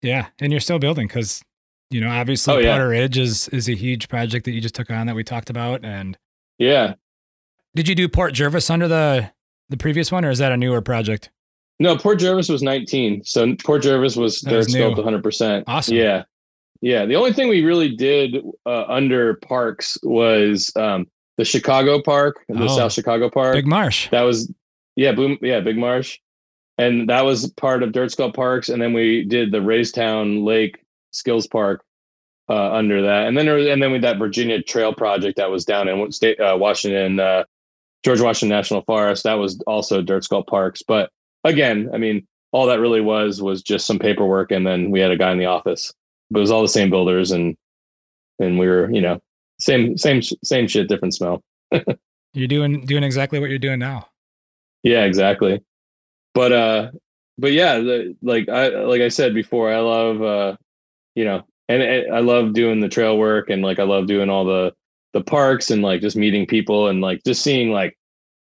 [0.00, 1.42] Yeah, and you're still building because
[1.90, 2.76] you know obviously oh, yeah.
[2.76, 5.84] Ridge is is a huge project that you just took on that we talked about,
[5.84, 6.16] and
[6.58, 6.94] yeah,
[7.74, 9.30] did you do Port Jervis under the
[9.68, 11.30] the previous one, or is that a newer project?
[11.80, 13.24] No, Port Jervis was 19.
[13.24, 15.22] So Port Jervis was Dirt Sculpt 100.
[15.22, 15.96] percent Awesome.
[15.96, 16.24] Yeah,
[16.80, 17.06] yeah.
[17.06, 18.36] The only thing we really did
[18.66, 24.08] uh, under parks was um, the Chicago Park, the oh, South Chicago Park, Big Marsh.
[24.10, 24.52] That was
[24.96, 26.18] yeah, boom, yeah, Big Marsh,
[26.78, 28.68] and that was part of Dirt Sculpt Parks.
[28.68, 31.84] And then we did the Raystown Lake Skills Park
[32.48, 35.50] uh, under that, and then there was, and then with that Virginia Trail project that
[35.50, 37.44] was down in state uh, Washington uh,
[38.04, 39.24] George Washington National Forest.
[39.24, 40.82] That was also Dirt Sculpt Parks.
[40.86, 41.10] But
[41.44, 45.10] again, I mean, all that really was was just some paperwork, and then we had
[45.10, 45.92] a guy in the office.
[46.30, 47.56] But it was all the same builders, and
[48.38, 49.20] and we were, you know,
[49.60, 51.42] same same same shit, different smell.
[52.32, 54.08] you're doing doing exactly what you're doing now.
[54.82, 55.62] Yeah, exactly.
[56.34, 56.90] But uh,
[57.36, 60.56] but yeah, the, like I like I said before, I love uh,
[61.14, 64.30] you know, and, and I love doing the trail work, and like I love doing
[64.30, 64.72] all the
[65.18, 67.96] the parks and like just meeting people and like just seeing like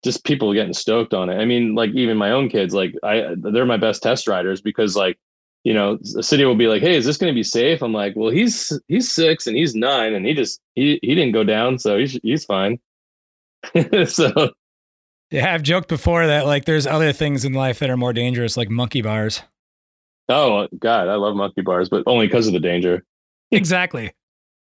[0.05, 1.37] just people getting stoked on it.
[1.37, 4.97] I mean, like even my own kids, like I they're my best test riders because
[4.97, 5.19] like
[5.65, 7.83] you know the city will be like, hey, is this going to be safe?
[7.83, 11.33] I'm like, well, he's he's six and he's nine and he just he he didn't
[11.33, 12.79] go down, so he's he's fine.
[14.07, 14.51] so
[15.31, 18.57] yeah, I've joked before that like there's other things in life that are more dangerous,
[18.57, 19.43] like monkey bars.
[20.29, 23.05] Oh God, I love monkey bars, but only because of the danger.
[23.53, 24.13] exactly.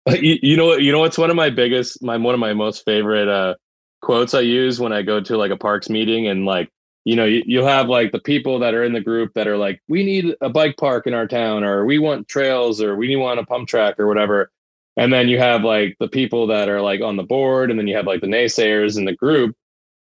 [0.22, 2.85] You, you know you know what's one of my biggest my one of my most
[2.85, 3.55] favorite uh
[4.01, 6.70] quotes I use when I go to like a parks meeting and like
[7.09, 9.56] you know, you, you'll have like the people that are in the group that are
[9.56, 13.16] like, we need a bike park in our town, or we want trails, or we
[13.16, 14.51] want a pump track, or whatever.
[14.98, 17.86] And then you have like the people that are like on the board, and then
[17.86, 19.56] you have like the naysayers in the group,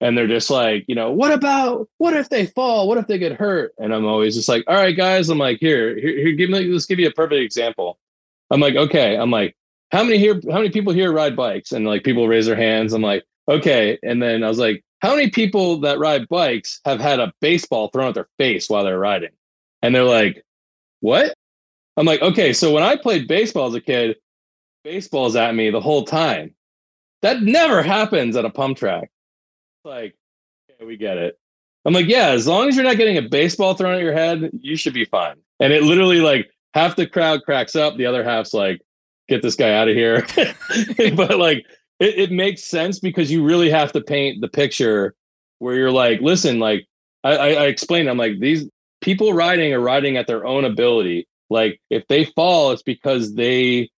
[0.02, 2.88] and they're just like, you know, what about what if they fall?
[2.88, 3.74] What if they get hurt?
[3.80, 6.66] And I'm always just like, all right, guys, I'm like, here, here, here give me
[6.66, 7.98] let's give you a perfect example.
[8.52, 9.56] I'm like, okay, I'm like,
[9.94, 11.72] how many here, how many people here ride bikes?
[11.72, 12.94] And like people raise their hands.
[12.94, 14.00] I'm like, okay.
[14.04, 17.90] And then I was like, how many people that ride bikes have had a baseball
[17.90, 19.30] thrown at their face while they're riding?
[19.84, 20.44] And they're like,
[21.02, 21.36] what?
[21.96, 24.18] I'm like, okay, so when I played baseball as a kid,
[24.84, 26.56] baseball's at me the whole time.
[27.22, 29.12] That never happens at a pump track.
[29.86, 30.16] Like,
[30.72, 31.38] okay, we get it.
[31.86, 34.50] I'm like, yeah, as long as you're not getting a baseball thrown at your head,
[34.54, 35.36] you should be fine.
[35.60, 38.82] And it literally like half the crowd cracks up, the other half's like,
[39.30, 40.26] get this guy out of here.
[41.16, 41.66] but like
[42.00, 45.16] it, it makes sense because you really have to paint the picture
[45.60, 46.88] where you're like, listen, like
[47.24, 48.68] I, I, I explained, I'm like, these
[49.02, 51.28] people riding are riding at their own ability.
[51.50, 53.90] Like if they fall, it's because they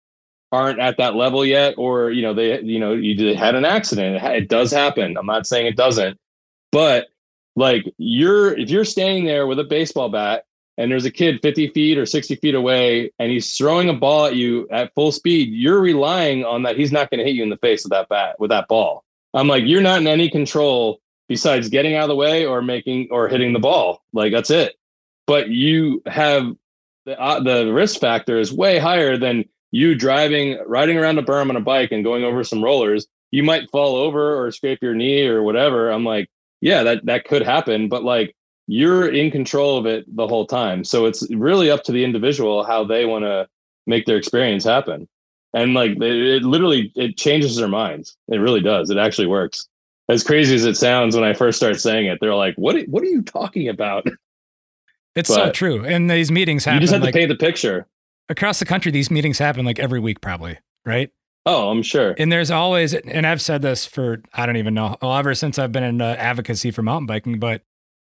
[0.53, 4.17] aren't at that level yet, or you know, they you know, you had an accident.
[4.17, 5.17] It, it does happen.
[5.17, 6.19] I'm not saying it doesn't,
[6.73, 7.09] but
[7.57, 10.45] like you're if you're standing there with a baseball bat
[10.77, 14.27] and there's a kid 50 feet or 60 feet away and he's throwing a ball
[14.27, 17.43] at you at full speed, you're relying on that he's not going to hit you
[17.43, 19.05] in the face with that bat, with that ball.
[19.33, 23.09] I'm like, you're not in any control besides getting out of the way or making
[23.11, 24.03] or hitting the ball.
[24.13, 24.75] Like that's it.
[25.27, 26.55] But you have
[27.07, 31.51] the, uh, the risk factor is way higher than you driving, riding around a berm
[31.51, 33.07] on a bike and going over some rollers.
[33.31, 35.91] You might fall over or scrape your knee or whatever.
[35.91, 36.29] I'm like,
[36.61, 37.89] yeah, that, that could happen.
[37.89, 40.85] But like, you're in control of it the whole time.
[40.85, 43.49] So it's really up to the individual how they want to
[43.87, 45.09] make their experience happen.
[45.53, 48.17] And like it, it literally it changes their minds.
[48.29, 48.91] It really does.
[48.91, 49.69] It actually works.
[50.09, 52.77] As crazy as it sounds when I first start saying it, they're like, "What?
[52.89, 54.07] What are you talking about?"
[55.15, 55.85] It's but so true.
[55.85, 56.77] And these meetings happen.
[56.77, 57.87] You just have like, to paint the picture.
[58.29, 61.09] Across the country, these meetings happen like every week, probably, right?
[61.47, 62.15] Oh, I'm sure.
[62.19, 65.59] And there's always, and I've said this for I don't even know, well, ever since
[65.59, 67.63] I've been in uh, advocacy for mountain biking, but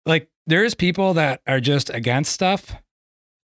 [0.05, 2.75] like there's people that are just against stuff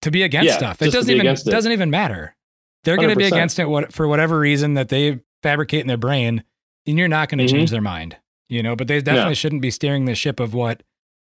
[0.02, 0.82] to be against yeah, stuff.
[0.82, 1.44] It doesn't even it.
[1.44, 2.36] doesn't even matter.
[2.84, 5.98] They're going to be against it what, for whatever reason that they fabricate in their
[5.98, 6.44] brain,
[6.86, 7.56] and you're not going to mm-hmm.
[7.56, 8.16] change their mind.
[8.48, 10.82] You know, but they definitely shouldn't be steering the ship of what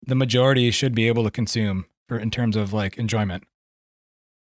[0.06, 3.44] the majority should be able to consume for in terms of like enjoyment.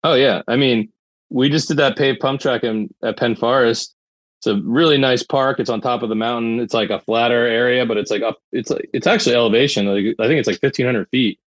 [0.03, 0.89] Oh yeah, I mean,
[1.29, 3.95] we just did that paved pump track in at Penn Forest,
[4.43, 5.61] it's a really nice park.
[5.61, 6.59] It's on top of the mountain.
[6.59, 8.39] It's like a flatter area, but it's like up.
[8.51, 9.85] It's like it's actually elevation.
[9.85, 11.39] Like, I think it's like fifteen hundred feet.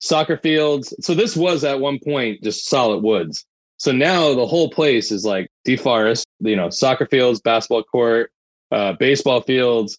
[0.00, 0.92] Soccer fields.
[1.00, 3.46] So this was at one point just solid woods.
[3.76, 6.24] So now the whole place is like deforest.
[6.40, 8.32] You know, soccer fields, basketball court,
[8.72, 9.96] uh, baseball fields,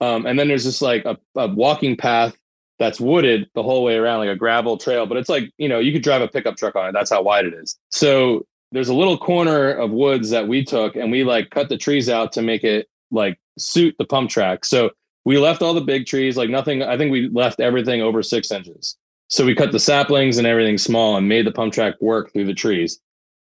[0.00, 2.34] um, and then there's just like a, a walking path
[2.78, 5.04] that's wooded the whole way around, like a gravel trail.
[5.04, 6.92] But it's like you know you could drive a pickup truck on it.
[6.92, 7.78] That's how wide it is.
[7.90, 11.76] So there's a little corner of woods that we took and we like cut the
[11.76, 14.64] trees out to make it like suit the pump track.
[14.64, 14.90] So
[15.24, 16.82] we left all the big trees, like nothing.
[16.82, 18.96] I think we left everything over six inches.
[19.28, 22.46] So we cut the saplings and everything small and made the pump track work through
[22.46, 23.00] the trees.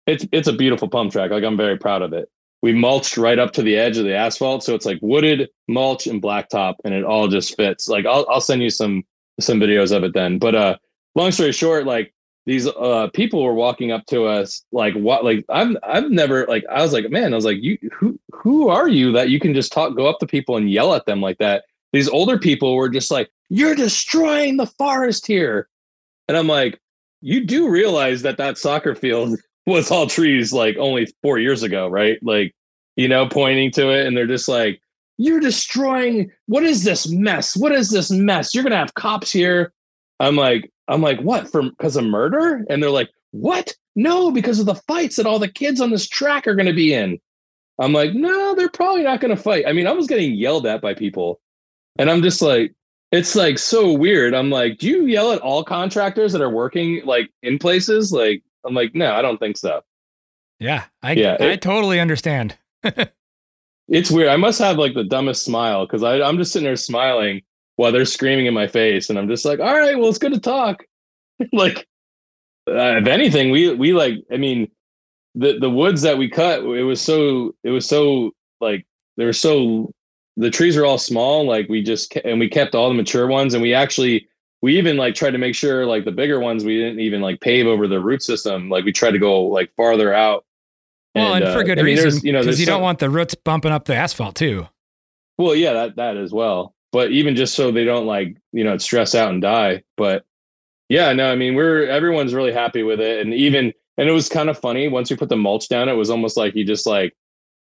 [0.06, 1.30] It's it's a beautiful pump track.
[1.30, 2.30] Like I'm very proud of it.
[2.62, 6.06] We mulched right up to the edge of the asphalt, so it's like wooded mulch
[6.06, 7.88] and blacktop, and it all just fits.
[7.88, 9.04] Like I'll I'll send you some
[9.40, 10.38] some videos of it then.
[10.38, 10.76] But uh,
[11.14, 12.14] long story short, like
[12.46, 16.64] these uh people were walking up to us like what like I've I've never like
[16.70, 19.54] I was like man I was like you who who are you that you can
[19.54, 21.64] just talk go up to people and yell at them like that?
[21.92, 25.68] These older people were just like you're destroying the forest here.
[26.28, 26.80] And I'm like
[27.20, 31.88] you do realize that that soccer field was all trees like only 4 years ago
[31.88, 32.18] right?
[32.22, 32.54] Like
[32.96, 34.80] you know pointing to it and they're just like
[35.16, 37.56] you're destroying what is this mess?
[37.56, 38.54] What is this mess?
[38.54, 39.72] You're going to have cops here.
[40.18, 41.50] I'm like I'm like, what?
[41.50, 42.64] For because of murder?
[42.68, 43.74] And they're like, what?
[43.96, 46.72] No, because of the fights that all the kids on this track are going to
[46.72, 47.18] be in.
[47.78, 49.64] I'm like, no, they're probably not going to fight.
[49.66, 51.40] I mean, I was getting yelled at by people,
[51.98, 52.72] and I'm just like,
[53.10, 54.34] it's like so weird.
[54.34, 58.12] I'm like, do you yell at all contractors that are working like in places?
[58.12, 59.82] Like, I'm like, no, I don't think so.
[60.60, 62.56] Yeah, I yeah, I totally understand.
[63.88, 64.28] it's weird.
[64.28, 67.42] I must have like the dumbest smile because I'm just sitting there smiling
[67.76, 70.32] while they're screaming in my face, and I'm just like, all right, well, it's good
[70.32, 70.84] to talk.
[71.52, 71.86] like,
[72.68, 74.70] uh, if anything, we we like, I mean,
[75.34, 78.86] the the woods that we cut, it was so it was so like
[79.16, 79.92] they were so
[80.36, 81.46] the trees are all small.
[81.46, 84.28] Like we just and we kept all the mature ones, and we actually
[84.62, 87.40] we even like tried to make sure like the bigger ones we didn't even like
[87.40, 88.68] pave over the root system.
[88.68, 90.44] Like we tried to go like farther out.
[91.14, 92.82] Well, and, and for uh, good I mean, reason, you know, because you some, don't
[92.82, 94.66] want the roots bumping up the asphalt too.
[95.38, 96.73] Well, yeah, that that as well.
[96.94, 99.82] But even just so they don't like you know stress out and die.
[99.96, 100.24] But
[100.88, 104.28] yeah, no, I mean we're everyone's really happy with it, and even and it was
[104.28, 105.88] kind of funny once we put the mulch down.
[105.88, 107.12] It was almost like you just like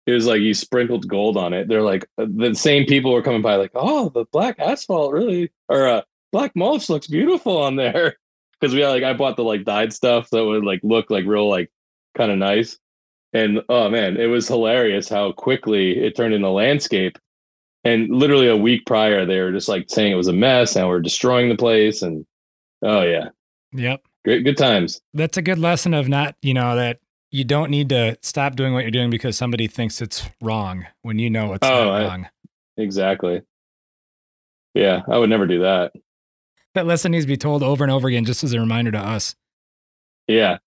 [0.06, 1.68] it was like you sprinkled gold on it.
[1.68, 5.52] They're like uh, the same people were coming by, like, oh, the black asphalt really,
[5.68, 6.02] or uh,
[6.32, 8.16] black mulch looks beautiful on there.
[8.60, 11.24] Because we had like I bought the like dyed stuff that would like look like
[11.24, 11.72] real like
[12.14, 12.78] kind of nice.
[13.32, 17.16] And oh man, it was hilarious how quickly it turned into landscape.
[17.84, 20.86] And literally a week prior, they were just like saying it was a mess and
[20.88, 22.02] we're destroying the place.
[22.02, 22.26] And
[22.82, 23.28] oh yeah,
[23.72, 24.02] Yep.
[24.24, 25.00] great good times.
[25.14, 26.98] That's a good lesson of not, you know, that
[27.30, 31.18] you don't need to stop doing what you're doing because somebody thinks it's wrong when
[31.18, 32.28] you know it's Oh, not I- wrong.
[32.76, 33.42] Exactly.
[34.74, 35.92] Yeah, I would never do that.
[36.74, 38.98] That lesson needs to be told over and over again just as a reminder to
[38.98, 39.34] us.
[40.28, 40.58] Yeah,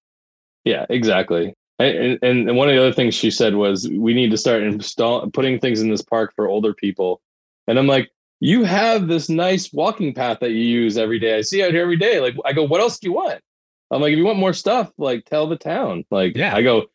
[0.66, 1.54] yeah, exactly.
[1.80, 5.30] And, and one of the other things she said was we need to start install
[5.32, 7.22] putting things in this park for older people.
[7.68, 11.38] And I'm like, you have this nice walking path that you use every day.
[11.38, 12.20] I see out here every day.
[12.20, 13.42] Like I go, what else do you want?
[13.90, 16.06] I'm like, if you want more stuff, like tell the town.
[16.12, 16.56] Like Yeah.
[16.56, 16.86] I go,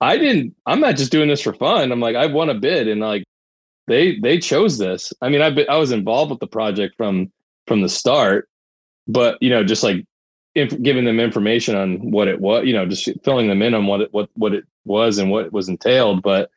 [0.00, 0.54] I didn't.
[0.66, 1.92] I'm not just doing this for fun.
[1.92, 3.24] I'm like, I won a bid, and like
[3.86, 5.12] they they chose this.
[5.22, 7.32] I mean, I I was involved with the project from
[7.66, 8.48] from the start,
[9.08, 10.04] but you know, just like
[10.54, 13.86] inf- giving them information on what it was, you know, just filling them in on
[13.86, 16.22] what it what what it was and what was entailed.
[16.22, 16.50] But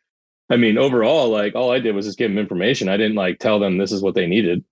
[0.49, 2.89] I mean, overall, like all I did was just give them information.
[2.89, 4.63] I didn't like tell them this is what they needed.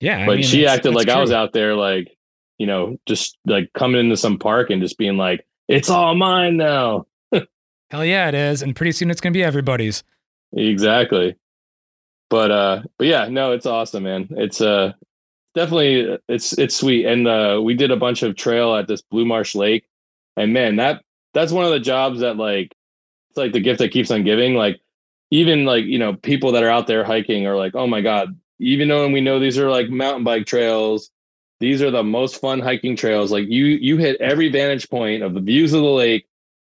[0.00, 0.20] Yeah.
[0.22, 2.16] I but mean, she that's- acted that's like I was out there, like
[2.58, 6.58] you know, just like coming into some park and just being like, "It's all mine
[6.58, 7.06] now."
[7.90, 8.60] Hell yeah, it is.
[8.62, 10.04] And pretty soon it's going to be everybody's.
[10.52, 11.36] Exactly.
[12.28, 14.28] But uh but yeah, no, it's awesome, man.
[14.30, 14.92] It's uh
[15.54, 17.06] definitely it's it's sweet.
[17.06, 19.86] And uh we did a bunch of trail at this Blue Marsh Lake.
[20.36, 21.02] And man, that
[21.34, 22.74] that's one of the jobs that like
[23.30, 24.54] it's like the gift that keeps on giving.
[24.54, 24.80] Like
[25.30, 28.38] even like, you know, people that are out there hiking are like, oh my God,
[28.58, 31.10] even though we know these are like mountain bike trails,
[31.60, 33.30] these are the most fun hiking trails.
[33.30, 36.26] Like you you hit every vantage point of the views of the lake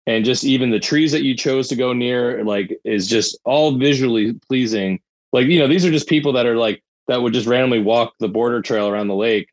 [0.07, 3.77] and just even the trees that you chose to go near like is just all
[3.77, 4.99] visually pleasing
[5.33, 8.13] like you know these are just people that are like that would just randomly walk
[8.19, 9.49] the border trail around the lake.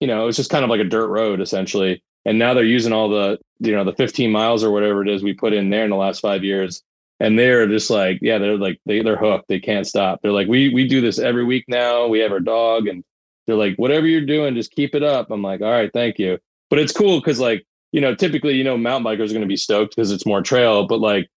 [0.00, 2.02] You know it's just kind of like a dirt road essentially.
[2.26, 5.22] And now they're using all the you know the 15 miles or whatever it is
[5.22, 6.82] we put in there in the last five years.
[7.18, 9.48] And they're just like yeah they're like they, they're hooked.
[9.48, 10.20] They can't stop.
[10.22, 12.06] They're like we we do this every week now.
[12.06, 13.04] We have our dog and
[13.46, 15.30] they're like whatever you're doing just keep it up.
[15.30, 16.38] I'm like all right thank you.
[16.70, 19.46] But it's cool because like you know typically you know mountain bikers are going to
[19.46, 20.86] be stoked because it's more trail.
[20.86, 21.28] But like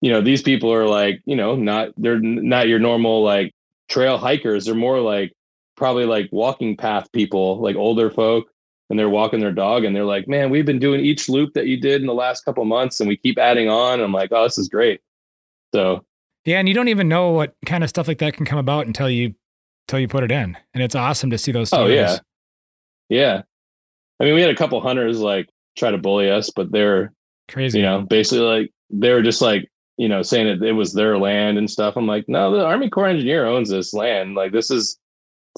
[0.00, 3.52] you know these people are like you know not they're not your normal like
[3.88, 5.32] trail hikers they're more like
[5.76, 8.46] probably like walking path people like older folk
[8.90, 11.66] and they're walking their dog and they're like man we've been doing each loop that
[11.66, 14.44] you did in the last couple months and we keep adding on i'm like oh
[14.44, 15.00] this is great
[15.74, 16.04] so
[16.44, 16.58] Yeah.
[16.58, 19.10] And you don't even know what kind of stuff like that can come about until
[19.10, 19.34] you,
[19.88, 20.56] until you put it in.
[20.74, 21.96] And it's awesome to see those Oh, stories.
[21.96, 22.18] yeah.
[23.08, 23.42] yeah
[24.20, 27.12] i mean we had a couple hunters like try to bully us but they're
[27.48, 27.78] Crazy.
[27.78, 31.18] you know basically like they were just like you know saying it, it was their
[31.18, 31.96] land and stuff.
[31.96, 34.34] I'm like no the army corps engineer owns this land.
[34.34, 34.98] Like this is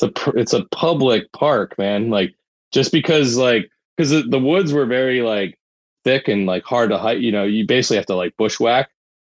[0.00, 2.10] it's a it's a public park man.
[2.10, 2.34] Like
[2.72, 5.58] just because like because the, the woods were very like
[6.04, 8.90] thick and like hard to hike you know you basically have to like bushwhack.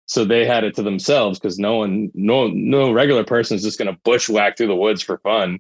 [0.10, 3.78] So they had it to themselves because no one no no regular person is just
[3.78, 5.60] going to bushwhack through the woods for fun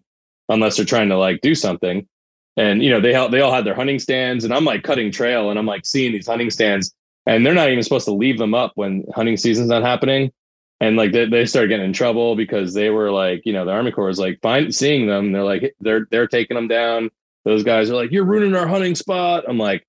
[0.50, 2.08] unless they're trying to like do something.
[2.56, 5.12] And you know they all they all had their hunting stands and i'm like cutting
[5.12, 6.92] trail and i'm like seeing these hunting stands
[7.28, 10.32] and they're not even supposed to leave them up when hunting season's not happening.
[10.80, 13.72] And like they, they started getting in trouble because they were like you know the
[13.72, 17.10] army corps is like find seeing them they're like they're they're taking them down.
[17.46, 19.44] Those guys are like you're ruining our hunting spot.
[19.48, 19.86] I'm like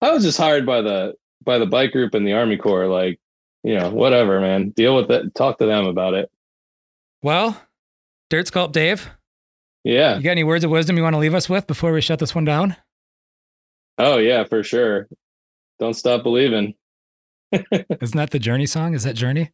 [0.00, 3.20] i was just hired by the by the bike group and the army corps like
[3.62, 4.70] you know whatever man.
[4.70, 5.34] Deal with it.
[5.34, 6.30] Talk to them about it.
[7.22, 7.60] Well,
[8.30, 9.08] Dirt Sculpt Dave,
[9.84, 10.16] yeah.
[10.16, 12.18] You got any words of wisdom you want to leave us with before we shut
[12.18, 12.76] this one down?
[13.98, 15.06] oh yeah for sure
[15.82, 16.74] don't stop believing
[18.00, 18.94] Isn't that the Journey song?
[18.94, 19.50] Is that Journey?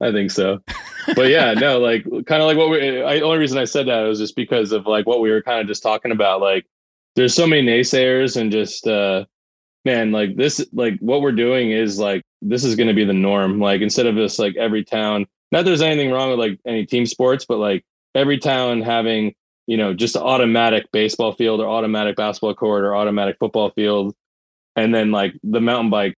[0.00, 0.60] I think so.
[1.14, 4.00] But yeah, no, like kind of like what we I only reason I said that
[4.04, 6.40] was just because of like what we were kind of just talking about.
[6.40, 6.64] Like
[7.14, 9.26] there's so many naysayers and just uh
[9.84, 13.60] man, like this like what we're doing is like this is gonna be the norm.
[13.60, 16.86] Like instead of just like every town, not that there's anything wrong with like any
[16.86, 17.84] team sports, but like
[18.14, 19.34] every town having,
[19.66, 24.14] you know, just automatic baseball field or automatic basketball court or automatic football field.
[24.76, 26.16] And then like the mountain bike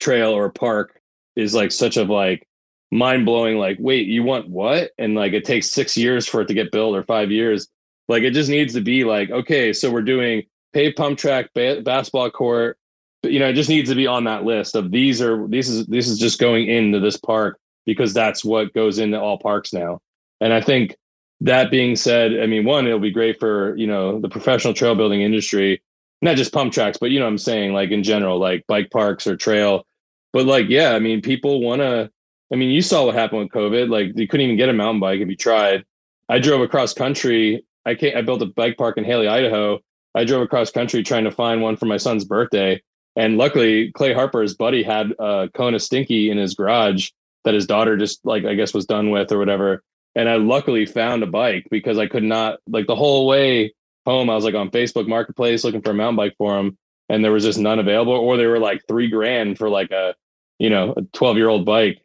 [0.00, 1.00] trail or park
[1.36, 2.46] is like such of like
[2.90, 4.90] mind blowing like wait you want what?
[4.98, 7.68] And like it takes six years for it to get built or five years.
[8.08, 11.82] Like it just needs to be like okay so we're doing paved pump track ba-
[11.82, 12.78] basketball court
[13.22, 15.68] but you know it just needs to be on that list of these are this
[15.68, 19.72] is this is just going into this park because that's what goes into all parks
[19.72, 20.00] now.
[20.40, 20.96] And i think
[21.40, 24.94] that being said, I mean, one, it'll be great for, you know, the professional trail
[24.94, 25.80] building industry,
[26.22, 28.90] not just pump tracks, but you know what I'm saying, like in general, like bike
[28.90, 29.86] parks or trail.
[30.32, 32.10] But like, yeah, I mean, people want to,
[32.52, 33.88] I mean, you saw what happened with COVID.
[33.90, 35.84] Like you couldn't even get a mountain bike if you tried.
[36.28, 37.64] I drove across country.
[37.86, 38.16] I can't.
[38.16, 39.80] I built a bike park in Hailey, Idaho.
[40.14, 42.82] I drove across country trying to find one for my son's birthday.
[43.16, 47.10] And luckily, Clay Harper's buddy had a Kona Stinky in his garage
[47.44, 49.82] that his daughter just like I guess was done with or whatever.
[50.14, 53.74] And I luckily found a bike because I could not like the whole way
[54.06, 54.30] home.
[54.30, 56.76] I was like on Facebook Marketplace looking for a mountain bike for him,
[57.08, 60.14] and there was just none available, or they were like three grand for like a
[60.58, 62.02] you know a twelve year old bike.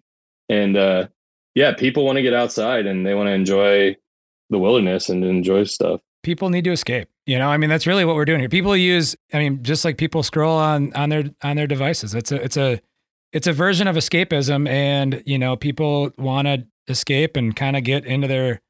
[0.50, 1.08] And uh,
[1.56, 3.96] yeah, people want to get outside and they want to enjoy
[4.50, 6.02] the wilderness and enjoy stuff.
[6.24, 7.10] People need to escape.
[7.26, 8.50] You know, I mean, that's really what we're doing here.
[8.50, 12.14] People use, I mean, just like people scroll on on their on their devices.
[12.14, 12.82] It's a it's a
[13.32, 17.84] it's a version of escapism, and you know, people want to escape and kind of
[17.84, 18.62] get into their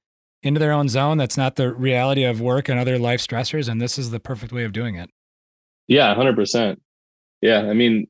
[0.43, 1.17] into their own zone.
[1.17, 4.51] That's not the reality of work and other life stressors, and this is the perfect
[4.53, 5.09] way of doing it.
[5.87, 6.81] Yeah, hundred percent.
[7.41, 8.07] Yeah, I mean,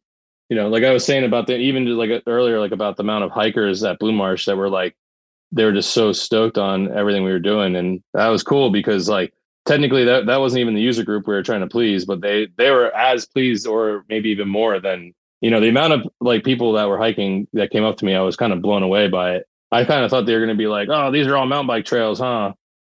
[0.49, 3.23] you know, like I was saying about the even like earlier, like about the amount
[3.23, 4.95] of hikers at Blue Marsh that were like
[5.51, 9.07] they were just so stoked on everything we were doing, and that was cool because
[9.07, 9.33] like
[9.65, 12.47] technically that that wasn't even the user group we were trying to please, but they
[12.57, 16.43] they were as pleased or maybe even more than you know the amount of like
[16.43, 18.15] people that were hiking that came up to me.
[18.15, 19.47] I was kind of blown away by it.
[19.73, 21.67] I kind of thought they were going to be like, oh, these are all mountain
[21.67, 22.53] bike trails, huh?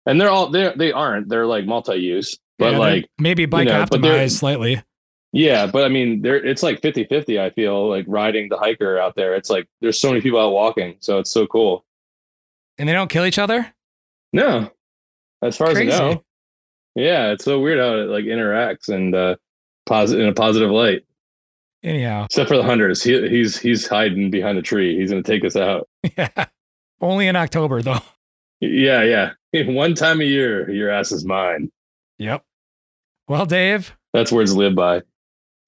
[0.05, 1.29] And they're all they they aren't.
[1.29, 4.83] They're like multi-use, but yeah, like maybe bike you know, optimized slightly.
[5.31, 9.15] Yeah, but I mean, there it's like 50-50, I feel like riding the hiker out
[9.15, 9.35] there.
[9.35, 11.85] It's like there's so many people out walking, so it's so cool.
[12.77, 13.73] And they don't kill each other?
[14.31, 14.69] No.
[15.41, 15.91] As far Crazy.
[15.91, 16.23] as I know.
[16.95, 19.35] Yeah, it's so weird how it like interacts and uh
[19.85, 21.03] positive in a positive light.
[21.83, 22.25] Anyhow.
[22.25, 23.03] Except for the hunters.
[23.03, 24.97] He, he's he's hiding behind a tree.
[24.97, 25.87] He's gonna take us out.
[26.17, 26.45] Yeah.
[27.01, 27.99] Only in October though.
[28.61, 29.63] Yeah, yeah.
[29.67, 31.69] One time a year, your ass is mine.
[32.19, 32.41] Yep.
[33.27, 33.95] Well, Dave.
[34.13, 35.01] That's words live by.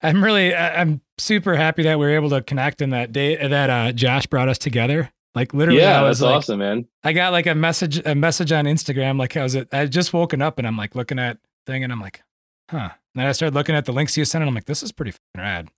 [0.02, 3.70] I'm really I'm super happy that we were able to connect in that day that
[3.70, 5.12] uh, Josh brought us together.
[5.36, 6.88] Like literally, yeah, that's like, awesome, man.
[7.04, 9.20] I got like a message a message on Instagram.
[9.20, 12.02] Like I was I just woken up and I'm like looking at thing and I'm
[12.02, 12.24] like,
[12.70, 12.90] huh.
[13.14, 14.92] And then I started looking at the links you sent and I'm like, this is
[14.92, 15.70] pretty rad,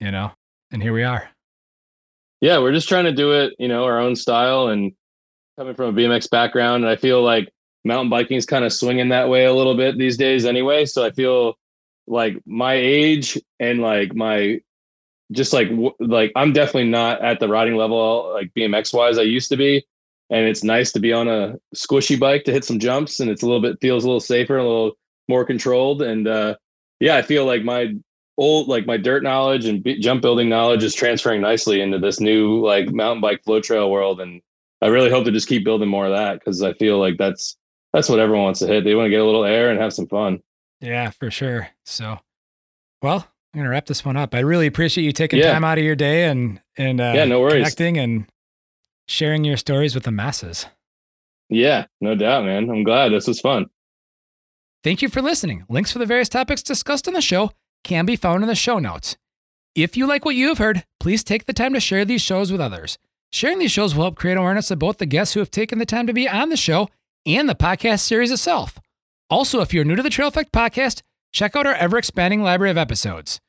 [0.00, 0.32] you know.
[0.70, 1.30] And here we are.
[2.40, 4.92] Yeah, we're just trying to do it, you know, our own style and
[5.56, 7.52] coming from a BMX background, and I feel like
[7.84, 10.84] mountain biking is kind of swinging that way a little bit these days anyway.
[10.84, 11.54] So I feel
[12.06, 14.60] like my age and like my
[15.32, 19.48] just like like I'm definitely not at the riding level like BMX wise I used
[19.50, 19.84] to be,
[20.30, 23.42] and it's nice to be on a squishy bike to hit some jumps, and it's
[23.42, 24.92] a little bit feels a little safer, a little
[25.28, 26.54] more controlled, and uh,
[27.00, 27.94] yeah, I feel like my
[28.38, 32.20] old like my dirt knowledge and b- jump building knowledge is transferring nicely into this
[32.20, 34.40] new like mountain bike flow trail world, and
[34.80, 37.56] I really hope to just keep building more of that because I feel like that's
[37.92, 38.84] that's what everyone wants to hit.
[38.84, 40.38] They want to get a little air and have some fun.
[40.80, 41.68] Yeah, for sure.
[41.84, 42.18] So,
[43.02, 44.34] well, I'm gonna wrap this one up.
[44.34, 45.52] I really appreciate you taking yeah.
[45.52, 47.54] time out of your day and and uh, yeah, no worries.
[47.54, 48.26] connecting and
[49.08, 50.66] sharing your stories with the masses.
[51.50, 52.70] Yeah, no doubt, man.
[52.70, 53.66] I'm glad this was fun.
[54.84, 55.64] Thank you for listening.
[55.68, 57.50] Links for the various topics discussed on the show
[57.84, 59.16] can be found in the show notes.
[59.74, 62.50] If you like what you have heard, please take the time to share these shows
[62.50, 62.98] with others.
[63.30, 65.86] Sharing these shows will help create awareness of both the guests who have taken the
[65.86, 66.88] time to be on the show
[67.26, 68.78] and the podcast series itself.
[69.30, 71.02] Also, if you're new to the Trail Effect podcast,
[71.32, 73.40] check out our ever expanding library of episodes.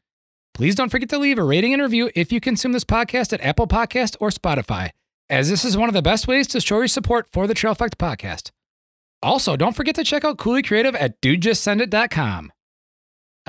[0.54, 3.42] Please don't forget to leave a rating and review if you consume this podcast at
[3.42, 4.90] Apple Podcast or Spotify,
[5.30, 7.72] as this is one of the best ways to show your support for the Trail
[7.72, 8.52] Effect podcast.
[9.24, 12.52] Also, don't forget to check out Cooley Creative at dudejustsendit.com.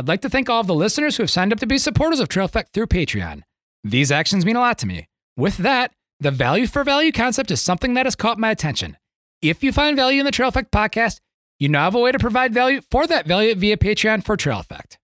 [0.01, 2.21] I'd like to thank all of the listeners who have signed up to be supporters
[2.21, 3.43] of Trail Effect through Patreon.
[3.85, 5.09] These actions mean a lot to me.
[5.37, 8.97] With that, the value for value concept is something that has caught my attention.
[9.43, 11.21] If you find value in the Trail Effect podcast,
[11.59, 14.61] you now have a way to provide value for that value via Patreon for Trail
[14.61, 14.99] Effect.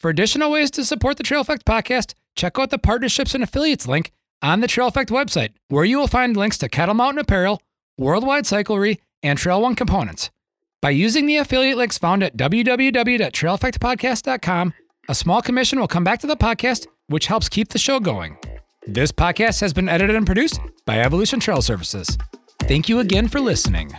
[0.00, 3.88] For additional ways to support the Trail Effect podcast, check out the partnerships and affiliates
[3.88, 7.62] link on the Trail Effect website, where you will find links to Kettle Mountain Apparel,
[7.96, 10.28] Worldwide Cyclery, and Trail One components.
[10.86, 14.74] By using the affiliate links found at www.traileffectpodcast.com,
[15.08, 18.38] a small commission will come back to the podcast, which helps keep the show going.
[18.86, 22.16] This podcast has been edited and produced by Evolution Trail Services.
[22.60, 23.98] Thank you again for listening.